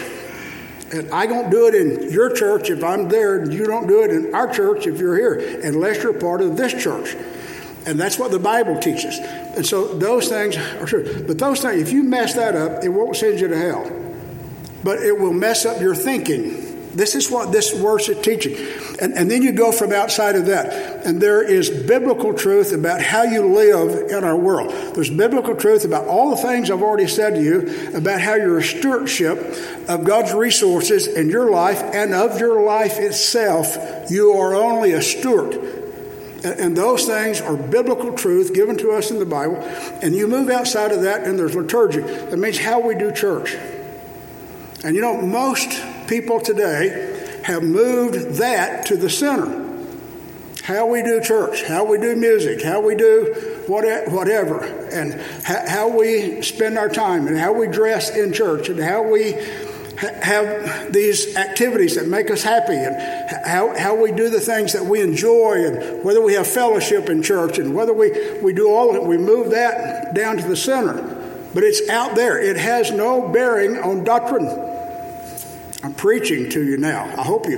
And 0.91 1.11
I 1.11 1.27
don't 1.27 1.49
do 1.49 1.67
it 1.67 1.75
in 1.75 2.11
your 2.11 2.33
church 2.33 2.69
if 2.69 2.83
I'm 2.83 3.09
there, 3.09 3.41
and 3.41 3.53
you 3.53 3.65
don't 3.65 3.87
do 3.87 4.03
it 4.03 4.11
in 4.11 4.33
our 4.33 4.51
church 4.51 4.87
if 4.87 4.99
you're 4.99 5.15
here, 5.15 5.61
unless 5.63 6.01
you're 6.01 6.13
part 6.13 6.41
of 6.41 6.57
this 6.57 6.73
church. 6.81 7.15
And 7.85 7.99
that's 7.99 8.19
what 8.19 8.31
the 8.31 8.39
Bible 8.39 8.79
teaches. 8.79 9.17
And 9.19 9.65
so 9.65 9.93
those 9.93 10.27
things 10.27 10.57
are 10.57 10.85
true. 10.85 11.23
But 11.25 11.37
those 11.37 11.61
things, 11.61 11.81
if 11.81 11.91
you 11.91 12.03
mess 12.03 12.33
that 12.33 12.55
up, 12.55 12.83
it 12.83 12.89
won't 12.89 13.15
send 13.15 13.39
you 13.39 13.47
to 13.47 13.57
hell. 13.57 13.91
But 14.83 14.99
it 14.99 15.17
will 15.17 15.33
mess 15.33 15.65
up 15.65 15.81
your 15.81 15.95
thinking. 15.95 16.58
This 16.91 17.13
is 17.13 17.29
what 17.29 17.51
this 17.51 17.71
verse 17.71 18.09
is 18.09 18.19
teaching. 18.21 18.55
And, 18.99 19.13
and 19.13 19.29
then 19.29 19.43
you 19.43 19.51
go 19.51 19.71
from 19.71 19.93
outside 19.93 20.35
of 20.35 20.47
that. 20.47 21.05
And 21.05 21.21
there 21.21 21.41
is 21.41 21.69
biblical 21.69 22.33
truth 22.33 22.73
about 22.73 23.01
how 23.01 23.23
you 23.23 23.45
live 23.53 24.09
in 24.09 24.23
our 24.23 24.35
world. 24.35 24.71
There's 24.95 25.09
biblical 25.09 25.55
truth 25.55 25.85
about 25.85 26.07
all 26.07 26.31
the 26.31 26.41
things 26.41 26.71
I've 26.71 26.81
already 26.81 27.07
said 27.07 27.35
to 27.35 27.43
you 27.43 27.95
about 27.95 28.21
how 28.21 28.35
you're 28.35 28.57
a 28.57 28.63
stewardship 28.63 29.37
of 29.87 30.03
God's 30.03 30.33
resources 30.33 31.07
in 31.07 31.29
your 31.29 31.51
life 31.51 31.79
and 31.81 32.13
of 32.13 32.39
your 32.39 32.63
life 32.63 32.97
itself. 32.97 33.77
You 34.09 34.33
are 34.33 34.55
only 34.55 34.93
a 34.93 35.01
steward. 35.01 35.53
And 36.43 36.75
those 36.75 37.05
things 37.05 37.41
are 37.41 37.55
biblical 37.55 38.13
truth 38.13 38.53
given 38.53 38.77
to 38.77 38.91
us 38.91 39.11
in 39.11 39.19
the 39.19 39.25
Bible. 39.25 39.57
And 40.01 40.15
you 40.15 40.27
move 40.27 40.49
outside 40.49 40.91
of 40.91 41.01
that, 41.01 41.25
and 41.25 41.37
there's 41.37 41.55
liturgy. 41.55 41.99
That 41.99 42.37
means 42.37 42.57
how 42.57 42.79
we 42.79 42.95
do 42.95 43.11
church. 43.11 43.55
And 44.83 44.95
you 44.95 45.01
know, 45.01 45.21
most 45.21 45.69
people 46.09 46.39
today 46.39 47.39
have 47.43 47.61
moved 47.63 48.37
that 48.37 48.87
to 48.87 48.97
the 48.97 49.09
center. 49.09 49.67
How 50.63 50.87
we 50.87 51.03
do 51.03 51.21
church, 51.21 51.63
how 51.63 51.85
we 51.85 51.99
do 51.99 52.15
music, 52.15 52.61
how 52.63 52.81
we 52.81 52.95
do 52.95 53.63
whatever, 53.67 54.63
and 54.63 55.13
how 55.43 55.87
we 55.87 56.41
spend 56.41 56.77
our 56.77 56.89
time, 56.89 57.27
and 57.27 57.37
how 57.37 57.53
we 57.53 57.67
dress 57.67 58.09
in 58.09 58.33
church, 58.33 58.69
and 58.69 58.79
how 58.79 59.03
we 59.03 59.33
have 59.99 60.91
these 60.91 61.35
activities 61.35 61.95
that 61.95 62.07
make 62.07 62.31
us 62.31 62.41
happy 62.41 62.73
and 62.73 62.95
how, 63.45 63.77
how 63.77 63.95
we 64.01 64.13
do 64.13 64.29
the 64.29 64.39
things 64.39 64.71
that 64.71 64.85
we 64.85 65.01
enjoy 65.01 65.65
and 65.65 66.05
whether 66.05 66.21
we 66.21 66.35
have 66.35 66.47
fellowship 66.47 67.09
in 67.09 67.21
church 67.21 67.57
and 67.57 67.75
whether 67.75 67.91
we, 67.91 68.39
we 68.39 68.53
do 68.53 68.69
all 68.69 68.89
of 68.89 68.95
it, 68.95 69.03
we 69.03 69.17
move 69.17 69.51
that 69.51 70.15
down 70.15 70.37
to 70.37 70.47
the 70.47 70.55
center. 70.55 70.93
But 71.53 71.63
it's 71.63 71.89
out 71.89 72.15
there. 72.15 72.39
It 72.41 72.55
has 72.55 72.91
no 72.91 73.27
bearing 73.27 73.77
on 73.77 74.05
doctrine. 74.05 74.68
I'm 75.83 75.93
preaching 75.93 76.49
to 76.51 76.63
you 76.63 76.77
now. 76.77 77.05
I 77.17 77.23
hope 77.23 77.47
you, 77.47 77.57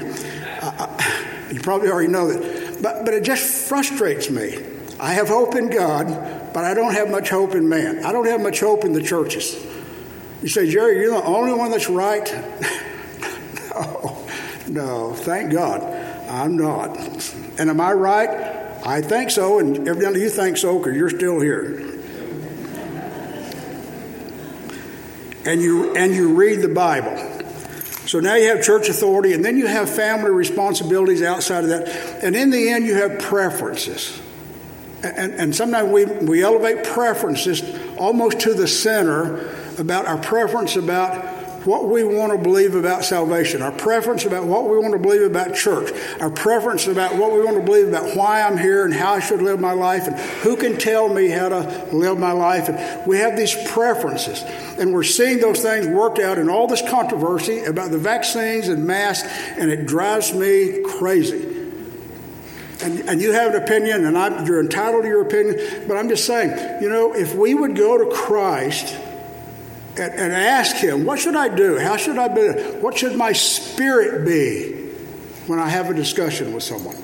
you 1.51 1.59
probably 1.61 1.89
already 1.89 2.07
know 2.07 2.31
that. 2.31 2.81
But, 2.81 3.05
but 3.05 3.13
it 3.13 3.23
just 3.23 3.67
frustrates 3.67 4.29
me. 4.29 4.57
I 4.99 5.13
have 5.13 5.27
hope 5.27 5.55
in 5.55 5.69
God, 5.69 6.07
but 6.53 6.63
I 6.63 6.75
don't 6.75 6.93
have 6.93 7.09
much 7.09 7.29
hope 7.29 7.55
in 7.55 7.67
man. 7.67 8.05
I 8.05 8.11
don't 8.11 8.27
have 8.27 8.41
much 8.41 8.59
hope 8.59 8.85
in 8.85 8.93
the 8.93 9.01
churches. 9.01 9.55
You 10.43 10.47
say, 10.47 10.69
Jerry, 10.69 10.99
you're 10.99 11.15
the 11.15 11.23
only 11.23 11.53
one 11.53 11.71
that's 11.71 11.89
right? 11.89 12.31
no, 13.75 14.27
no, 14.67 15.13
thank 15.13 15.51
God. 15.51 15.81
I'm 16.29 16.57
not. 16.57 16.97
And 17.59 17.69
am 17.69 17.81
I 17.81 17.93
right? 17.93 18.29
I 18.85 19.01
think 19.01 19.31
so, 19.31 19.59
and 19.59 19.87
evidently 19.87 20.21
you 20.21 20.29
think 20.29 20.57
so 20.57 20.77
because 20.77 20.95
you're 20.95 21.09
still 21.09 21.39
here. 21.39 21.87
And 25.45 25.61
you, 25.61 25.95
and 25.95 26.13
you 26.13 26.35
read 26.35 26.61
the 26.61 26.69
Bible. 26.69 27.40
So 28.11 28.19
now 28.19 28.35
you 28.35 28.49
have 28.49 28.61
church 28.61 28.89
authority, 28.89 29.31
and 29.31 29.45
then 29.45 29.57
you 29.57 29.67
have 29.67 29.89
family 29.89 30.31
responsibilities 30.31 31.21
outside 31.21 31.63
of 31.63 31.69
that. 31.69 31.87
And 32.21 32.35
in 32.35 32.49
the 32.49 32.67
end, 32.67 32.85
you 32.85 32.95
have 32.95 33.19
preferences. 33.19 34.21
And, 35.01 35.31
and 35.35 35.55
sometimes 35.55 35.89
we, 35.93 36.03
we 36.03 36.43
elevate 36.43 36.83
preferences 36.83 37.63
almost 37.97 38.41
to 38.41 38.53
the 38.53 38.67
center 38.67 39.55
about 39.77 40.07
our 40.07 40.17
preference 40.17 40.75
about 40.75 41.30
what 41.65 41.87
we 41.87 42.03
want 42.03 42.31
to 42.31 42.37
believe 42.37 42.75
about 42.75 43.05
salvation, 43.05 43.61
our 43.61 43.71
preference 43.71 44.25
about 44.25 44.45
what 44.45 44.69
we 44.69 44.77
want 44.79 44.93
to 44.93 44.99
believe 44.99 45.21
about 45.21 45.53
church, 45.55 45.91
our 46.19 46.29
preference 46.29 46.87
about 46.87 47.15
what 47.15 47.31
we 47.31 47.43
want 47.43 47.57
to 47.57 47.63
believe 47.63 47.87
about 47.87 48.15
why 48.15 48.41
I'm 48.41 48.57
here 48.57 48.83
and 48.83 48.93
how 48.93 49.13
I 49.13 49.19
should 49.19 49.41
live 49.41 49.59
my 49.59 49.73
life, 49.73 50.07
and 50.07 50.17
who 50.41 50.55
can 50.55 50.77
tell 50.77 51.07
me 51.07 51.27
how 51.27 51.49
to 51.49 51.87
live 51.91 52.17
my 52.17 52.31
life. 52.31 52.67
And 52.69 53.07
we 53.07 53.17
have 53.17 53.37
these 53.37 53.55
preferences, 53.69 54.41
and 54.79 54.93
we're 54.93 55.03
seeing 55.03 55.39
those 55.39 55.61
things 55.61 55.87
worked 55.87 56.19
out 56.19 56.39
in 56.39 56.49
all 56.49 56.67
this 56.67 56.81
controversy 56.89 57.63
about 57.63 57.91
the 57.91 57.99
vaccines 57.99 58.67
and 58.67 58.87
masks, 58.87 59.27
and 59.57 59.69
it 59.69 59.85
drives 59.85 60.33
me 60.33 60.81
crazy. 60.83 61.59
And, 62.83 63.01
and, 63.01 63.21
you 63.21 63.31
have 63.33 63.53
an 63.53 63.61
opinion, 63.61 64.05
and 64.05 64.17
I'm, 64.17 64.43
you're 64.47 64.59
entitled 64.59 65.03
to 65.03 65.07
your 65.07 65.21
opinion, 65.21 65.85
but 65.87 65.97
I'm 65.97 66.09
just 66.09 66.25
saying, 66.25 66.81
you 66.81 66.89
know, 66.89 67.13
if 67.13 67.35
we 67.35 67.53
would 67.53 67.75
go 67.75 67.95
to 67.95 68.09
Christ 68.11 68.97
and, 69.97 70.13
and 70.13 70.33
ask 70.33 70.75
Him, 70.75 71.05
what 71.05 71.19
should 71.19 71.35
I 71.35 71.53
do? 71.53 71.77
How 71.77 71.97
should 71.97 72.17
I 72.17 72.27
be? 72.27 72.49
What 72.79 72.97
should 72.97 73.15
my 73.15 73.33
spirit 73.33 74.25
be 74.25 74.73
when 75.47 75.59
I 75.59 75.69
have 75.69 75.89
a 75.89 75.93
discussion 75.93 76.53
with 76.53 76.63
someone? 76.63 76.97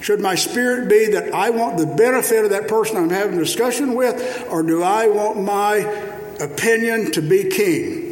Should 0.00 0.20
my 0.20 0.34
spirit 0.34 0.88
be 0.88 1.12
that 1.12 1.34
I 1.34 1.50
want 1.50 1.76
the 1.76 1.86
benefit 1.86 2.44
of 2.44 2.50
that 2.50 2.68
person 2.68 2.96
I'm 2.96 3.10
having 3.10 3.36
a 3.36 3.40
discussion 3.40 3.94
with, 3.94 4.46
or 4.50 4.62
do 4.62 4.82
I 4.82 5.08
want 5.08 5.42
my 5.42 5.78
opinion 6.40 7.12
to 7.12 7.22
be 7.22 7.44
king? 7.44 8.06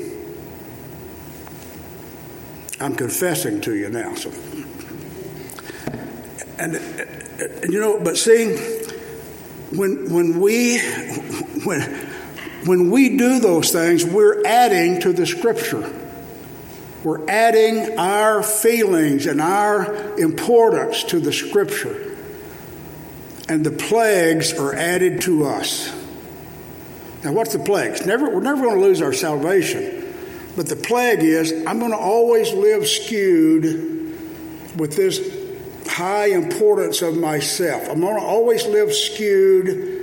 I'm 2.80 2.94
confessing 2.94 3.60
to 3.62 3.74
you 3.74 3.88
now. 3.88 4.14
So. 4.14 4.30
And, 6.58 6.76
and 6.76 7.72
you 7.72 7.80
know, 7.80 7.98
but 7.98 8.16
see, 8.16 8.56
when 9.74 10.12
when 10.12 10.40
we 10.40 10.78
when 11.64 12.07
when 12.68 12.90
we 12.90 13.16
do 13.16 13.40
those 13.40 13.72
things, 13.72 14.04
we're 14.04 14.44
adding 14.44 15.00
to 15.00 15.12
the 15.12 15.26
scripture. 15.26 15.92
We're 17.02 17.28
adding 17.28 17.98
our 17.98 18.42
feelings 18.42 19.26
and 19.26 19.40
our 19.40 20.18
importance 20.18 21.04
to 21.04 21.20
the 21.20 21.32
scripture. 21.32 22.16
And 23.48 23.64
the 23.64 23.70
plagues 23.70 24.52
are 24.52 24.74
added 24.74 25.22
to 25.22 25.46
us. 25.46 25.94
Now, 27.24 27.32
what's 27.32 27.52
the 27.52 27.58
plagues? 27.58 28.04
Never, 28.04 28.28
we're 28.28 28.42
never 28.42 28.62
going 28.62 28.78
to 28.78 28.84
lose 28.84 29.00
our 29.00 29.12
salvation. 29.12 30.14
But 30.54 30.68
the 30.68 30.76
plague 30.76 31.20
is 31.20 31.52
I'm 31.66 31.78
going 31.78 31.92
to 31.92 31.96
always 31.96 32.52
live 32.52 32.86
skewed 32.86 33.64
with 34.78 34.96
this 34.96 35.36
high 35.88 36.26
importance 36.26 37.00
of 37.00 37.16
myself. 37.16 37.88
I'm 37.88 38.00
going 38.00 38.16
to 38.16 38.26
always 38.26 38.66
live 38.66 38.92
skewed 38.92 39.97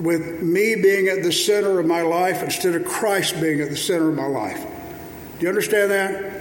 with 0.00 0.42
me 0.42 0.76
being 0.76 1.08
at 1.08 1.22
the 1.22 1.32
center 1.32 1.78
of 1.78 1.86
my 1.86 2.02
life 2.02 2.42
instead 2.42 2.74
of 2.74 2.84
Christ 2.84 3.40
being 3.40 3.60
at 3.60 3.70
the 3.70 3.76
center 3.76 4.08
of 4.08 4.16
my 4.16 4.26
life. 4.26 4.60
Do 5.38 5.44
you 5.44 5.48
understand 5.48 5.90
that? 5.90 6.40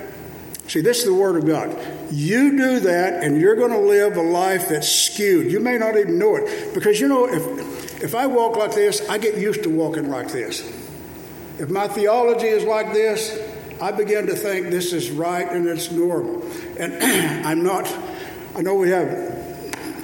See, 0.68 0.82
this 0.82 1.00
is 1.00 1.06
the 1.06 1.14
Word 1.14 1.36
of 1.36 1.48
God. 1.48 1.76
You 2.12 2.56
do 2.56 2.80
that, 2.82 3.24
and 3.24 3.42
you're 3.42 3.56
going 3.56 3.72
to 3.72 3.80
live 3.80 4.18
a 4.18 4.22
life 4.22 4.70
that's 4.70 4.88
skewed. 4.88 5.52
You 5.52 5.60
may 5.60 5.78
not 5.78 5.98
even 5.98 6.20
know 6.20 6.36
it. 6.36 6.74
Because, 6.74 7.00
you 7.00 7.08
know, 7.08 7.28
if, 7.28 8.04
if 8.04 8.14
I 8.14 8.28
walk 8.28 8.56
like 8.56 8.76
this, 8.76 9.08
I 9.10 9.18
get 9.18 9.38
used 9.38 9.64
to 9.64 9.70
walking 9.70 10.10
like 10.10 10.32
this. 10.32 10.62
If 11.58 11.70
my 11.70 11.88
theology 11.88 12.48
is 12.48 12.64
like 12.64 12.94
this, 12.94 13.38
I 13.82 13.92
begin 13.92 14.28
to 14.28 14.36
think 14.36 14.70
this 14.70 14.94
is 14.94 15.10
right 15.10 15.50
and 15.50 15.68
it's 15.68 15.90
normal. 15.92 16.44
And 16.78 16.94
I'm 17.48 17.64
not, 17.64 17.92
I 18.56 18.62
know 18.62 18.76
we 18.76 18.92
have 18.92 19.39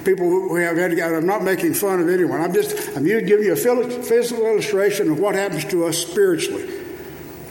people 0.06 0.30
who 0.30 0.54
have 0.56 0.76
had, 0.76 0.98
I'm 0.98 1.26
not 1.26 1.42
making 1.42 1.74
fun 1.74 2.00
of 2.00 2.08
anyone. 2.08 2.40
I'm 2.40 2.54
just, 2.54 2.96
I'm 2.96 3.04
giving 3.04 3.44
you 3.44 3.52
a 3.52 3.56
physical 3.56 4.46
illustration 4.46 5.10
of 5.10 5.18
what 5.18 5.34
happens 5.34 5.64
to 5.66 5.84
us 5.84 5.98
spiritually. 5.98 6.62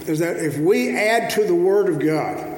Is 0.07 0.19
that 0.19 0.37
if 0.37 0.57
we 0.57 0.95
add 0.95 1.31
to 1.31 1.45
the 1.45 1.53
Word 1.53 1.89
of 1.89 1.99
God, 1.99 2.53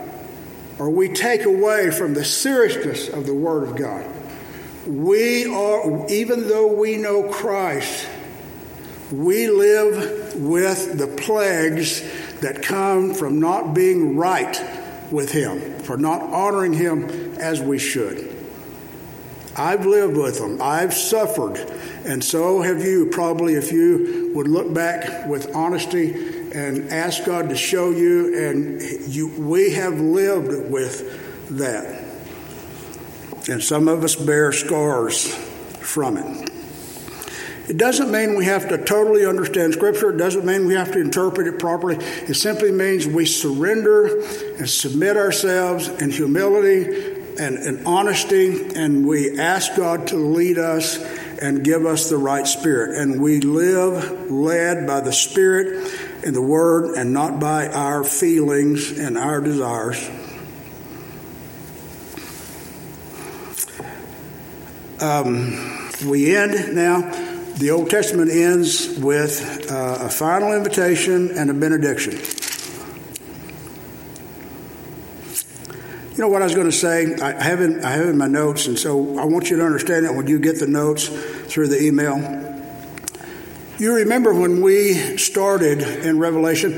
or 0.79 0.91
we 0.91 1.09
take 1.09 1.45
away 1.45 1.89
from 1.89 2.13
the 2.13 2.23
seriousness 2.23 3.09
of 3.09 3.25
the 3.25 3.33
Word 3.33 3.67
of 3.67 3.75
God, 3.75 4.05
we 4.85 5.45
are, 5.45 6.05
even 6.09 6.47
though 6.47 6.73
we 6.73 6.97
know 6.97 7.29
Christ, 7.29 8.07
we 9.11 9.49
live 9.49 10.35
with 10.35 10.97
the 10.97 11.07
plagues 11.07 12.03
that 12.41 12.61
come 12.61 13.15
from 13.15 13.39
not 13.39 13.73
being 13.73 14.15
right 14.15 14.55
with 15.11 15.31
Him, 15.31 15.79
for 15.79 15.97
not 15.97 16.21
honoring 16.21 16.73
Him 16.73 17.35
as 17.39 17.61
we 17.61 17.79
should. 17.79 18.36
I've 19.57 19.85
lived 19.85 20.15
with 20.15 20.39
them. 20.39 20.61
I've 20.61 20.93
suffered. 20.93 21.57
And 22.05 22.23
so 22.23 22.61
have 22.61 22.83
you, 22.83 23.07
probably, 23.07 23.55
if 23.55 23.71
you 23.71 24.31
would 24.35 24.47
look 24.47 24.71
back 24.71 25.27
with 25.27 25.55
honesty 25.55 26.13
and 26.53 26.91
ask 26.91 27.25
God 27.25 27.49
to 27.49 27.55
show 27.55 27.89
you. 27.89 28.47
And 28.47 28.81
you, 28.81 29.29
we 29.41 29.71
have 29.71 29.99
lived 29.99 30.71
with 30.71 31.57
that. 31.57 32.03
And 33.49 33.63
some 33.63 33.87
of 33.87 34.03
us 34.03 34.15
bear 34.15 34.51
scars 34.51 35.33
from 35.79 36.17
it. 36.17 36.51
It 37.67 37.77
doesn't 37.77 38.11
mean 38.11 38.35
we 38.37 38.45
have 38.45 38.69
to 38.69 38.77
totally 38.77 39.25
understand 39.25 39.73
Scripture. 39.73 40.11
It 40.11 40.17
doesn't 40.17 40.45
mean 40.45 40.67
we 40.67 40.75
have 40.75 40.93
to 40.93 41.01
interpret 41.01 41.47
it 41.47 41.59
properly. 41.59 41.97
It 41.97 42.35
simply 42.35 42.71
means 42.71 43.05
we 43.05 43.25
surrender 43.25 44.21
and 44.57 44.69
submit 44.69 45.17
ourselves 45.17 45.89
in 45.89 46.11
humility 46.11 47.16
and, 47.39 47.57
and 47.57 47.85
honesty, 47.85 48.69
and 48.75 49.07
we 49.07 49.39
ask 49.39 49.75
God 49.75 50.07
to 50.07 50.17
lead 50.17 50.57
us 50.57 50.97
and 51.41 51.63
give 51.63 51.85
us 51.85 52.09
the 52.09 52.17
right 52.17 52.47
spirit. 52.47 52.99
And 52.99 53.21
we 53.21 53.39
live 53.41 54.31
led 54.31 54.88
by 54.88 55.01
the 55.01 55.13
Spirit 55.13 55.93
and 56.25 56.35
the 56.35 56.41
Word 56.41 56.97
and 56.97 57.13
not 57.13 57.39
by 57.39 57.67
our 57.67 58.03
feelings 58.03 58.97
and 58.97 59.17
our 59.17 59.41
desires. 59.41 60.09
Um, 64.99 65.91
we 66.05 66.35
end 66.35 66.75
now. 66.75 67.01
The 67.57 67.71
Old 67.71 67.89
Testament 67.89 68.29
ends 68.29 68.99
with 68.99 69.71
uh, 69.71 69.97
a 70.01 70.09
final 70.09 70.53
invitation 70.53 71.31
and 71.38 71.49
a 71.49 71.53
benediction. 71.53 72.13
You 76.18 76.24
know 76.24 76.30
what 76.30 76.41
I 76.41 76.45
was 76.45 76.55
going 76.55 76.65
to 76.65 76.76
say? 76.76 77.13
I 77.13 77.43
have 77.43 77.61
in, 77.61 77.86
I 77.86 77.91
have 77.91 78.07
in 78.07 78.18
my 78.18 78.26
notes, 78.26 78.65
and 78.65 78.80
so 78.80 79.20
I 79.20 79.26
want 79.26 79.51
you 79.51 79.57
to 79.57 79.63
understand 79.63 80.03
that 80.07 80.15
when 80.15 80.26
you 80.26 80.39
get 80.39 80.59
the 80.59 80.65
notes 80.65 81.09
through 81.09 81.68
the 81.68 81.80
email. 81.80 82.18
You 83.78 83.93
remember 83.93 84.34
when 84.34 84.63
we 84.63 84.95
started 85.18 85.84
in 85.84 86.18
Revelation, 86.18 86.74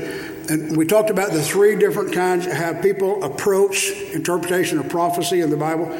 and 0.50 0.76
we 0.76 0.84
talked 0.84 1.08
about 1.08 1.32
the 1.32 1.40
three 1.40 1.74
different 1.74 2.12
kinds 2.12 2.44
of 2.44 2.52
how 2.52 2.82
people 2.82 3.24
approach 3.24 3.90
interpretation 4.12 4.78
of 4.78 4.90
prophecy 4.90 5.40
in 5.40 5.48
the 5.48 5.56
Bible, 5.56 5.90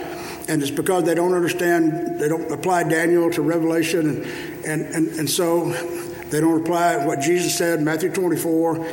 and 0.47 0.61
it's 0.61 0.71
because 0.71 1.05
they 1.05 1.15
don't 1.15 1.33
understand, 1.33 2.21
they 2.21 2.29
don't 2.29 2.53
apply 2.53 2.83
Daniel 2.83 3.31
to 3.31 3.41
Revelation, 3.41 4.07
and 4.07 4.25
and 4.67 4.95
and, 4.95 5.19
and 5.19 5.31
so 5.31 5.71
they 6.29 6.41
don't 6.41 6.61
apply 6.61 7.07
what 7.07 7.21
Jesus 7.21 7.57
said 7.57 7.81
Matthew 7.81 8.13
24 8.13 8.87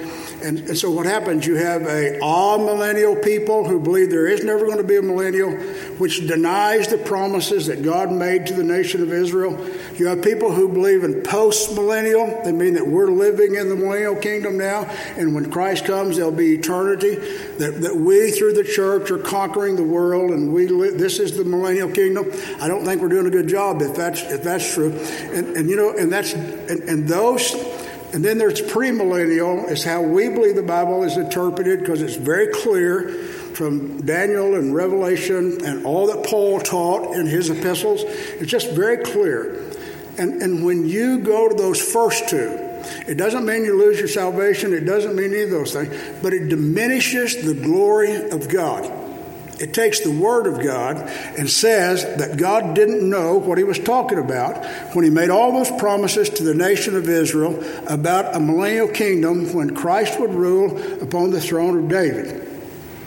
and, 0.43 0.59
and, 0.59 0.77
so 0.77 0.91
what 0.91 1.05
happens, 1.05 1.45
you 1.45 1.55
have 1.55 1.83
a 1.83 2.19
amillennial 2.21 3.23
people 3.23 3.67
who 3.67 3.79
believe 3.79 4.09
there 4.09 4.27
is 4.27 4.43
never 4.43 4.65
going 4.65 4.77
to 4.77 4.83
be 4.83 4.97
a 4.97 5.01
millennial, 5.01 5.51
which 5.97 6.25
denies 6.27 6.87
the 6.87 6.97
promises 6.97 7.67
that 7.67 7.81
God 7.81 8.11
made 8.11 8.45
to 8.47 8.53
the 8.53 8.63
nation 8.63 9.01
of 9.01 9.11
Israel. 9.11 9.57
You 9.95 10.07
have 10.07 10.21
people 10.21 10.51
who 10.51 10.69
believe 10.69 11.03
in 11.03 11.23
post 11.23 11.73
millennial. 11.73 12.41
They 12.43 12.51
mean 12.51 12.75
that 12.75 12.87
we're 12.87 13.09
living 13.11 13.55
in 13.55 13.69
the 13.69 13.75
millennial 13.75 14.15
kingdom 14.15 14.57
now, 14.57 14.83
and 15.17 15.33
when 15.33 15.51
Christ 15.51 15.85
comes, 15.85 16.17
there'll 16.17 16.31
be 16.31 16.53
eternity. 16.53 17.15
That, 17.57 17.81
that 17.81 17.95
we, 17.95 18.31
through 18.31 18.53
the 18.53 18.63
church, 18.63 19.09
are 19.09 19.17
conquering 19.17 19.75
the 19.75 19.83
world, 19.83 20.31
and 20.31 20.53
we 20.53 20.67
live, 20.67 20.97
this 20.97 21.19
is 21.19 21.35
the 21.35 21.43
millennial 21.43 21.89
kingdom. 21.89 22.31
I 22.61 22.67
don't 22.67 22.85
think 22.85 23.01
we're 23.01 23.09
doing 23.09 23.27
a 23.27 23.31
good 23.31 23.47
job 23.47 23.81
if 23.81 23.95
that's 23.95 24.21
if 24.23 24.43
that's 24.43 24.73
true. 24.73 24.91
And, 25.33 25.57
and 25.57 25.69
you 25.69 25.75
know, 25.75 25.97
and 25.97 26.11
that's 26.11 26.33
and, 26.33 26.83
and 26.83 27.07
those 27.07 27.51
and 28.13 28.23
then 28.23 28.37
there's 28.37 28.61
premillennial, 28.61 29.69
is 29.69 29.83
how 29.83 30.01
we 30.01 30.29
believe 30.29 30.55
the 30.55 30.63
Bible 30.63 31.03
is 31.03 31.17
interpreted 31.17 31.81
because 31.81 32.01
it's 32.01 32.15
very 32.15 32.47
clear 32.47 33.09
from 33.53 34.05
Daniel 34.05 34.55
and 34.55 34.73
Revelation 34.73 35.65
and 35.65 35.85
all 35.85 36.07
that 36.07 36.25
Paul 36.25 36.59
taught 36.59 37.15
in 37.15 37.25
his 37.25 37.49
epistles. 37.49 38.03
It's 38.03 38.51
just 38.51 38.71
very 38.71 39.03
clear. 39.03 39.63
And, 40.17 40.41
and 40.41 40.65
when 40.65 40.87
you 40.87 41.19
go 41.19 41.49
to 41.49 41.55
those 41.55 41.81
first 41.81 42.29
two, 42.29 42.59
it 43.07 43.17
doesn't 43.17 43.45
mean 43.45 43.65
you 43.65 43.77
lose 43.77 43.99
your 43.99 44.07
salvation, 44.07 44.73
it 44.73 44.85
doesn't 44.85 45.15
mean 45.15 45.33
any 45.33 45.43
of 45.43 45.49
those 45.49 45.73
things, 45.73 45.93
but 46.21 46.33
it 46.33 46.47
diminishes 46.47 47.43
the 47.43 47.53
glory 47.53 48.29
of 48.29 48.47
God. 48.47 49.06
It 49.59 49.73
takes 49.73 50.01
the 50.01 50.11
Word 50.11 50.45
of 50.45 50.63
God 50.63 50.97
and 51.37 51.49
says 51.49 52.03
that 52.17 52.37
God 52.37 52.75
didn't 52.75 53.07
know 53.07 53.37
what 53.37 53.57
He 53.57 53.63
was 53.63 53.79
talking 53.79 54.19
about 54.19 54.63
when 54.93 55.03
He 55.03 55.09
made 55.09 55.29
all 55.29 55.51
those 55.51 55.71
promises 55.79 56.29
to 56.31 56.43
the 56.43 56.53
nation 56.53 56.95
of 56.95 57.09
Israel 57.09 57.63
about 57.87 58.35
a 58.35 58.39
millennial 58.39 58.87
kingdom 58.87 59.53
when 59.53 59.75
Christ 59.75 60.19
would 60.19 60.33
rule 60.33 61.01
upon 61.01 61.31
the 61.31 61.41
throne 61.41 61.77
of 61.77 61.89
David. 61.89 62.43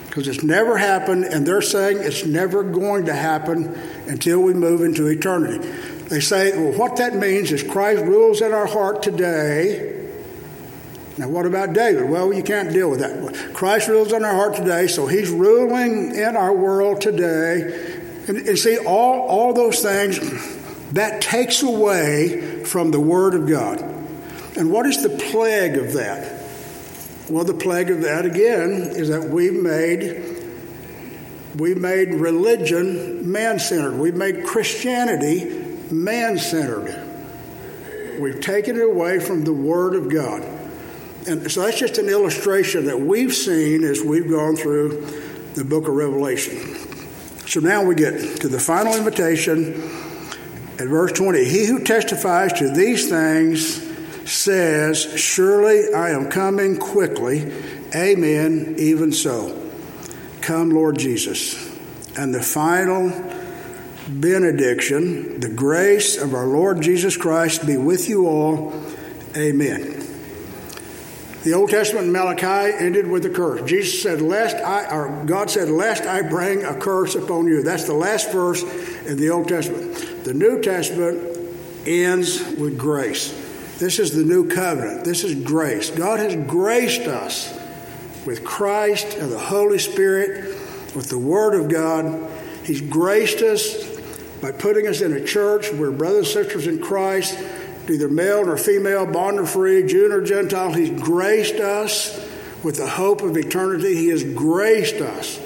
Because 0.07 0.27
it's 0.27 0.43
never 0.43 0.77
happened, 0.77 1.23
and 1.23 1.45
they're 1.45 1.61
saying 1.61 1.99
it's 1.99 2.25
never 2.25 2.63
going 2.63 3.05
to 3.05 3.13
happen 3.13 3.73
until 4.07 4.41
we 4.41 4.53
move 4.53 4.81
into 4.81 5.07
eternity. 5.07 5.65
They 6.09 6.19
say, 6.19 6.51
well, 6.57 6.77
what 6.77 6.97
that 6.97 7.15
means 7.15 7.53
is 7.53 7.63
Christ 7.63 8.03
rules 8.03 8.41
in 8.41 8.51
our 8.51 8.65
heart 8.65 9.01
today. 9.01 9.90
Now, 11.17 11.27
what 11.27 11.45
about 11.45 11.73
David? 11.73 12.09
Well, 12.09 12.33
you 12.33 12.43
can't 12.43 12.71
deal 12.71 12.89
with 12.89 12.99
that. 12.99 13.53
Christ 13.53 13.87
rules 13.87 14.13
in 14.13 14.23
our 14.23 14.33
heart 14.33 14.55
today, 14.55 14.87
so 14.87 15.07
He's 15.07 15.29
ruling 15.29 16.15
in 16.15 16.35
our 16.35 16.53
world 16.53 17.01
today. 17.01 17.99
And, 18.27 18.37
and 18.37 18.57
see, 18.57 18.77
all, 18.77 19.21
all 19.27 19.53
those 19.53 19.81
things, 19.81 20.19
that 20.93 21.21
takes 21.21 21.63
away 21.63 22.63
from 22.63 22.91
the 22.91 22.99
Word 22.99 23.33
of 23.33 23.47
God. 23.47 23.81
And 24.57 24.71
what 24.71 24.85
is 24.85 25.01
the 25.01 25.09
plague 25.09 25.77
of 25.77 25.93
that? 25.93 26.41
Well, 27.29 27.45
the 27.45 27.53
plague 27.53 27.89
of 27.89 28.01
that, 28.01 28.25
again, 28.25 28.71
is 28.71 29.09
that 29.09 29.29
we've 29.29 29.53
made 29.53 30.31
we 31.55 31.75
made 31.75 32.13
religion 32.13 33.29
man 33.29 33.59
centered. 33.59 33.97
We've 33.97 34.15
made 34.15 34.45
Christianity 34.45 35.45
man 35.91 36.37
centered. 36.37 36.97
We've 38.19 38.39
taken 38.39 38.77
it 38.77 38.83
away 38.83 39.19
from 39.19 39.43
the 39.43 39.53
Word 39.53 39.95
of 39.95 40.09
God. 40.09 40.43
And 41.27 41.51
so 41.51 41.61
that's 41.61 41.79
just 41.79 41.97
an 41.97 42.09
illustration 42.09 42.85
that 42.85 42.99
we've 42.99 43.33
seen 43.33 43.83
as 43.83 44.01
we've 44.01 44.29
gone 44.29 44.55
through 44.55 45.05
the 45.53 45.63
book 45.63 45.87
of 45.87 45.93
Revelation. 45.93 46.57
So 47.47 47.59
now 47.59 47.83
we 47.83 47.95
get 47.95 48.41
to 48.41 48.47
the 48.47 48.59
final 48.59 48.95
invitation 48.95 49.73
at 50.79 50.87
verse 50.87 51.11
20. 51.11 51.43
He 51.45 51.65
who 51.65 51.83
testifies 51.83 52.53
to 52.53 52.69
these 52.71 53.09
things 53.09 53.87
says, 54.31 55.19
Surely 55.19 55.93
I 55.93 56.11
am 56.11 56.29
coming 56.29 56.77
quickly. 56.77 57.51
Amen, 57.93 58.75
even 58.77 59.11
so. 59.11 59.69
Come, 60.41 60.71
Lord 60.71 60.97
Jesus. 60.97 61.69
And 62.17 62.33
the 62.33 62.41
final 62.41 63.11
benediction, 64.07 65.39
the 65.39 65.49
grace 65.49 66.17
of 66.17 66.33
our 66.33 66.47
Lord 66.47 66.81
Jesus 66.81 67.15
Christ 67.15 67.67
be 67.67 67.77
with 67.77 68.09
you 68.09 68.27
all. 68.27 68.73
Amen. 69.35 70.00
The 71.43 71.53
Old 71.53 71.71
Testament 71.71 72.09
Malachi 72.09 72.75
ended 72.77 73.07
with 73.07 73.25
a 73.25 73.29
curse. 73.29 73.61
Jesus 73.67 74.01
said, 74.01 74.21
"Lest 74.21 74.57
I," 74.57 74.85
or 74.95 75.23
God 75.25 75.49
said, 75.49 75.69
"Lest 75.69 76.03
I 76.03 76.21
bring 76.21 76.63
a 76.63 76.75
curse 76.75 77.15
upon 77.15 77.47
you." 77.47 77.63
That's 77.63 77.85
the 77.85 77.93
last 77.93 78.31
verse 78.31 78.63
in 79.07 79.17
the 79.17 79.29
Old 79.29 79.47
Testament. 79.47 80.23
The 80.23 80.35
New 80.35 80.61
Testament 80.61 81.19
ends 81.87 82.43
with 82.59 82.77
grace. 82.77 83.33
This 83.79 83.97
is 83.97 84.11
the 84.11 84.23
new 84.23 84.47
covenant. 84.47 85.03
This 85.03 85.23
is 85.23 85.33
grace. 85.33 85.89
God 85.89 86.19
has 86.19 86.35
graced 86.47 87.07
us 87.07 87.49
with 88.23 88.43
Christ 88.43 89.17
and 89.19 89.31
the 89.31 89.39
Holy 89.39 89.79
Spirit, 89.79 90.55
with 90.95 91.09
the 91.09 91.17
Word 91.17 91.55
of 91.55 91.69
God. 91.69 92.19
He's 92.63 92.81
graced 92.81 93.41
us 93.41 93.75
by 94.41 94.51
putting 94.51 94.87
us 94.87 95.01
in 95.01 95.13
a 95.13 95.21
church 95.21 95.73
where 95.73 95.89
brothers 95.89 96.35
and 96.35 96.45
sisters 96.45 96.67
in 96.67 96.77
Christ, 96.77 97.35
neither 97.91 98.09
male 98.09 98.45
nor 98.45 98.57
female, 98.57 99.05
bond 99.05 99.39
or 99.39 99.45
free, 99.45 99.85
Jew 99.85 100.11
or 100.11 100.21
Gentile, 100.21 100.73
He's 100.73 100.89
graced 101.01 101.55
us 101.55 102.17
with 102.63 102.77
the 102.77 102.87
hope 102.87 103.21
of 103.21 103.37
eternity. 103.37 103.95
He 103.95 104.07
has 104.09 104.23
graced 104.23 104.95
us. 104.95 105.39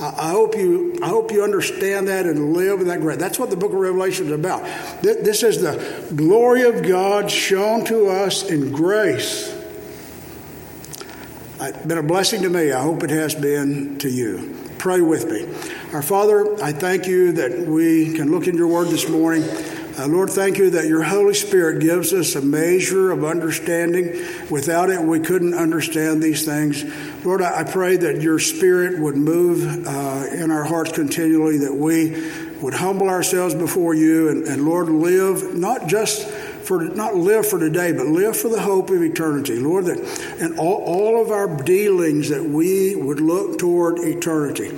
I 0.00 0.30
hope 0.30 0.56
you, 0.56 0.98
I 1.00 1.08
hope 1.08 1.30
you 1.30 1.44
understand 1.44 2.08
that 2.08 2.26
and 2.26 2.54
live 2.54 2.80
in 2.80 2.88
that 2.88 3.00
grace. 3.00 3.18
That's 3.18 3.38
what 3.38 3.50
the 3.50 3.56
book 3.56 3.72
of 3.72 3.78
Revelation 3.78 4.26
is 4.26 4.32
about. 4.32 4.64
This 5.02 5.44
is 5.44 5.60
the 5.60 6.12
glory 6.16 6.62
of 6.62 6.82
God 6.82 7.30
shown 7.30 7.84
to 7.84 8.08
us 8.08 8.42
in 8.42 8.72
grace. 8.72 9.56
It's 11.60 11.86
been 11.86 11.98
a 11.98 12.02
blessing 12.02 12.42
to 12.42 12.48
me. 12.48 12.72
I 12.72 12.82
hope 12.82 13.04
it 13.04 13.10
has 13.10 13.36
been 13.36 13.98
to 13.98 14.08
you. 14.08 14.56
Pray 14.78 15.00
with 15.00 15.30
me. 15.30 15.46
Our 15.92 16.02
Father, 16.02 16.60
I 16.60 16.72
thank 16.72 17.06
you 17.06 17.30
that 17.32 17.60
we 17.60 18.14
can 18.14 18.32
look 18.32 18.48
in 18.48 18.56
your 18.56 18.66
word 18.66 18.88
this 18.88 19.08
morning. 19.08 19.44
Uh, 19.98 20.06
Lord, 20.06 20.30
thank 20.30 20.56
you 20.56 20.70
that 20.70 20.86
your 20.86 21.02
Holy 21.02 21.34
Spirit 21.34 21.80
gives 21.80 22.14
us 22.14 22.34
a 22.34 22.40
measure 22.40 23.10
of 23.10 23.24
understanding. 23.24 24.24
Without 24.48 24.88
it, 24.88 24.98
we 24.98 25.20
couldn't 25.20 25.52
understand 25.52 26.22
these 26.22 26.46
things. 26.46 26.82
Lord, 27.26 27.42
I, 27.42 27.62
pray 27.64 27.98
that 27.98 28.22
your 28.22 28.38
Spirit 28.38 28.98
would 28.98 29.16
move 29.16 29.86
uh, 29.86 30.26
in 30.32 30.50
our 30.50 30.64
hearts 30.64 30.92
continually, 30.92 31.58
that 31.58 31.74
we 31.74 32.26
would 32.62 32.72
humble 32.72 33.10
ourselves 33.10 33.54
before 33.54 33.94
you, 33.94 34.30
and, 34.30 34.44
and 34.44 34.64
Lord, 34.64 34.88
live 34.88 35.54
not 35.54 35.88
just 35.88 36.26
for 36.26 36.84
not 36.84 37.14
live 37.14 37.46
for 37.46 37.58
today, 37.58 37.92
but 37.92 38.06
live 38.06 38.36
for 38.36 38.48
the 38.48 38.60
hope 38.60 38.88
of 38.88 39.02
eternity. 39.02 39.58
Lord, 39.58 39.86
that 39.86 39.98
and 40.40 40.58
all, 40.58 40.82
all 40.84 41.20
of 41.20 41.30
our 41.30 41.62
dealings 41.64 42.30
that 42.30 42.42
we 42.42 42.96
would 42.96 43.20
look 43.20 43.58
toward 43.58 43.98
eternity. 43.98 44.70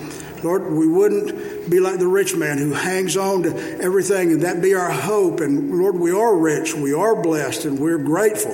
Lord, 0.44 0.70
we 0.70 0.86
wouldn't 0.86 1.70
be 1.70 1.80
like 1.80 1.98
the 1.98 2.06
rich 2.06 2.36
man 2.36 2.58
who 2.58 2.72
hangs 2.72 3.16
on 3.16 3.42
to 3.44 3.80
everything 3.80 4.32
and 4.32 4.42
that 4.42 4.62
be 4.62 4.74
our 4.74 4.90
hope. 4.90 5.40
And 5.40 5.78
Lord, 5.78 5.96
we 5.96 6.12
are 6.12 6.36
rich, 6.36 6.74
we 6.74 6.92
are 6.92 7.20
blessed, 7.20 7.64
and 7.64 7.78
we're 7.78 7.98
grateful. 7.98 8.52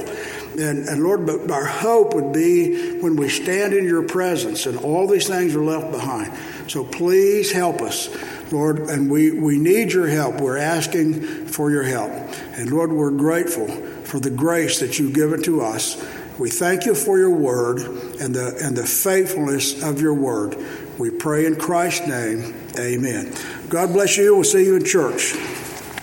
And, 0.59 0.89
and 0.89 1.03
Lord, 1.03 1.27
but 1.27 1.51
our 1.51 1.67
hope 1.67 2.15
would 2.15 2.33
be 2.33 2.99
when 3.01 3.17
we 3.17 3.29
stand 3.29 3.73
in 3.73 3.85
your 3.85 4.03
presence 4.03 4.67
and 4.67 4.79
all 4.79 5.07
these 5.07 5.27
things 5.27 5.55
are 5.55 5.65
left 5.65 5.91
behind. 5.91 6.33
So 6.71 6.85
please 6.85 7.53
help 7.53 7.83
us 7.83 8.09
Lord, 8.53 8.81
and 8.81 9.11
we, 9.11 9.31
we 9.31 9.59
need 9.59 9.93
your 9.93 10.09
help. 10.09 10.41
We're 10.41 10.57
asking 10.57 11.47
for 11.47 11.71
your 11.71 11.85
help. 11.85 12.11
And 12.57 12.71
Lord, 12.71 12.93
we're 12.93 13.13
grateful 13.13 13.69
for 13.69 14.19
the 14.19 14.31
grace 14.31 14.81
that 14.81 14.99
you've 14.99 15.15
given 15.15 15.43
to 15.45 15.61
us. 15.61 16.03
We 16.39 16.51
thank 16.51 16.87
you 16.87 16.95
for 16.95 17.19
your 17.19 17.31
word 17.31 17.81
and 17.81 18.35
the, 18.35 18.59
and 18.63 18.77
the 18.77 18.87
faithfulness 18.87 19.83
of 19.83 20.01
your 20.01 20.15
word. 20.15 20.55
We 21.01 21.09
pray 21.09 21.47
in 21.47 21.57
Christ's 21.57 22.07
name. 22.07 22.55
Amen. 22.79 23.35
God 23.71 23.95
bless 23.95 24.19
you. 24.19 24.35
We'll 24.35 24.45
see 24.45 24.67
you 24.67 24.77
in 24.77 24.85
church. 24.85 25.35